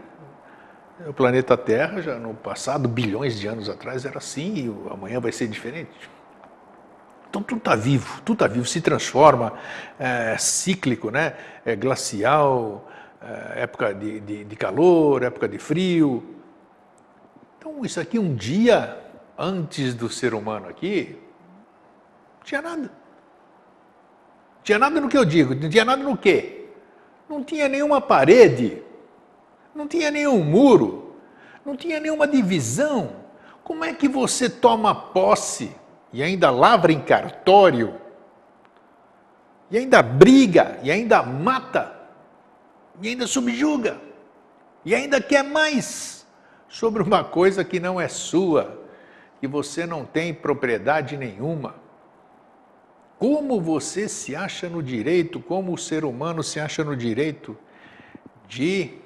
O 1.07 1.13
planeta 1.13 1.57
Terra, 1.57 2.01
já 2.01 2.19
no 2.19 2.33
passado, 2.33 2.87
bilhões 2.87 3.39
de 3.39 3.47
anos 3.47 3.69
atrás, 3.69 4.05
era 4.05 4.17
assim 4.17 4.53
e 4.55 4.93
amanhã 4.93 5.19
vai 5.19 5.31
ser 5.31 5.47
diferente. 5.47 5.89
Então 7.36 7.43
tudo 7.43 7.57
está 7.57 7.75
vivo, 7.75 8.21
tudo 8.21 8.36
está 8.36 8.47
vivo, 8.47 8.65
se 8.65 8.79
transforma, 8.79 9.51
é 9.99 10.38
cíclico, 10.38 11.11
né? 11.11 11.36
é 11.65 11.75
glacial, 11.75 12.89
é 13.21 13.63
época 13.63 13.93
de, 13.93 14.21
de, 14.21 14.43
de 14.45 14.55
calor, 14.55 15.21
época 15.21 15.45
de 15.45 15.57
frio. 15.57 16.23
Então 17.57 17.83
isso 17.83 17.99
aqui 17.99 18.17
um 18.17 18.33
dia 18.33 18.97
antes 19.38 19.93
do 19.93 20.09
ser 20.09 20.33
humano 20.33 20.69
aqui, 20.69 21.19
não 22.38 22.45
tinha 22.45 22.61
nada. 22.61 22.83
Não 22.83 24.63
tinha 24.63 24.79
nada 24.79 25.01
no 25.01 25.09
que 25.09 25.17
eu 25.17 25.25
digo, 25.25 25.53
não 25.53 25.69
tinha 25.69 25.83
nada 25.83 26.01
no 26.01 26.15
quê? 26.15 26.69
Não 27.27 27.43
tinha 27.43 27.67
nenhuma 27.67 27.99
parede, 27.99 28.81
não 29.75 29.89
tinha 29.89 30.09
nenhum 30.09 30.41
muro, 30.41 31.17
não 31.65 31.75
tinha 31.75 31.99
nenhuma 31.99 32.25
divisão. 32.25 33.11
Como 33.61 33.83
é 33.83 33.93
que 33.93 34.07
você 34.07 34.49
toma 34.49 34.95
posse 34.95 35.75
e 36.16 36.24
ainda 36.24 36.49
lavra 36.49 36.93
em 36.93 37.01
cartório, 37.01 37.93
e 39.70 39.78
ainda 39.78 40.01
briga, 40.01 40.80
e 40.82 40.89
ainda 40.89 41.22
mata, 41.22 41.93
e 43.01 43.09
ainda 43.09 43.28
subjuga, 43.28 43.99
e 44.86 44.95
ainda 44.95 45.20
quer 45.20 45.43
mais 45.43 46.26
sobre 46.70 47.03
uma 47.03 47.22
coisa 47.22 47.66
que 47.66 47.82
não 47.82 47.99
é 47.99 48.07
sua, 48.07 48.82
que 49.41 49.47
você 49.47 49.86
não 49.86 50.05
tem 50.05 50.34
propriedade 50.34 51.18
nenhuma. 51.18 51.76
Como 53.20 53.59
você 53.59 54.07
se 54.07 54.38
acha 54.38 54.70
no 54.70 54.82
direito, 54.82 55.41
como 55.41 55.74
o 55.74 55.78
ser 55.78 56.05
humano 56.05 56.41
se 56.41 56.61
acha 56.61 56.82
no 56.82 56.95
direito 56.95 57.57
de 58.47 58.99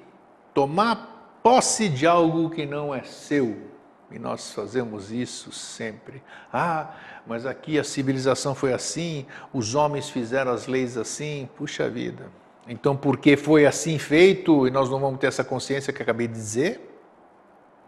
tomar 0.54 1.40
posse 1.42 1.88
de 1.88 2.06
algo 2.06 2.50
que 2.50 2.64
não 2.64 2.94
é 2.94 3.02
seu? 3.02 3.69
E 4.10 4.18
nós 4.18 4.52
fazemos 4.52 5.12
isso 5.12 5.52
sempre. 5.52 6.22
Ah, 6.52 6.94
mas 7.26 7.46
aqui 7.46 7.78
a 7.78 7.84
civilização 7.84 8.54
foi 8.54 8.72
assim, 8.72 9.24
os 9.52 9.74
homens 9.74 10.10
fizeram 10.10 10.50
as 10.50 10.66
leis 10.66 10.96
assim, 10.96 11.48
puxa 11.56 11.88
vida. 11.88 12.26
Então, 12.68 12.96
porque 12.96 13.36
foi 13.36 13.66
assim 13.66 13.98
feito 13.98 14.66
e 14.66 14.70
nós 14.70 14.90
não 14.90 14.98
vamos 14.98 15.20
ter 15.20 15.28
essa 15.28 15.44
consciência 15.44 15.92
que 15.92 16.02
acabei 16.02 16.26
de 16.26 16.34
dizer? 16.34 17.00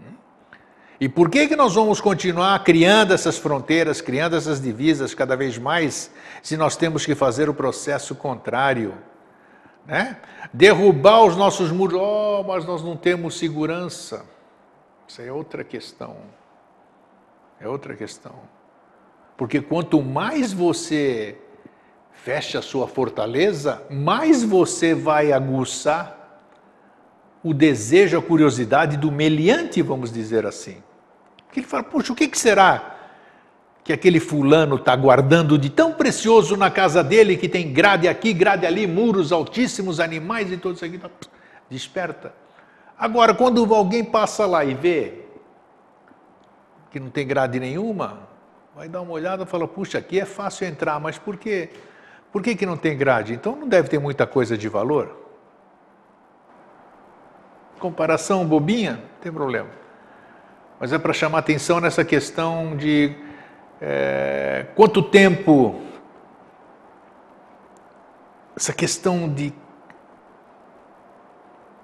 Hum? 0.01 0.15
E 1.01 1.09
por 1.09 1.29
que, 1.29 1.49
que 1.49 1.57
nós 1.57 1.75
vamos 1.75 2.01
continuar 2.01 2.63
criando 2.63 3.13
essas 3.13 3.37
fronteiras, 3.37 4.01
criando 4.01 4.37
essas 4.37 4.61
divisas 4.61 5.15
cada 5.15 5.37
vez 5.37 5.59
mais, 5.59 6.11
se 6.41 6.57
nós 6.57 6.77
temos 6.77 7.05
que 7.05 7.15
fazer 7.17 7.49
o 7.49 7.55
processo 7.55 8.15
contrário? 8.15 8.95
Né? 9.85 10.17
Derrubar 10.53 11.25
os 11.25 11.37
nossos 11.37 11.73
muros, 11.73 12.01
oh, 12.01 12.45
mas 12.47 12.65
nós 12.65 12.83
não 12.83 12.97
temos 12.97 13.37
segurança. 13.37 14.25
Isso 15.07 15.21
é 15.23 15.33
outra 15.33 15.63
questão. 15.65 16.17
É 17.61 17.69
outra 17.69 17.95
questão. 17.95 18.35
Porque 19.37 19.61
quanto 19.61 20.03
mais 20.03 20.53
você 20.53 21.39
fecha 22.13 22.59
a 22.59 22.63
sua 22.63 22.87
fortaleza, 22.87 23.83
mais 23.91 24.43
você 24.43 24.95
vai 24.95 25.33
aguçar 25.33 26.19
o 27.43 27.53
desejo, 27.53 28.17
a 28.17 28.23
curiosidade 28.23 28.97
do 28.97 29.11
meliante, 29.11 29.83
vamos 29.83 30.13
dizer 30.13 30.47
assim. 30.47 30.83
Porque 31.47 31.61
ele 31.61 31.67
fala, 31.67 31.83
puxa, 31.83 32.13
o 32.13 32.17
que, 32.17 32.29
que 32.29 32.39
será 32.39 32.97
que 33.85 33.93
aquele 33.93 34.21
fulano 34.21 34.77
está 34.77 34.95
guardando 34.95 35.59
de 35.59 35.69
tão 35.69 35.93
precioso 35.93 36.57
na 36.57 36.71
casa 36.71 37.03
dele, 37.03 37.37
que 37.37 37.49
tem 37.49 37.73
grade 37.73 38.07
aqui, 38.07 38.33
grade 38.33 38.65
ali, 38.65 38.87
muros 38.87 39.33
altíssimos, 39.33 39.99
animais 39.99 40.53
e 40.53 40.57
tudo 40.57 40.77
isso 40.77 40.85
aqui? 40.85 41.01
Desperta. 41.69 42.33
Agora, 43.03 43.35
quando 43.35 43.75
alguém 43.75 44.05
passa 44.05 44.47
lá 44.47 44.65
e 44.65 44.75
vê 44.75 45.25
que 46.89 47.01
não 47.01 47.11
tem 47.11 47.27
grade 47.27 47.59
nenhuma, 47.59 48.29
vai 48.77 48.89
dar 48.89 49.01
uma 49.01 49.11
olhada 49.11 49.43
e 49.43 49.47
fala: 49.47 49.67
puxa, 49.67 49.99
aqui 49.99 50.21
é 50.21 50.25
fácil 50.25 50.69
entrar, 50.69 51.01
mas 51.01 51.19
por 51.19 51.37
quê? 51.37 51.71
Por 52.31 52.41
que, 52.41 52.55
que 52.55 52.65
não 52.65 52.77
tem 52.77 52.97
grade? 52.97 53.35
Então 53.35 53.57
não 53.57 53.67
deve 53.67 53.89
ter 53.89 53.99
muita 53.99 54.25
coisa 54.25 54.57
de 54.57 54.69
valor? 54.69 55.17
Comparação 57.81 58.47
bobinha, 58.47 58.93
não 58.93 59.21
tem 59.21 59.33
problema. 59.33 59.71
Mas 60.79 60.93
é 60.93 60.99
para 60.99 61.13
chamar 61.13 61.39
atenção 61.39 61.81
nessa 61.81 62.05
questão 62.05 62.77
de 62.77 63.17
é, 63.81 64.67
quanto 64.77 65.03
tempo, 65.03 65.81
essa 68.57 68.73
questão 68.73 69.29
de 69.29 69.53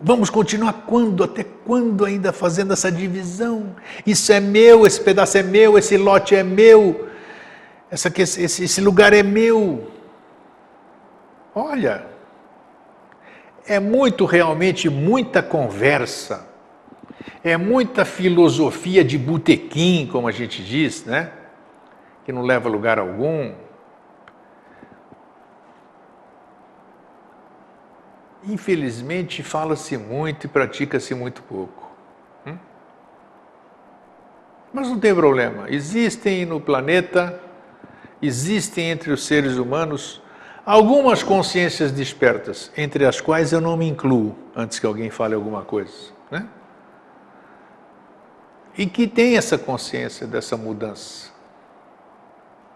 Vamos 0.01 0.31
continuar 0.31 0.85
quando? 0.87 1.25
Até 1.25 1.43
quando 1.43 2.05
ainda 2.05 2.33
fazendo 2.33 2.73
essa 2.73 2.91
divisão? 2.91 3.75
Isso 4.07 4.33
é 4.33 4.39
meu, 4.39 4.87
esse 4.87 5.01
pedaço 5.01 5.39
é 5.39 5.43
meu, 5.43 5.77
esse 5.77 5.97
lote 5.97 6.37
é 6.37 6.43
meu, 6.45 7.09
essa, 7.91 8.13
esse, 8.17 8.65
esse 8.65 8.81
lugar 8.81 9.13
é 9.13 9.25
meu. 9.25 9.91
Olha, 11.53 12.07
é 13.67 13.81
muito 13.81 14.25
realmente 14.25 14.89
muita 14.89 15.43
conversa, 15.43 16.49
é 17.43 17.57
muita 17.57 18.05
filosofia 18.05 19.03
de 19.03 19.19
botequim, 19.19 20.09
como 20.11 20.29
a 20.29 20.33
gente 20.33 20.63
diz, 20.63 21.05
né? 21.05 21.33
Que 22.25 22.33
não 22.33 22.43
leva 22.43 22.69
a 22.69 22.73
lugar 22.73 23.01
algum. 23.01 23.53
Infelizmente, 28.49 29.43
fala-se 29.43 29.97
muito 29.97 30.45
e 30.45 30.49
pratica-se 30.49 31.15
muito 31.15 31.43
pouco. 31.43 31.91
Hum? 32.47 32.57
Mas 34.73 34.89
não 34.89 34.99
tem 34.99 35.15
problema. 35.15 35.67
Existem 35.69 36.45
no 36.47 36.61
planeta, 36.61 37.41
existem 38.21 38.91
entre 38.91 39.11
os 39.11 39.25
seres 39.25 39.57
humanos 39.57 40.23
algumas 40.65 41.23
consciências 41.23 41.93
despertas, 41.93 42.71
entre 42.77 43.05
as 43.07 43.21
quais 43.21 43.53
eu 43.53 43.61
não 43.61 43.77
me 43.77 43.89
incluo, 43.89 44.37
antes 44.55 44.79
que 44.79 44.87
alguém 44.87 45.11
fale 45.11 45.35
alguma 45.35 45.63
coisa. 45.63 46.13
Né? 46.31 46.47
e 48.79 48.87
que 48.87 49.09
tem 49.09 49.37
essa 49.37 49.59
consciência 49.59 50.25
dessa 50.25 50.57
mudança. 50.57 51.33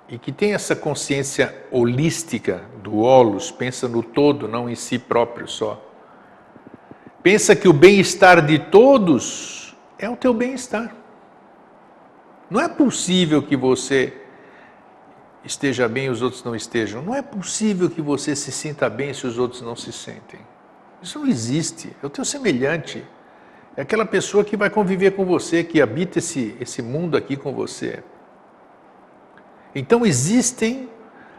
E 0.08 0.18
que 0.18 0.32
tem 0.32 0.52
essa 0.54 0.76
consciência 0.76 1.66
holística 1.70 2.62
do 2.82 2.98
holos, 2.98 3.50
pensa 3.50 3.88
no 3.88 4.02
todo, 4.02 4.46
não 4.46 4.68
em 4.68 4.74
si 4.74 4.98
próprio 4.98 5.48
só. 5.48 5.82
Pensa 7.22 7.54
que 7.54 7.68
o 7.68 7.72
bem-estar 7.72 8.44
de 8.44 8.58
todos 8.58 9.76
é 9.98 10.10
o 10.10 10.16
teu 10.16 10.34
bem-estar. 10.34 10.94
Não 12.50 12.60
é 12.60 12.68
possível 12.68 13.42
que 13.42 13.56
você 13.56 14.12
esteja 15.44 15.88
bem 15.88 16.06
e 16.06 16.10
os 16.10 16.20
outros 16.20 16.44
não 16.44 16.54
estejam. 16.54 17.02
Não 17.02 17.14
é 17.14 17.22
possível 17.22 17.88
que 17.88 18.02
você 18.02 18.36
se 18.36 18.52
sinta 18.52 18.90
bem 18.90 19.14
se 19.14 19.26
os 19.26 19.38
outros 19.38 19.62
não 19.62 19.74
se 19.74 19.92
sentem. 19.92 20.40
Isso 21.00 21.18
não 21.18 21.26
existe. 21.26 21.94
É 22.02 22.06
o 22.06 22.10
teu 22.10 22.24
semelhante. 22.24 23.04
É 23.76 23.82
aquela 23.82 24.04
pessoa 24.04 24.44
que 24.44 24.56
vai 24.56 24.68
conviver 24.68 25.12
com 25.12 25.24
você, 25.24 25.64
que 25.64 25.80
habita 25.80 26.18
esse, 26.18 26.56
esse 26.60 26.82
mundo 26.82 27.16
aqui 27.16 27.36
com 27.36 27.52
você. 27.52 28.02
Então 29.74 30.04
existem 30.04 30.88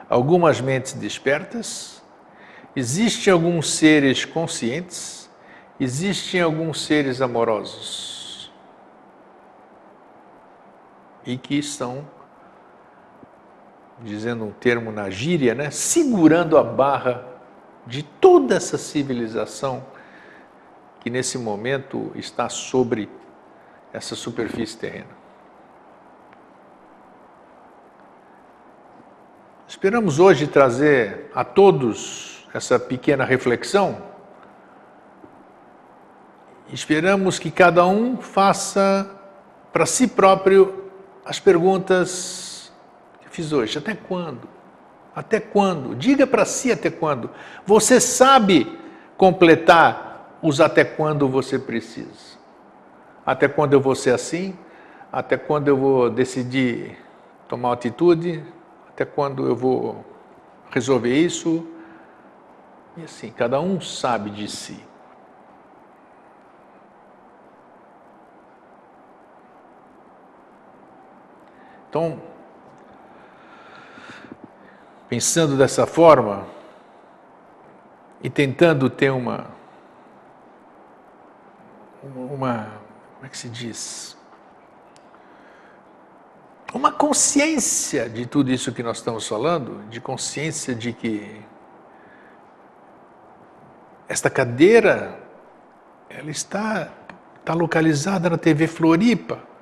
algumas 0.09 0.59
mentes 0.59 0.93
despertas, 0.93 2.01
existem 2.75 3.31
alguns 3.31 3.71
seres 3.71 4.25
conscientes, 4.25 5.29
existem 5.79 6.41
alguns 6.41 6.83
seres 6.83 7.21
amorosos 7.21 8.51
e 11.25 11.37
que 11.37 11.55
estão, 11.55 12.05
dizendo 14.01 14.43
um 14.43 14.51
termo 14.51 14.91
na 14.91 15.09
gíria, 15.09 15.53
né, 15.53 15.69
segurando 15.69 16.57
a 16.57 16.63
barra 16.63 17.25
de 17.85 18.03
toda 18.03 18.55
essa 18.55 18.77
civilização 18.77 19.85
que 20.99 21.09
nesse 21.09 21.37
momento 21.37 22.11
está 22.15 22.49
sobre 22.49 23.09
essa 23.91 24.15
superfície 24.15 24.77
terrena. 24.77 25.22
Esperamos 29.75 30.19
hoje 30.19 30.45
trazer 30.45 31.31
a 31.33 31.43
todos 31.43 32.47
essa 32.53 32.77
pequena 32.77 33.25
reflexão. 33.25 33.97
Esperamos 36.71 37.39
que 37.39 37.49
cada 37.49 37.83
um 37.87 38.17
faça 38.17 39.09
para 39.73 39.87
si 39.87 40.07
próprio 40.07 40.91
as 41.25 41.39
perguntas 41.39 42.71
que 43.19 43.29
fiz 43.29 43.51
hoje. 43.51 43.79
Até 43.79 43.95
quando? 43.95 44.47
Até 45.15 45.39
quando? 45.39 45.95
Diga 45.95 46.27
para 46.27 46.45
si 46.45 46.71
até 46.71 46.91
quando. 46.91 47.31
Você 47.65 47.99
sabe 47.99 48.77
completar 49.17 50.37
os 50.39 50.61
até 50.61 50.85
quando 50.85 51.27
você 51.27 51.57
precisa. 51.57 52.37
Até 53.25 53.47
quando 53.47 53.73
eu 53.73 53.81
vou 53.81 53.95
ser 53.95 54.13
assim? 54.13 54.55
Até 55.11 55.35
quando 55.35 55.67
eu 55.67 55.75
vou 55.75 56.11
decidir 56.11 56.95
tomar 57.47 57.73
atitude? 57.73 58.43
Até 59.03 59.11
quando 59.11 59.45
eu 59.45 59.53
vou 59.53 60.05
resolver 60.71 61.13
isso? 61.13 61.67
E 62.95 63.03
assim, 63.03 63.29
cada 63.31 63.59
um 63.59 63.81
sabe 63.81 64.29
de 64.29 64.47
si. 64.47 64.81
Então, 71.89 72.21
pensando 75.09 75.57
dessa 75.57 75.85
forma 75.85 76.47
e 78.21 78.29
tentando 78.29 78.89
ter 78.89 79.09
uma 79.09 79.47
uma 82.01 82.71
como 83.15 83.25
é 83.25 83.29
que 83.29 83.37
se 83.37 83.49
diz 83.49 84.17
uma 86.73 86.91
consciência 86.91 88.09
de 88.09 88.25
tudo 88.25 88.51
isso 88.51 88.71
que 88.71 88.81
nós 88.81 88.97
estamos 88.97 89.27
falando, 89.27 89.87
de 89.89 90.01
consciência 90.01 90.73
de 90.73 90.91
que 90.91 91.41
esta 94.07 94.29
cadeira 94.29 95.19
ela 96.09 96.31
está 96.31 96.91
está 97.39 97.53
localizada 97.53 98.29
na 98.29 98.37
TV 98.37 98.67
Floripa 98.67 99.53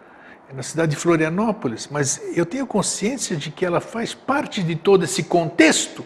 na 0.54 0.64
cidade 0.64 0.92
de 0.92 0.98
Florianópolis, 0.98 1.88
mas 1.90 2.22
eu 2.36 2.46
tenho 2.46 2.68
consciência 2.68 3.36
de 3.36 3.52
que 3.52 3.66
ela 3.66 3.80
faz 3.80 4.14
parte 4.14 4.62
de 4.62 4.76
todo 4.76 5.04
esse 5.04 5.24
contexto. 5.24 6.06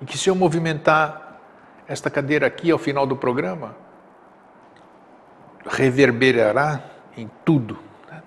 E 0.00 0.04
que 0.04 0.16
se 0.16 0.30
eu 0.30 0.36
movimentar 0.36 1.40
esta 1.86 2.08
cadeira 2.08 2.46
aqui 2.46 2.70
ao 2.70 2.78
final 2.78 3.06
do 3.06 3.16
programa, 3.16 3.74
reverberará 5.66 6.82
em 7.16 7.30
tudo. 7.44 7.78
Né? 8.10 8.22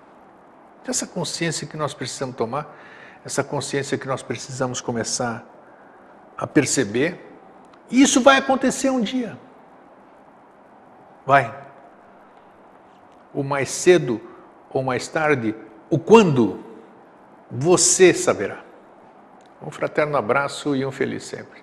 Essa 0.86 1.06
consciência 1.06 1.66
que 1.66 1.76
nós 1.76 1.94
precisamos 1.94 2.36
tomar, 2.36 2.76
essa 3.24 3.42
consciência 3.44 3.96
que 3.96 4.06
nós 4.06 4.22
precisamos 4.22 4.80
começar 4.80 5.44
a 6.36 6.46
perceber, 6.46 7.30
e 7.90 8.02
isso 8.02 8.20
vai 8.20 8.38
acontecer 8.38 8.90
um 8.90 9.00
dia. 9.00 9.38
Vai 11.24 11.62
o 13.32 13.42
mais 13.42 13.70
cedo 13.70 14.20
ou 14.70 14.82
mais 14.82 15.08
tarde, 15.08 15.54
o 15.90 15.98
quando, 15.98 16.64
você 17.50 18.12
saberá. 18.14 18.62
Um 19.60 19.70
fraterno 19.70 20.16
abraço 20.16 20.74
e 20.74 20.84
um 20.84 20.90
feliz 20.90 21.24
sempre. 21.24 21.62